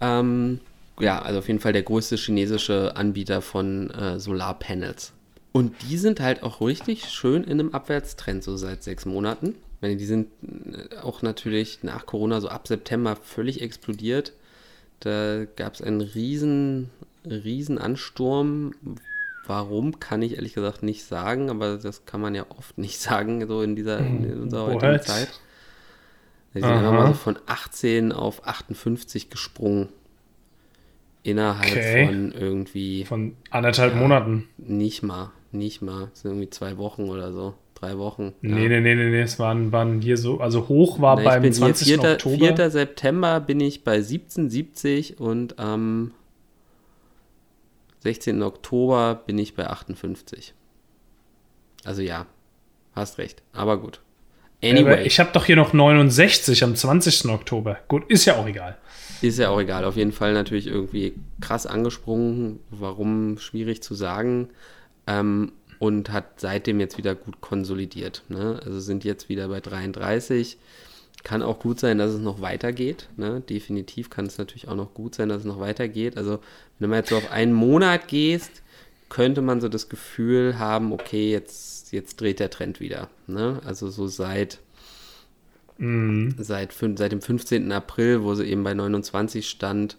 Ähm, 0.00 0.60
ja, 0.98 1.20
also 1.20 1.40
auf 1.40 1.48
jeden 1.48 1.60
Fall 1.60 1.72
der 1.72 1.82
größte 1.82 2.16
chinesische 2.16 2.96
Anbieter 2.96 3.42
von 3.42 3.90
äh, 3.90 4.18
Solarpanels. 4.18 5.12
Und 5.52 5.74
die 5.82 5.96
sind 5.96 6.20
halt 6.20 6.42
auch 6.42 6.60
richtig 6.60 7.08
schön 7.08 7.44
in 7.44 7.52
einem 7.52 7.74
Abwärtstrend 7.74 8.44
so 8.44 8.56
seit 8.56 8.82
sechs 8.82 9.06
Monaten. 9.06 9.48
Ich 9.48 9.82
meine, 9.82 9.96
die 9.96 10.06
sind 10.06 10.28
äh, 10.42 10.98
auch 10.98 11.22
natürlich 11.22 11.82
nach 11.82 12.06
Corona 12.06 12.40
so 12.40 12.48
ab 12.48 12.68
September 12.68 13.16
völlig 13.16 13.60
explodiert. 13.62 14.32
Da 15.00 15.44
gab 15.44 15.74
es 15.74 15.82
einen 15.82 16.00
riesen, 16.00 16.90
riesen 17.24 17.78
Ansturm, 17.78 18.74
Warum 19.46 20.00
kann 20.00 20.22
ich 20.22 20.36
ehrlich 20.36 20.54
gesagt 20.54 20.82
nicht 20.82 21.04
sagen, 21.04 21.50
aber 21.50 21.76
das 21.76 22.04
kann 22.04 22.20
man 22.20 22.34
ja 22.34 22.46
oft 22.56 22.78
nicht 22.78 22.98
sagen, 23.00 23.46
so 23.46 23.62
in 23.62 23.76
dieser 23.76 23.98
in 23.98 24.24
hm, 24.24 24.42
unserer 24.42 24.66
heutigen 24.66 24.94
What? 24.94 25.04
Zeit. 25.04 25.40
Sie 26.54 26.62
sind 26.62 26.70
einfach 26.70 26.92
mal 26.92 27.06
so 27.08 27.12
von 27.12 27.38
18 27.46 28.12
auf 28.12 28.46
58 28.46 29.28
gesprungen. 29.28 29.90
Innerhalb 31.22 31.70
okay. 31.70 32.06
von 32.06 32.32
irgendwie. 32.32 33.04
Von 33.04 33.36
anderthalb 33.50 33.94
ja, 33.94 34.00
Monaten. 34.00 34.48
Nicht 34.56 35.02
mal, 35.02 35.32
nicht 35.52 35.82
mal. 35.82 36.08
Das 36.10 36.22
sind 36.22 36.30
irgendwie 36.30 36.50
zwei 36.50 36.78
Wochen 36.78 37.10
oder 37.10 37.32
so. 37.32 37.54
Drei 37.74 37.98
Wochen. 37.98 38.32
Nee, 38.40 38.62
ja. 38.62 38.68
nee, 38.68 38.80
nee, 38.80 38.94
nee, 38.94 39.10
nee. 39.10 39.20
Es 39.20 39.38
waren, 39.38 39.70
waren 39.70 40.00
hier 40.00 40.16
so, 40.16 40.40
also 40.40 40.68
hoch 40.68 40.98
war 41.00 41.16
Na, 41.16 41.24
beim 41.24 41.52
20. 41.52 41.88
4. 41.88 42.12
Oktober. 42.12 42.56
4. 42.56 42.70
September 42.70 43.40
bin 43.40 43.60
ich 43.60 43.84
bei 43.84 43.98
17,70 43.98 45.16
und 45.18 45.58
am 45.58 45.74
ähm, 45.74 46.12
16. 48.06 48.40
Oktober 48.40 49.20
bin 49.26 49.36
ich 49.36 49.56
bei 49.56 49.66
58. 49.66 50.54
Also 51.82 52.02
ja, 52.02 52.26
hast 52.94 53.18
recht. 53.18 53.42
Aber 53.52 53.80
gut. 53.80 54.00
Anyway. 54.62 54.92
Aber 54.92 55.04
ich 55.04 55.18
habe 55.18 55.30
doch 55.32 55.44
hier 55.44 55.56
noch 55.56 55.72
69 55.72 56.62
am 56.62 56.76
20. 56.76 57.26
Oktober. 57.26 57.78
Gut, 57.88 58.08
ist 58.08 58.24
ja 58.24 58.36
auch 58.36 58.46
egal. 58.46 58.78
Ist 59.22 59.40
ja 59.40 59.48
auch 59.48 59.58
egal. 59.58 59.84
Auf 59.84 59.96
jeden 59.96 60.12
Fall 60.12 60.34
natürlich 60.34 60.68
irgendwie 60.68 61.14
krass 61.40 61.66
angesprungen. 61.66 62.60
Warum, 62.70 63.38
schwierig 63.38 63.82
zu 63.82 63.96
sagen. 63.96 64.50
Ähm, 65.08 65.50
und 65.80 66.12
hat 66.12 66.40
seitdem 66.40 66.78
jetzt 66.78 66.98
wieder 66.98 67.16
gut 67.16 67.40
konsolidiert. 67.40 68.22
Ne? 68.28 68.60
Also 68.64 68.78
sind 68.78 69.02
jetzt 69.02 69.28
wieder 69.28 69.48
bei 69.48 69.60
33. 69.60 70.58
Kann 71.24 71.42
auch 71.42 71.58
gut 71.58 71.80
sein, 71.80 71.98
dass 71.98 72.12
es 72.12 72.20
noch 72.20 72.40
weitergeht. 72.40 73.08
Ne? 73.16 73.40
Definitiv 73.40 74.10
kann 74.10 74.26
es 74.26 74.38
natürlich 74.38 74.68
auch 74.68 74.76
noch 74.76 74.94
gut 74.94 75.14
sein, 75.14 75.28
dass 75.28 75.40
es 75.40 75.44
noch 75.44 75.60
weitergeht. 75.60 76.16
Also, 76.16 76.38
wenn 76.78 76.86
du 76.86 76.88
mal 76.88 76.98
jetzt 76.98 77.10
so 77.10 77.16
auf 77.16 77.30
einen 77.30 77.52
Monat 77.52 78.08
gehst, 78.08 78.62
könnte 79.08 79.42
man 79.42 79.60
so 79.60 79.68
das 79.68 79.88
Gefühl 79.88 80.58
haben, 80.58 80.92
okay, 80.92 81.30
jetzt, 81.30 81.92
jetzt 81.92 82.20
dreht 82.20 82.38
der 82.38 82.50
Trend 82.50 82.80
wieder. 82.80 83.08
Ne? 83.26 83.60
Also, 83.64 83.88
so 83.90 84.06
seit, 84.06 84.60
mhm. 85.78 86.36
seit, 86.38 86.72
seit 86.72 87.12
dem 87.12 87.22
15. 87.22 87.72
April, 87.72 88.22
wo 88.22 88.34
sie 88.34 88.44
eben 88.44 88.62
bei 88.62 88.74
29 88.74 89.48
stand, 89.48 89.96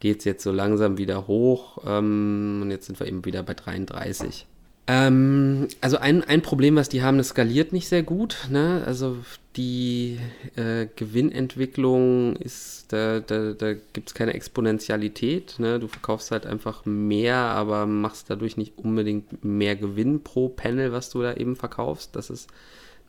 geht 0.00 0.18
es 0.18 0.24
jetzt 0.24 0.42
so 0.42 0.50
langsam 0.50 0.98
wieder 0.98 1.28
hoch. 1.28 1.78
Ähm, 1.86 2.60
und 2.62 2.70
jetzt 2.70 2.86
sind 2.86 2.98
wir 2.98 3.06
eben 3.06 3.24
wieder 3.24 3.42
bei 3.42 3.54
33. 3.54 4.46
Ähm, 4.86 5.68
also 5.80 5.96
ein, 5.96 6.22
ein 6.24 6.42
Problem, 6.42 6.76
was 6.76 6.90
die 6.90 7.02
haben, 7.02 7.16
das 7.16 7.28
skaliert 7.28 7.72
nicht 7.72 7.88
sehr 7.88 8.02
gut. 8.02 8.48
Ne? 8.50 8.82
Also 8.84 9.16
die 9.56 10.18
äh, 10.56 10.86
Gewinnentwicklung 10.94 12.36
ist, 12.36 12.92
da, 12.92 13.20
da, 13.20 13.52
da 13.52 13.72
gibt 13.72 14.08
es 14.08 14.14
keine 14.14 14.34
Exponentialität. 14.34 15.58
Ne? 15.58 15.78
Du 15.80 15.88
verkaufst 15.88 16.30
halt 16.30 16.44
einfach 16.44 16.84
mehr, 16.84 17.36
aber 17.36 17.86
machst 17.86 18.28
dadurch 18.28 18.56
nicht 18.58 18.76
unbedingt 18.76 19.42
mehr 19.42 19.74
Gewinn 19.76 20.22
pro 20.22 20.48
Panel, 20.50 20.92
was 20.92 21.08
du 21.10 21.22
da 21.22 21.34
eben 21.34 21.56
verkaufst. 21.56 22.14
Das 22.14 22.28
ist, 22.28 22.50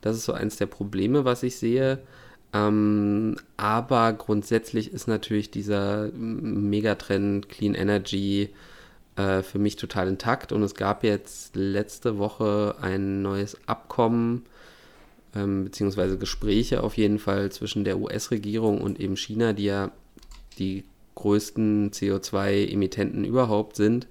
das 0.00 0.16
ist 0.16 0.24
so 0.24 0.32
eins 0.32 0.56
der 0.56 0.66
Probleme, 0.66 1.26
was 1.26 1.42
ich 1.42 1.56
sehe. 1.56 1.98
Ähm, 2.54 3.36
aber 3.58 4.14
grundsätzlich 4.14 4.92
ist 4.92 5.08
natürlich 5.08 5.50
dieser 5.50 6.08
Megatrend 6.12 7.50
Clean 7.50 7.74
Energy 7.74 8.48
äh, 9.16 9.42
für 9.42 9.58
mich 9.58 9.76
total 9.76 10.08
intakt. 10.08 10.52
Und 10.52 10.62
es 10.62 10.74
gab 10.74 11.04
jetzt 11.04 11.56
letzte 11.56 12.18
Woche 12.18 12.76
ein 12.80 13.22
neues 13.22 13.56
Abkommen, 13.66 14.44
ähm, 15.34 15.64
beziehungsweise 15.64 16.18
Gespräche 16.18 16.82
auf 16.82 16.96
jeden 16.96 17.18
Fall 17.18 17.50
zwischen 17.50 17.84
der 17.84 17.98
US-Regierung 17.98 18.80
und 18.80 19.00
eben 19.00 19.16
China, 19.16 19.52
die 19.52 19.64
ja 19.64 19.90
die 20.58 20.84
größten 21.14 21.90
CO2-Emittenten 21.90 23.24
überhaupt 23.24 23.76
sind. 23.76 24.06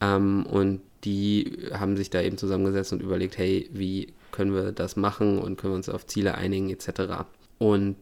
Ähm, 0.00 0.46
und 0.46 0.80
die 1.04 1.58
haben 1.72 1.96
sich 1.96 2.10
da 2.10 2.20
eben 2.20 2.38
zusammengesetzt 2.38 2.92
und 2.92 3.02
überlegt, 3.02 3.38
hey, 3.38 3.68
wie 3.72 4.12
können 4.32 4.54
wir 4.54 4.72
das 4.72 4.96
machen 4.96 5.38
und 5.38 5.56
können 5.56 5.72
wir 5.72 5.76
uns 5.76 5.88
auf 5.88 6.06
Ziele 6.06 6.34
einigen 6.34 6.70
etc. 6.70 7.24
Und 7.58 7.96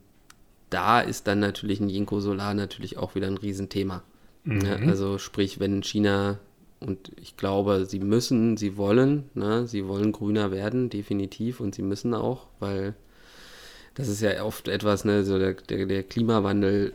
da 0.71 1.01
ist 1.01 1.27
dann 1.27 1.41
natürlich 1.41 1.81
ein 1.81 1.89
Jinko 1.89 2.21
Solar 2.21 2.55
natürlich 2.55 2.97
auch 2.97 3.15
wieder 3.15 3.27
ein 3.29 3.37
Riesenthema. 3.37 4.03
Mhm. 4.45 4.61
Ja, 4.61 4.77
also 4.77 5.19
sprich, 5.19 5.61
wenn 5.61 5.83
China 5.83 6.39
und 6.81 7.13
ich 7.17 7.37
glaube, 7.37 7.87
sie 7.87 8.01
müssen, 8.01 8.57
sie 8.57 8.77
wollen, 8.77 9.25
ne, 9.35 9.67
sie 9.67 9.89
wollen 9.89 10.13
grüner 10.13 10.51
werden, 10.51 10.91
definitiv, 10.91 11.61
und 11.61 11.75
sie 11.75 11.83
müssen 11.83 12.15
auch, 12.15 12.47
weil 12.61 12.95
das 13.95 14.09
ist 14.09 14.21
ja 14.21 14.43
oft 14.45 14.69
etwas, 14.69 15.05
ne, 15.05 15.25
so 15.25 15.39
der, 15.39 15.55
der, 15.55 15.87
der 15.87 16.03
Klimawandel 16.03 16.93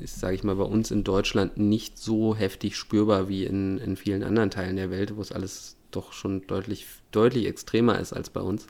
ist, 0.00 0.20
sage 0.20 0.34
ich 0.34 0.44
mal, 0.44 0.56
bei 0.56 0.64
uns 0.64 0.90
in 0.90 1.02
Deutschland 1.02 1.56
nicht 1.56 1.98
so 1.98 2.36
heftig 2.36 2.76
spürbar 2.76 3.28
wie 3.28 3.44
in, 3.44 3.78
in 3.78 3.96
vielen 3.96 4.22
anderen 4.22 4.50
Teilen 4.50 4.76
der 4.76 4.90
Welt, 4.90 5.16
wo 5.16 5.20
es 5.20 5.32
alles 5.32 5.76
doch 5.90 6.12
schon 6.12 6.46
deutlich, 6.46 6.86
deutlich 7.12 7.46
extremer 7.46 7.98
ist 7.98 8.12
als 8.12 8.30
bei 8.30 8.40
uns. 8.40 8.66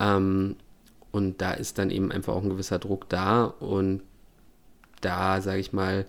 Ähm, 0.00 0.56
und 1.12 1.40
da 1.40 1.52
ist 1.52 1.78
dann 1.78 1.90
eben 1.90 2.10
einfach 2.12 2.34
auch 2.34 2.42
ein 2.42 2.50
gewisser 2.50 2.78
Druck 2.78 3.08
da 3.08 3.44
und 3.44 4.02
da, 5.00 5.40
sage 5.42 5.60
ich 5.60 5.72
mal, 5.72 6.06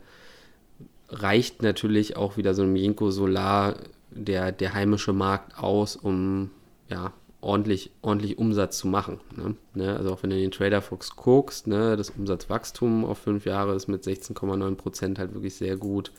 reicht 1.09 1.63
natürlich 1.63 2.17
auch 2.17 2.37
wieder 2.37 2.53
so 2.53 2.63
ein 2.63 2.75
Jinko 2.75 3.11
Solar, 3.11 3.75
der, 4.11 4.51
der 4.51 4.73
heimische 4.73 5.13
Markt 5.13 5.57
aus, 5.57 5.95
um 5.95 6.51
ja, 6.89 7.13
ordentlich, 7.41 7.91
ordentlich 8.01 8.37
Umsatz 8.37 8.77
zu 8.77 8.87
machen. 8.87 9.19
Ne? 9.35 9.55
Ne? 9.73 9.95
Also 9.95 10.11
auch 10.11 10.23
wenn 10.23 10.29
du 10.29 10.35
in 10.35 10.43
den 10.43 10.51
Trader 10.51 10.81
Fox 10.81 11.15
guckst, 11.15 11.67
ne, 11.67 11.95
das 11.95 12.09
Umsatzwachstum 12.09 13.05
auf 13.05 13.19
fünf 13.19 13.45
Jahre 13.45 13.75
ist 13.75 13.87
mit 13.87 14.03
16,9 14.03 14.75
Prozent 14.75 15.19
halt 15.19 15.33
wirklich 15.33 15.55
sehr 15.55 15.77
gut. 15.77 16.11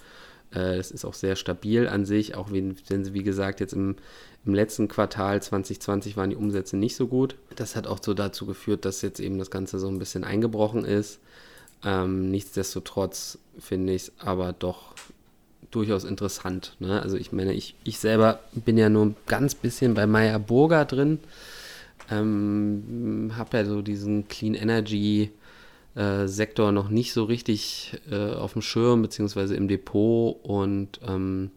Äh, 0.55 0.79
ist 0.81 1.05
auch 1.05 1.15
sehr 1.15 1.37
stabil 1.37 1.87
an 1.89 2.07
sich, 2.07 2.35
auch 2.35 2.51
wenn, 2.51 2.77
wenn 2.89 3.05
sie, 3.05 3.13
wie 3.13 3.23
gesagt, 3.23 3.61
jetzt 3.61 3.75
im, 3.75 3.97
im 4.47 4.55
letzten 4.55 4.89
Quartal 4.89 5.43
2020 5.43 6.17
waren 6.17 6.31
die 6.31 6.37
Umsätze 6.37 6.77
nicht 6.79 6.97
so 6.97 7.07
gut. 7.07 7.37
Das 7.57 7.77
hat 7.77 7.87
auch 7.87 7.99
so 8.03 8.15
dazu 8.15 8.47
geführt, 8.47 8.87
dass 8.87 9.03
jetzt 9.03 9.21
eben 9.21 9.39
das 9.39 9.51
Ganze 9.51 9.79
so 9.79 9.89
ein 9.89 9.99
bisschen 9.99 10.25
eingebrochen 10.25 10.87
ist. 10.87 11.21
Ähm, 11.85 12.31
nichtsdestotrotz 12.31 13.39
finde 13.59 13.95
ich 13.95 14.03
es 14.03 14.13
aber 14.19 14.53
doch 14.53 14.95
durchaus 15.71 16.05
interessant. 16.05 16.77
Ne? 16.79 17.01
Also 17.03 17.17
ich 17.17 17.33
meine, 17.33 17.53
ich, 17.53 17.75
ich 17.85 17.99
selber 17.99 18.41
bin 18.53 18.79
ja 18.79 18.89
nur 18.89 19.07
ein 19.07 19.17
ganz 19.27 19.55
bisschen 19.55 19.95
bei 19.95 20.07
Meyer 20.07 20.39
Burger 20.39 20.85
drin. 20.85 21.19
Ähm, 22.11 23.33
habe 23.37 23.59
ja 23.59 23.65
so 23.65 23.83
diesen 23.83 24.29
Clean 24.29 24.55
Energy 24.55 25.31
äh, 25.95 26.27
Sektor 26.27 26.73
noch 26.73 26.89
nicht 26.89 27.13
so 27.13 27.25
richtig 27.25 28.01
äh, 28.11 28.33
auf 28.33 28.55
dem 28.55 28.63
Schirm, 28.63 29.03
beziehungsweise 29.03 29.57
im 29.57 29.69
Depot. 29.69 30.37
Und 30.43 31.01
ähm, 31.07 31.51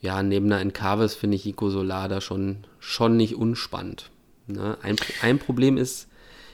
ja, 0.00 0.22
neben 0.22 0.48
der 0.48 0.60
Encarvis 0.60 1.14
finde 1.14 1.36
ich 1.36 1.46
Eco 1.46 1.68
Solar 1.68 2.08
da 2.08 2.20
schon, 2.20 2.58
schon 2.78 3.16
nicht 3.16 3.34
unspannend. 3.34 4.10
Ne? 4.46 4.78
Ein, 4.80 4.96
ein 5.22 5.38
Problem 5.38 5.76
ist, 5.76 6.08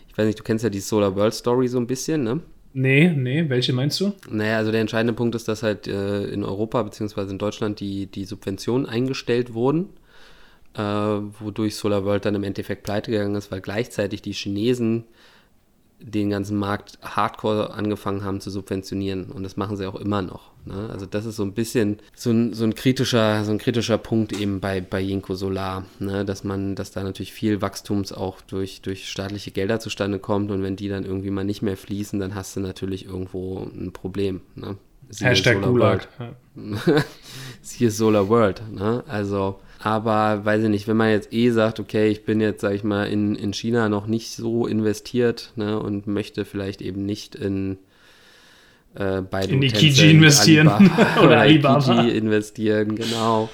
ich 0.09 0.19
weiß 0.19 0.27
nicht, 0.27 0.39
du 0.39 0.45
kennst 0.45 0.65
ja 0.65 0.71
die 0.71 0.81
Solar 0.81 1.15
World 1.15 1.35
Story 1.35 1.69
so 1.69 1.79
ein 1.79 1.87
bisschen, 1.87 2.25
ne? 2.25 2.41
Nee, 2.77 3.09
nee, 3.11 3.49
welche 3.49 3.73
meinst 3.73 4.01
du? 4.01 4.15
Naja, 4.29 4.57
also 4.57 4.73
der 4.73 4.81
entscheidende 4.81 5.13
Punkt 5.13 5.37
ist, 5.37 5.47
dass 5.47 5.63
halt 5.63 5.87
äh, 5.87 6.25
in 6.25 6.43
Europa 6.43 6.83
bzw. 6.83 7.31
in 7.31 7.39
Deutschland 7.39 7.79
die, 7.79 8.07
die 8.07 8.25
Subventionen 8.25 8.87
eingestellt 8.87 9.55
wurden, 9.55 9.91
äh, 10.75 10.81
wodurch 10.83 11.77
SolarWorld 11.77 12.25
dann 12.25 12.35
im 12.35 12.43
Endeffekt 12.43 12.83
pleite 12.83 13.13
gegangen 13.13 13.37
ist, 13.37 13.53
weil 13.53 13.61
gleichzeitig 13.61 14.23
die 14.23 14.33
Chinesen 14.33 15.05
den 16.07 16.29
ganzen 16.29 16.59
Markt 16.59 16.99
hardcore 17.03 17.73
angefangen 17.73 18.25
haben 18.25 18.41
zu 18.41 18.51
subventionieren. 18.51 19.31
Und 19.31 19.43
das 19.43 19.57
machen 19.57 19.77
sie 19.77 19.87
auch 19.87 19.95
immer 19.95 20.21
noch. 20.21 20.53
Ne? 20.67 20.89
Also 20.91 21.07
das 21.07 21.25
ist 21.25 21.37
so 21.37 21.43
ein 21.43 21.55
bisschen 21.55 21.99
so 22.15 22.31
ein, 22.31 22.53
so 22.53 22.65
ein 22.65 22.75
kritischer, 22.75 23.45
so 23.45 23.53
ein 23.53 23.59
kritischer 23.59 23.97
Punkt 23.97 24.33
eben 24.33 24.61
bei, 24.61 24.81
bei 24.83 25.01
Jinko 25.01 25.35
Solar, 25.35 25.85
ne? 25.99 26.25
dass 26.25 26.45
man, 26.45 26.75
dass 26.75 26.91
da 26.91 27.03
natürlich 27.03 27.33
viel 27.33 27.63
Wachstums 27.63 28.13
auch 28.13 28.41
durch, 28.43 28.83
durch 28.83 29.09
staatliche 29.09 29.51
Gelder 29.51 29.81
zustande 29.81 30.19
kommt 30.19 30.51
und 30.51 30.63
wenn 30.63 30.77
die 30.77 30.89
dann 30.89 31.05
irgendwie 31.05 31.31
mal 31.31 31.45
nicht 31.45 31.63
mehr 31.63 31.77
fließen, 31.77 32.21
dann 32.21 32.35
hast 32.35 32.55
du 32.57 32.61
natürlich 32.61 33.07
irgendwo 33.07 33.63
ein 33.75 33.93
Problem. 33.93 34.43
Ne? 34.55 34.77
Hashtag 35.21 35.55
Solar 35.55 35.71
Gulag. 35.71 36.09
World. 36.19 37.05
Siehe 37.63 37.91
Solar 37.91 38.29
World. 38.29 38.63
Ne? 38.73 39.05
Also 39.07 39.61
aber 39.85 40.47
weiß 40.47 40.63
ich 40.63 40.71
nicht, 40.71 40.89
wenn 40.89 40.97
man 40.97 41.11
jetzt 41.11 41.31
eh 41.35 41.51
sagt, 41.51 41.79
okay, 41.79 42.09
ich 42.09 42.25
bin 42.25 42.41
jetzt, 42.41 42.63
sag 42.63 42.73
ich 42.73 42.85
mal, 42.85 43.05
in, 43.05 43.35
in 43.35 43.53
China 43.53 43.91
noch 43.91 44.07
nicht 44.07 44.31
so 44.31 44.67
investiert 44.67 45.53
ne, 45.57 45.79
und 45.79 46.07
möchte 46.07 46.47
vielleicht 46.47 46.81
eben 46.81 47.05
nicht 47.05 47.35
in 47.35 47.77
äh, 48.95 49.21
bei 49.21 49.45
In 49.45 49.61
die 49.61 49.69
Kiji 49.69 50.13
investieren 50.13 50.69
Alibaba, 50.69 51.21
oder 51.23 51.41
Alibaba. 51.41 51.81
Kiji 51.81 52.17
investieren, 52.17 52.97
genau. 52.97 53.51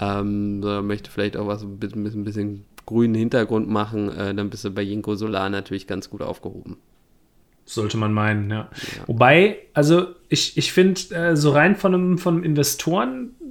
Ähm, 0.00 0.60
so, 0.60 0.82
möchte 0.82 1.08
vielleicht 1.08 1.36
auch 1.36 1.46
was 1.46 1.64
mit 1.64 1.94
ein 1.94 2.24
bisschen 2.24 2.64
grünen 2.84 3.14
Hintergrund 3.14 3.68
machen, 3.68 4.08
äh, 4.08 4.34
dann 4.34 4.50
bist 4.50 4.64
du 4.64 4.72
bei 4.72 4.82
Jinko 4.82 5.14
Solar 5.14 5.50
natürlich 5.50 5.86
ganz 5.86 6.10
gut 6.10 6.20
aufgehoben. 6.20 6.78
Sollte 7.64 7.96
man 7.96 8.12
meinen, 8.12 8.50
ja. 8.50 8.56
ja. 8.56 8.68
Wobei, 9.06 9.58
also 9.72 10.08
ich, 10.28 10.56
ich 10.56 10.72
finde, 10.72 11.00
äh, 11.14 11.36
so 11.36 11.52
rein 11.52 11.76
von 11.76 11.94
einem, 11.94 12.18
von 12.18 12.38
einem 12.38 12.44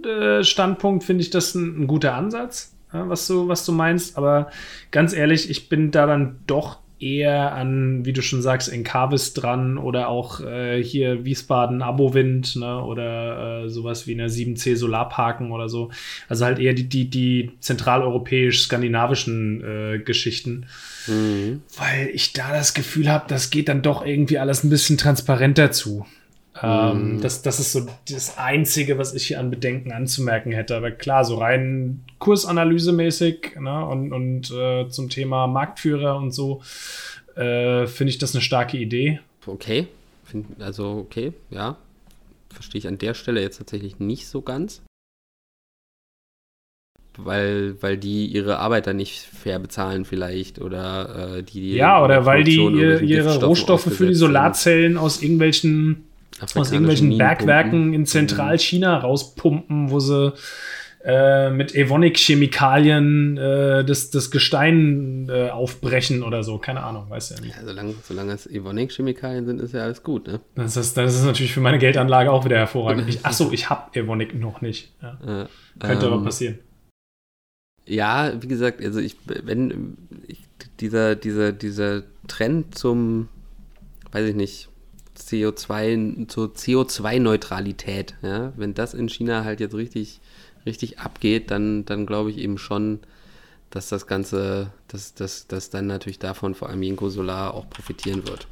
Investoren-Standpunkt 0.04 1.04
finde 1.04 1.24
ich 1.24 1.30
das 1.30 1.56
ein, 1.56 1.84
ein, 1.84 1.88
guter 1.88 2.14
Ansatz, 2.14 2.76
ja, 2.94 3.08
was, 3.10 3.28
du, 3.28 3.48
was 3.48 3.66
du 3.66 3.72
meinst. 3.72 4.18
Aber 4.18 4.50
ganz 4.92 5.14
ehrlich, 5.14 5.50
ich 5.50 5.70
bin 5.70 5.92
da 5.92 6.06
dann 6.06 6.40
doch 6.48 6.80
eher 7.00 7.54
an, 7.54 8.06
wie 8.06 8.12
du 8.12 8.22
schon 8.22 8.42
sagst, 8.42 8.68
Encarvis 8.68 9.34
dran 9.34 9.78
oder 9.78 10.10
auch 10.10 10.42
äh, 10.42 10.84
hier 10.84 11.24
Wiesbaden 11.24 11.82
Abowind 11.82 12.58
ne, 12.58 12.84
oder 12.84 13.64
äh, 13.64 13.70
sowas 13.70 14.06
wie 14.06 14.14
eine 14.14 14.28
7C 14.28 14.76
Solarparken 14.76 15.52
oder 15.52 15.70
so. 15.70 15.92
Also 16.28 16.44
halt 16.44 16.60
eher 16.60 16.74
die, 16.74 16.90
die, 16.90 17.10
die 17.10 17.52
zentraleuropäisch-skandinavischen 17.62 19.64
äh, 19.64 20.00
Geschichten. 20.00 20.66
Mhm. 21.08 21.62
Weil 21.78 22.10
ich 22.14 22.34
da 22.34 22.52
das 22.52 22.74
Gefühl 22.74 23.10
habe, 23.10 23.26
das 23.30 23.50
geht 23.50 23.70
dann 23.70 23.82
doch 23.82 24.06
irgendwie 24.06 24.38
alles 24.38 24.66
ein 24.66 24.70
bisschen 24.70 24.98
transparenter 24.98 25.72
zu. 25.72 26.06
Ähm, 26.62 27.16
mhm. 27.16 27.22
das, 27.22 27.42
das 27.42 27.60
ist 27.60 27.72
so 27.72 27.86
das 28.10 28.38
Einzige, 28.38 28.98
was 28.98 29.14
ich 29.14 29.28
hier 29.28 29.40
an 29.40 29.50
Bedenken 29.50 29.92
anzumerken 29.92 30.52
hätte. 30.52 30.76
Aber 30.76 30.92
klar, 30.92 31.26
so 31.26 31.38
rein 31.38 32.04
kursanalysemäßig 32.20 33.56
ne, 33.60 33.86
und, 33.86 34.12
und 34.12 34.52
äh, 34.52 34.90
zum 34.90 35.10
Thema 35.10 35.48
Marktführer 35.48 36.18
und 36.18 36.32
so 36.32 36.62
äh, 37.36 37.88
finde 37.88 38.10
ich 38.10 38.18
das 38.18 38.36
eine 38.36 38.42
starke 38.42 38.78
Idee. 38.78 39.20
Okay, 39.46 39.88
also 40.60 41.06
okay, 41.06 41.34
ja. 41.50 41.78
Verstehe 42.52 42.80
ich 42.80 42.88
an 42.88 42.98
der 42.98 43.14
Stelle 43.14 43.42
jetzt 43.42 43.58
tatsächlich 43.58 44.00
nicht 44.00 44.28
so 44.28 44.42
ganz 44.42 44.82
weil, 47.26 47.76
weil 47.82 47.98
die 47.98 48.28
ihre 48.28 48.60
Arbeiter 48.60 48.94
nicht 48.94 49.22
fair 49.22 49.60
bezahlen 49.60 50.06
vielleicht 50.06 50.60
oder 50.60 51.38
äh, 51.38 51.44
die, 51.44 51.62
die 51.62 51.76
Ja, 51.76 52.04
oder 52.04 52.26
weil 52.26 52.44
die 52.44 52.58
ihr, 52.58 53.02
ihre 53.02 53.44
Rohstoffe 53.44 53.92
für 53.94 54.08
die 54.08 54.14
Solarzellen 54.14 54.98
aus 54.98 55.22
irgendwelchen 55.22 56.06
aus 56.42 56.72
irgendwelchen 56.72 57.18
Bergwerken 57.18 57.94
in 57.94 58.06
Zentralchina 58.06 58.98
mhm. 58.98 59.06
rauspumpen, 59.06 59.92
wo 59.92 60.00
sie 60.00 60.34
äh, 61.04 61.50
mit 61.50 61.74
Evonik-Chemikalien 61.74 63.38
äh, 63.38 63.86
das, 63.86 64.10
das 64.10 64.32
Gestein 64.32 65.30
äh, 65.30 65.50
aufbrechen 65.50 66.24
oder 66.24 66.44
so. 66.44 66.58
Keine 66.58 66.84
Ahnung, 66.84 67.10
weiß 67.10 67.30
ja 67.30 67.40
nicht. 67.40 67.56
Ja, 67.56 67.64
solange, 67.64 67.96
solange 68.04 68.34
es 68.34 68.46
Evonik-Chemikalien 68.46 69.46
sind, 69.46 69.62
ist 69.62 69.74
ja 69.74 69.84
alles 69.84 70.04
gut, 70.04 70.28
ne? 70.28 70.42
Das 70.56 70.76
ist, 70.76 70.98
das 70.98 71.16
ist 71.16 71.24
natürlich 71.24 71.54
für 71.54 71.62
meine 71.62 71.80
Geldanlage 71.80 72.32
auch 72.32 72.44
wieder 72.44 72.58
hervorragend. 72.58 73.20
Achso, 73.24 73.50
ich 73.54 73.70
habe 73.70 73.98
Evonik 73.98 74.38
noch 74.38 74.62
nicht. 74.62 74.94
Ja. 75.02 75.48
Könnte 75.80 76.06
ähm, 76.08 76.14
aber 76.14 76.24
passieren. 76.24 76.60
Ja, 77.86 78.34
wie 78.42 78.48
gesagt, 78.48 78.84
also 78.84 79.00
ich, 79.00 79.16
wenn 79.26 79.98
ich, 80.28 80.42
dieser, 80.80 81.16
dieser, 81.16 81.54
dieser 81.54 82.04
Trend 82.28 82.78
zum, 82.78 83.30
weiß 84.12 84.28
ich 84.30 84.36
nicht, 84.36 84.70
CO2, 85.20 86.28
zur 86.28 86.48
CO2-Neutralität, 86.54 88.16
ja, 88.22 88.54
wenn 88.56 88.74
das 88.74 88.94
in 88.94 89.10
China 89.10 89.44
halt 89.44 89.60
jetzt 89.60 89.76
richtig, 89.76 90.20
richtig 90.66 91.00
abgeht, 91.00 91.52
dann, 91.52 91.86
dann 91.86 92.06
glaube 92.06 92.32
ich 92.32 92.38
eben 92.38 92.58
schon, 92.58 93.00
dass 93.70 93.90
das 93.90 94.08
Ganze, 94.08 94.72
dass, 94.88 95.14
dass, 95.14 95.48
dass 95.48 95.70
dann 95.70 95.88
natürlich 95.88 96.20
davon 96.20 96.56
vor 96.56 96.70
allem 96.70 96.82
Jinko 96.82 97.10
Solar 97.10 97.54
auch 97.54 97.70
profitieren 97.70 98.28
wird. 98.28 98.48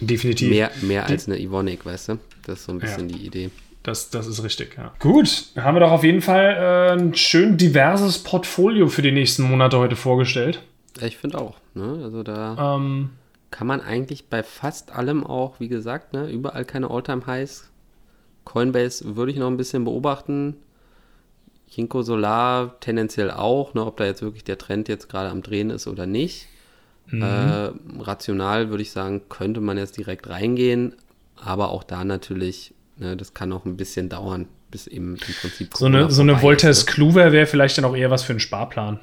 Definitiv. 0.00 0.50
Mehr, 0.50 0.70
mehr 0.82 1.06
als 1.06 1.26
eine 1.26 1.38
Evonik, 1.38 1.84
weißt 1.84 2.10
du? 2.10 2.18
Das 2.44 2.60
ist 2.60 2.64
so 2.66 2.72
ein 2.72 2.78
bisschen 2.78 3.08
ja. 3.08 3.16
die 3.16 3.26
Idee. 3.26 3.50
Das, 3.82 4.10
das 4.10 4.26
ist 4.26 4.42
richtig, 4.42 4.76
ja. 4.76 4.92
Gut, 4.98 5.46
haben 5.56 5.76
wir 5.76 5.80
doch 5.80 5.90
auf 5.90 6.04
jeden 6.04 6.20
Fall 6.20 6.56
äh, 6.98 7.00
ein 7.00 7.14
schön 7.14 7.56
diverses 7.56 8.18
Portfolio 8.18 8.88
für 8.88 9.02
die 9.02 9.12
nächsten 9.12 9.42
Monate 9.44 9.78
heute 9.78 9.96
vorgestellt. 9.96 10.62
Ich 11.00 11.16
finde 11.16 11.38
auch. 11.38 11.56
Ne? 11.74 12.00
Also 12.02 12.22
da 12.22 12.76
ähm, 12.76 13.10
kann 13.50 13.66
man 13.66 13.80
eigentlich 13.80 14.28
bei 14.28 14.42
fast 14.42 14.92
allem 14.92 15.24
auch, 15.24 15.60
wie 15.60 15.68
gesagt, 15.68 16.12
ne, 16.12 16.30
überall 16.30 16.64
keine 16.64 16.90
Alltime-Highs. 16.90 17.70
Coinbase 18.44 19.16
würde 19.16 19.32
ich 19.32 19.38
noch 19.38 19.48
ein 19.48 19.56
bisschen 19.56 19.84
beobachten. 19.84 20.56
Jinko 21.68 22.02
Solar 22.02 22.78
tendenziell 22.80 23.30
auch, 23.30 23.74
ne, 23.74 23.84
ob 23.84 23.96
da 23.96 24.04
jetzt 24.04 24.22
wirklich 24.22 24.44
der 24.44 24.58
Trend 24.58 24.88
jetzt 24.88 25.08
gerade 25.08 25.30
am 25.30 25.42
Drehen 25.42 25.70
ist 25.70 25.86
oder 25.86 26.06
nicht. 26.06 26.46
Mhm. 27.06 27.22
Äh, 27.22 27.70
rational 28.00 28.70
würde 28.70 28.82
ich 28.82 28.90
sagen, 28.90 29.28
könnte 29.28 29.60
man 29.60 29.78
jetzt 29.78 29.96
direkt 29.96 30.28
reingehen, 30.28 30.94
aber 31.36 31.70
auch 31.70 31.84
da 31.84 32.04
natürlich 32.04 32.74
Ne, 32.98 33.16
das 33.16 33.32
kann 33.32 33.52
auch 33.52 33.64
ein 33.64 33.76
bisschen 33.76 34.08
dauern, 34.08 34.46
bis 34.70 34.86
eben 34.86 35.14
im 35.14 35.34
Prinzip. 35.40 35.74
So 35.76 35.86
eine, 35.86 36.10
so 36.10 36.22
eine 36.22 36.36
Voltes 36.36 36.84
ne? 36.84 36.92
Kluwer 36.92 37.32
wäre 37.32 37.46
vielleicht 37.46 37.78
dann 37.78 37.84
auch 37.84 37.96
eher 37.96 38.10
was 38.10 38.24
für 38.24 38.32
einen 38.32 38.40
Sparplan. 38.40 38.98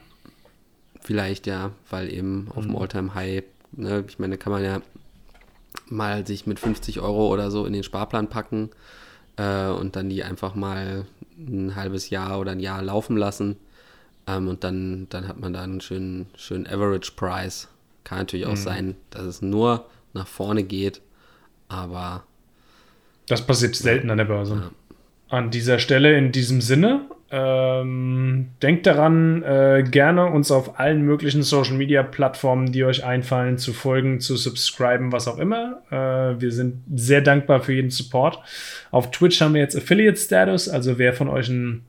Vielleicht 1.02 1.48
ja, 1.48 1.72
weil 1.90 2.12
eben 2.12 2.50
auf 2.54 2.64
dem 2.64 2.72
mhm. 2.72 2.78
Alltime 2.78 3.16
High, 3.16 3.44
ne, 3.76 4.04
ich 4.08 4.20
meine, 4.20 4.38
kann 4.38 4.52
man 4.52 4.64
ja 4.64 4.82
mal 5.88 6.26
sich 6.26 6.48
mit 6.48 6.60
50 6.60 7.02
Euro 7.02 7.32
oder 7.32 7.52
so 7.52 7.66
in 7.66 7.74
den 7.74 7.84
Sparplan 7.84 8.28
packen 8.28 8.70
äh, 9.38 9.68
und 9.68 9.96
dann 9.96 10.10
die 10.10 10.24
einfach 10.24 10.56
mal 10.56 11.06
ein 11.38 11.76
halbes 11.76 12.10
Jahr 12.10 12.40
oder 12.40 12.52
ein 12.52 12.60
Jahr 12.60 12.82
laufen 12.82 13.18
lassen. 13.18 13.58
Ähm, 14.28 14.48
und 14.48 14.64
dann, 14.64 15.08
dann 15.10 15.28
hat 15.28 15.40
man 15.40 15.54
da 15.54 15.62
einen 15.62 15.82
schönen, 15.82 16.28
schönen 16.36 16.68
Average 16.68 17.12
Price. 17.16 17.68
Kann 18.04 18.20
natürlich 18.20 18.46
auch 18.46 18.52
mhm. 18.52 18.56
sein, 18.56 18.96
dass 19.10 19.24
es 19.24 19.42
nur 19.42 19.86
nach 20.14 20.28
vorne 20.28 20.64
geht, 20.64 21.02
aber 21.68 22.24
das 23.28 23.46
passiert 23.46 23.76
selten 23.76 24.10
an 24.10 24.18
der 24.18 24.26
Börse. 24.26 24.56
Ja. 24.56 24.72
An 25.38 25.50
dieser 25.50 25.80
Stelle, 25.80 26.16
in 26.18 26.32
diesem 26.32 26.62
Sinne, 26.62 27.06
ähm, 27.32 28.50
denkt 28.62 28.86
daran, 28.86 29.42
äh, 29.44 29.84
gerne 29.90 30.28
uns 30.28 30.52
auf 30.52 30.80
allen 30.80 31.02
möglichen 31.02 31.44
Social 31.44 31.76
Media 31.76 32.04
Plattformen, 32.04 32.72
die 32.72 32.84
euch 32.84 33.04
einfallen, 33.04 33.58
zu 33.58 33.74
folgen, 33.74 34.20
zu 34.20 34.36
subscriben, 34.36 35.12
was 35.12 35.28
auch 35.28 35.38
immer. 35.38 35.82
Äh, 35.90 36.40
wir 36.40 36.52
sind 36.52 36.84
sehr 36.94 37.22
dankbar 37.22 37.62
für 37.62 37.74
jeden 37.74 37.90
Support. 37.90 38.40
Auf 38.92 39.12
Twitch 39.12 39.42
haben 39.42 39.56
wir 39.56 39.62
jetzt 39.62 39.76
Affiliate 39.76 40.18
Status, 40.18 40.70
also 40.70 40.98
wer 40.98 41.14
von 41.14 41.28
euch 41.28 41.50
ein 41.50 41.84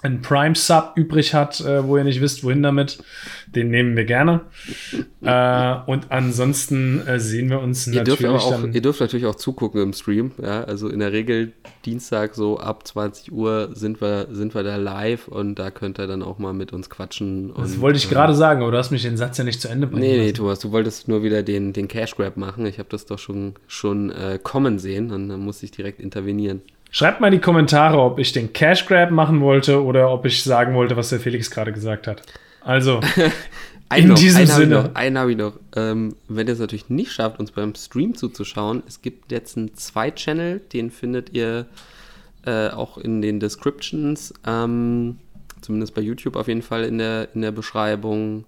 ein 0.00 0.22
Prime-Sub 0.22 0.92
übrig 0.94 1.34
hat, 1.34 1.60
äh, 1.60 1.84
wo 1.84 1.96
ihr 1.96 2.04
nicht 2.04 2.20
wisst, 2.20 2.44
wohin 2.44 2.62
damit, 2.62 2.98
den 3.46 3.70
nehmen 3.70 3.96
wir 3.96 4.04
gerne. 4.04 4.42
äh, 5.22 5.74
und 5.86 6.12
ansonsten 6.12 7.04
äh, 7.06 7.18
sehen 7.18 7.50
wir 7.50 7.60
uns 7.60 7.88
ihr 7.88 7.94
natürlich 7.94 8.20
dürft 8.20 8.44
auch, 8.44 8.64
Ihr 8.64 8.80
dürft 8.80 9.00
natürlich 9.00 9.26
auch 9.26 9.34
zugucken 9.34 9.82
im 9.82 9.92
Stream. 9.92 10.30
Ja? 10.40 10.62
Also 10.62 10.88
in 10.88 11.00
der 11.00 11.12
Regel 11.12 11.52
Dienstag 11.84 12.36
so 12.36 12.58
ab 12.58 12.86
20 12.86 13.32
Uhr 13.32 13.70
sind 13.72 14.00
wir, 14.00 14.28
sind 14.30 14.54
wir 14.54 14.62
da 14.62 14.76
live 14.76 15.26
und 15.26 15.56
da 15.56 15.72
könnt 15.72 15.98
ihr 15.98 16.06
dann 16.06 16.22
auch 16.22 16.38
mal 16.38 16.52
mit 16.52 16.72
uns 16.72 16.88
quatschen. 16.90 17.50
Und, 17.50 17.64
das 17.64 17.80
wollte 17.80 17.98
ich 17.98 18.08
gerade 18.08 18.34
sagen, 18.34 18.62
aber 18.62 18.70
du 18.70 18.78
hast 18.78 18.92
mich 18.92 19.02
den 19.02 19.16
Satz 19.16 19.38
ja 19.38 19.44
nicht 19.44 19.60
zu 19.60 19.68
Ende 19.68 19.88
bringen 19.88 20.02
Nee, 20.02 20.18
nee, 20.18 20.32
Thomas, 20.32 20.60
du 20.60 20.70
wolltest 20.70 21.08
nur 21.08 21.24
wieder 21.24 21.42
den, 21.42 21.72
den 21.72 21.88
Cash 21.88 22.14
Grab 22.14 22.36
machen. 22.36 22.66
Ich 22.66 22.78
habe 22.78 22.88
das 22.88 23.06
doch 23.06 23.18
schon, 23.18 23.54
schon 23.66 24.10
äh, 24.10 24.38
kommen 24.40 24.78
sehen 24.78 25.10
und 25.10 25.28
dann 25.28 25.40
muss 25.40 25.60
ich 25.64 25.72
direkt 25.72 26.00
intervenieren. 26.00 26.62
Schreibt 26.90 27.20
mal 27.20 27.28
in 27.28 27.34
die 27.34 27.40
Kommentare, 27.40 27.98
ob 27.98 28.18
ich 28.18 28.32
den 28.32 28.52
Cash 28.52 28.86
Grab 28.86 29.10
machen 29.10 29.40
wollte 29.40 29.82
oder 29.82 30.10
ob 30.10 30.24
ich 30.24 30.42
sagen 30.42 30.74
wollte, 30.74 30.96
was 30.96 31.10
der 31.10 31.20
Felix 31.20 31.50
gerade 31.50 31.72
gesagt 31.72 32.06
hat. 32.06 32.22
Also, 32.62 33.00
in 33.94 34.08
noch, 34.08 34.18
diesem 34.18 34.38
einen 34.38 34.46
Sinne. 34.46 34.76
Hab 34.76 34.84
noch, 34.86 34.94
einen 34.94 35.18
habe 35.18 35.30
ich 35.32 35.36
noch. 35.36 35.52
Ähm, 35.76 36.16
wenn 36.28 36.46
ihr 36.46 36.54
es 36.54 36.58
natürlich 36.58 36.88
nicht 36.88 37.12
schafft, 37.12 37.38
uns 37.38 37.52
beim 37.52 37.74
Stream 37.74 38.14
zuzuschauen, 38.14 38.82
es 38.86 39.02
gibt 39.02 39.30
jetzt 39.32 39.56
einen 39.56 39.74
Zwei-Channel, 39.74 40.60
den 40.72 40.90
findet 40.90 41.34
ihr 41.34 41.66
äh, 42.46 42.68
auch 42.68 42.96
in 42.96 43.20
den 43.20 43.40
Descriptions, 43.40 44.32
ähm, 44.46 45.18
zumindest 45.60 45.94
bei 45.94 46.00
YouTube 46.00 46.36
auf 46.36 46.48
jeden 46.48 46.62
Fall 46.62 46.84
in 46.84 46.98
der, 46.98 47.28
in 47.34 47.42
der 47.42 47.52
Beschreibung, 47.52 48.44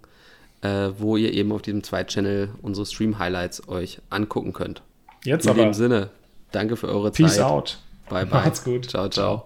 äh, 0.61 0.89
wo 0.97 1.17
ihr 1.17 1.33
eben 1.33 1.51
auf 1.51 1.61
diesem 1.61 1.83
Zwei-Channel 1.83 2.49
unsere 2.61 2.85
Stream-Highlights 2.85 3.67
euch 3.67 3.99
angucken 4.09 4.53
könnt. 4.53 4.81
Jetzt 5.23 5.45
in 5.45 5.51
aber. 5.51 5.59
In 5.59 5.69
dem 5.69 5.73
Sinne, 5.73 6.09
danke 6.51 6.75
für 6.75 6.87
eure 6.87 7.11
Peace 7.11 7.35
Zeit. 7.35 7.37
Peace 7.37 7.51
out. 7.51 7.77
Bye, 8.11 8.25
bye. 8.25 8.43
Macht's 8.43 8.63
gut. 8.65 8.89
Ciao, 8.89 9.07
ciao. 9.07 9.45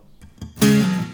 ciao. 0.59 1.04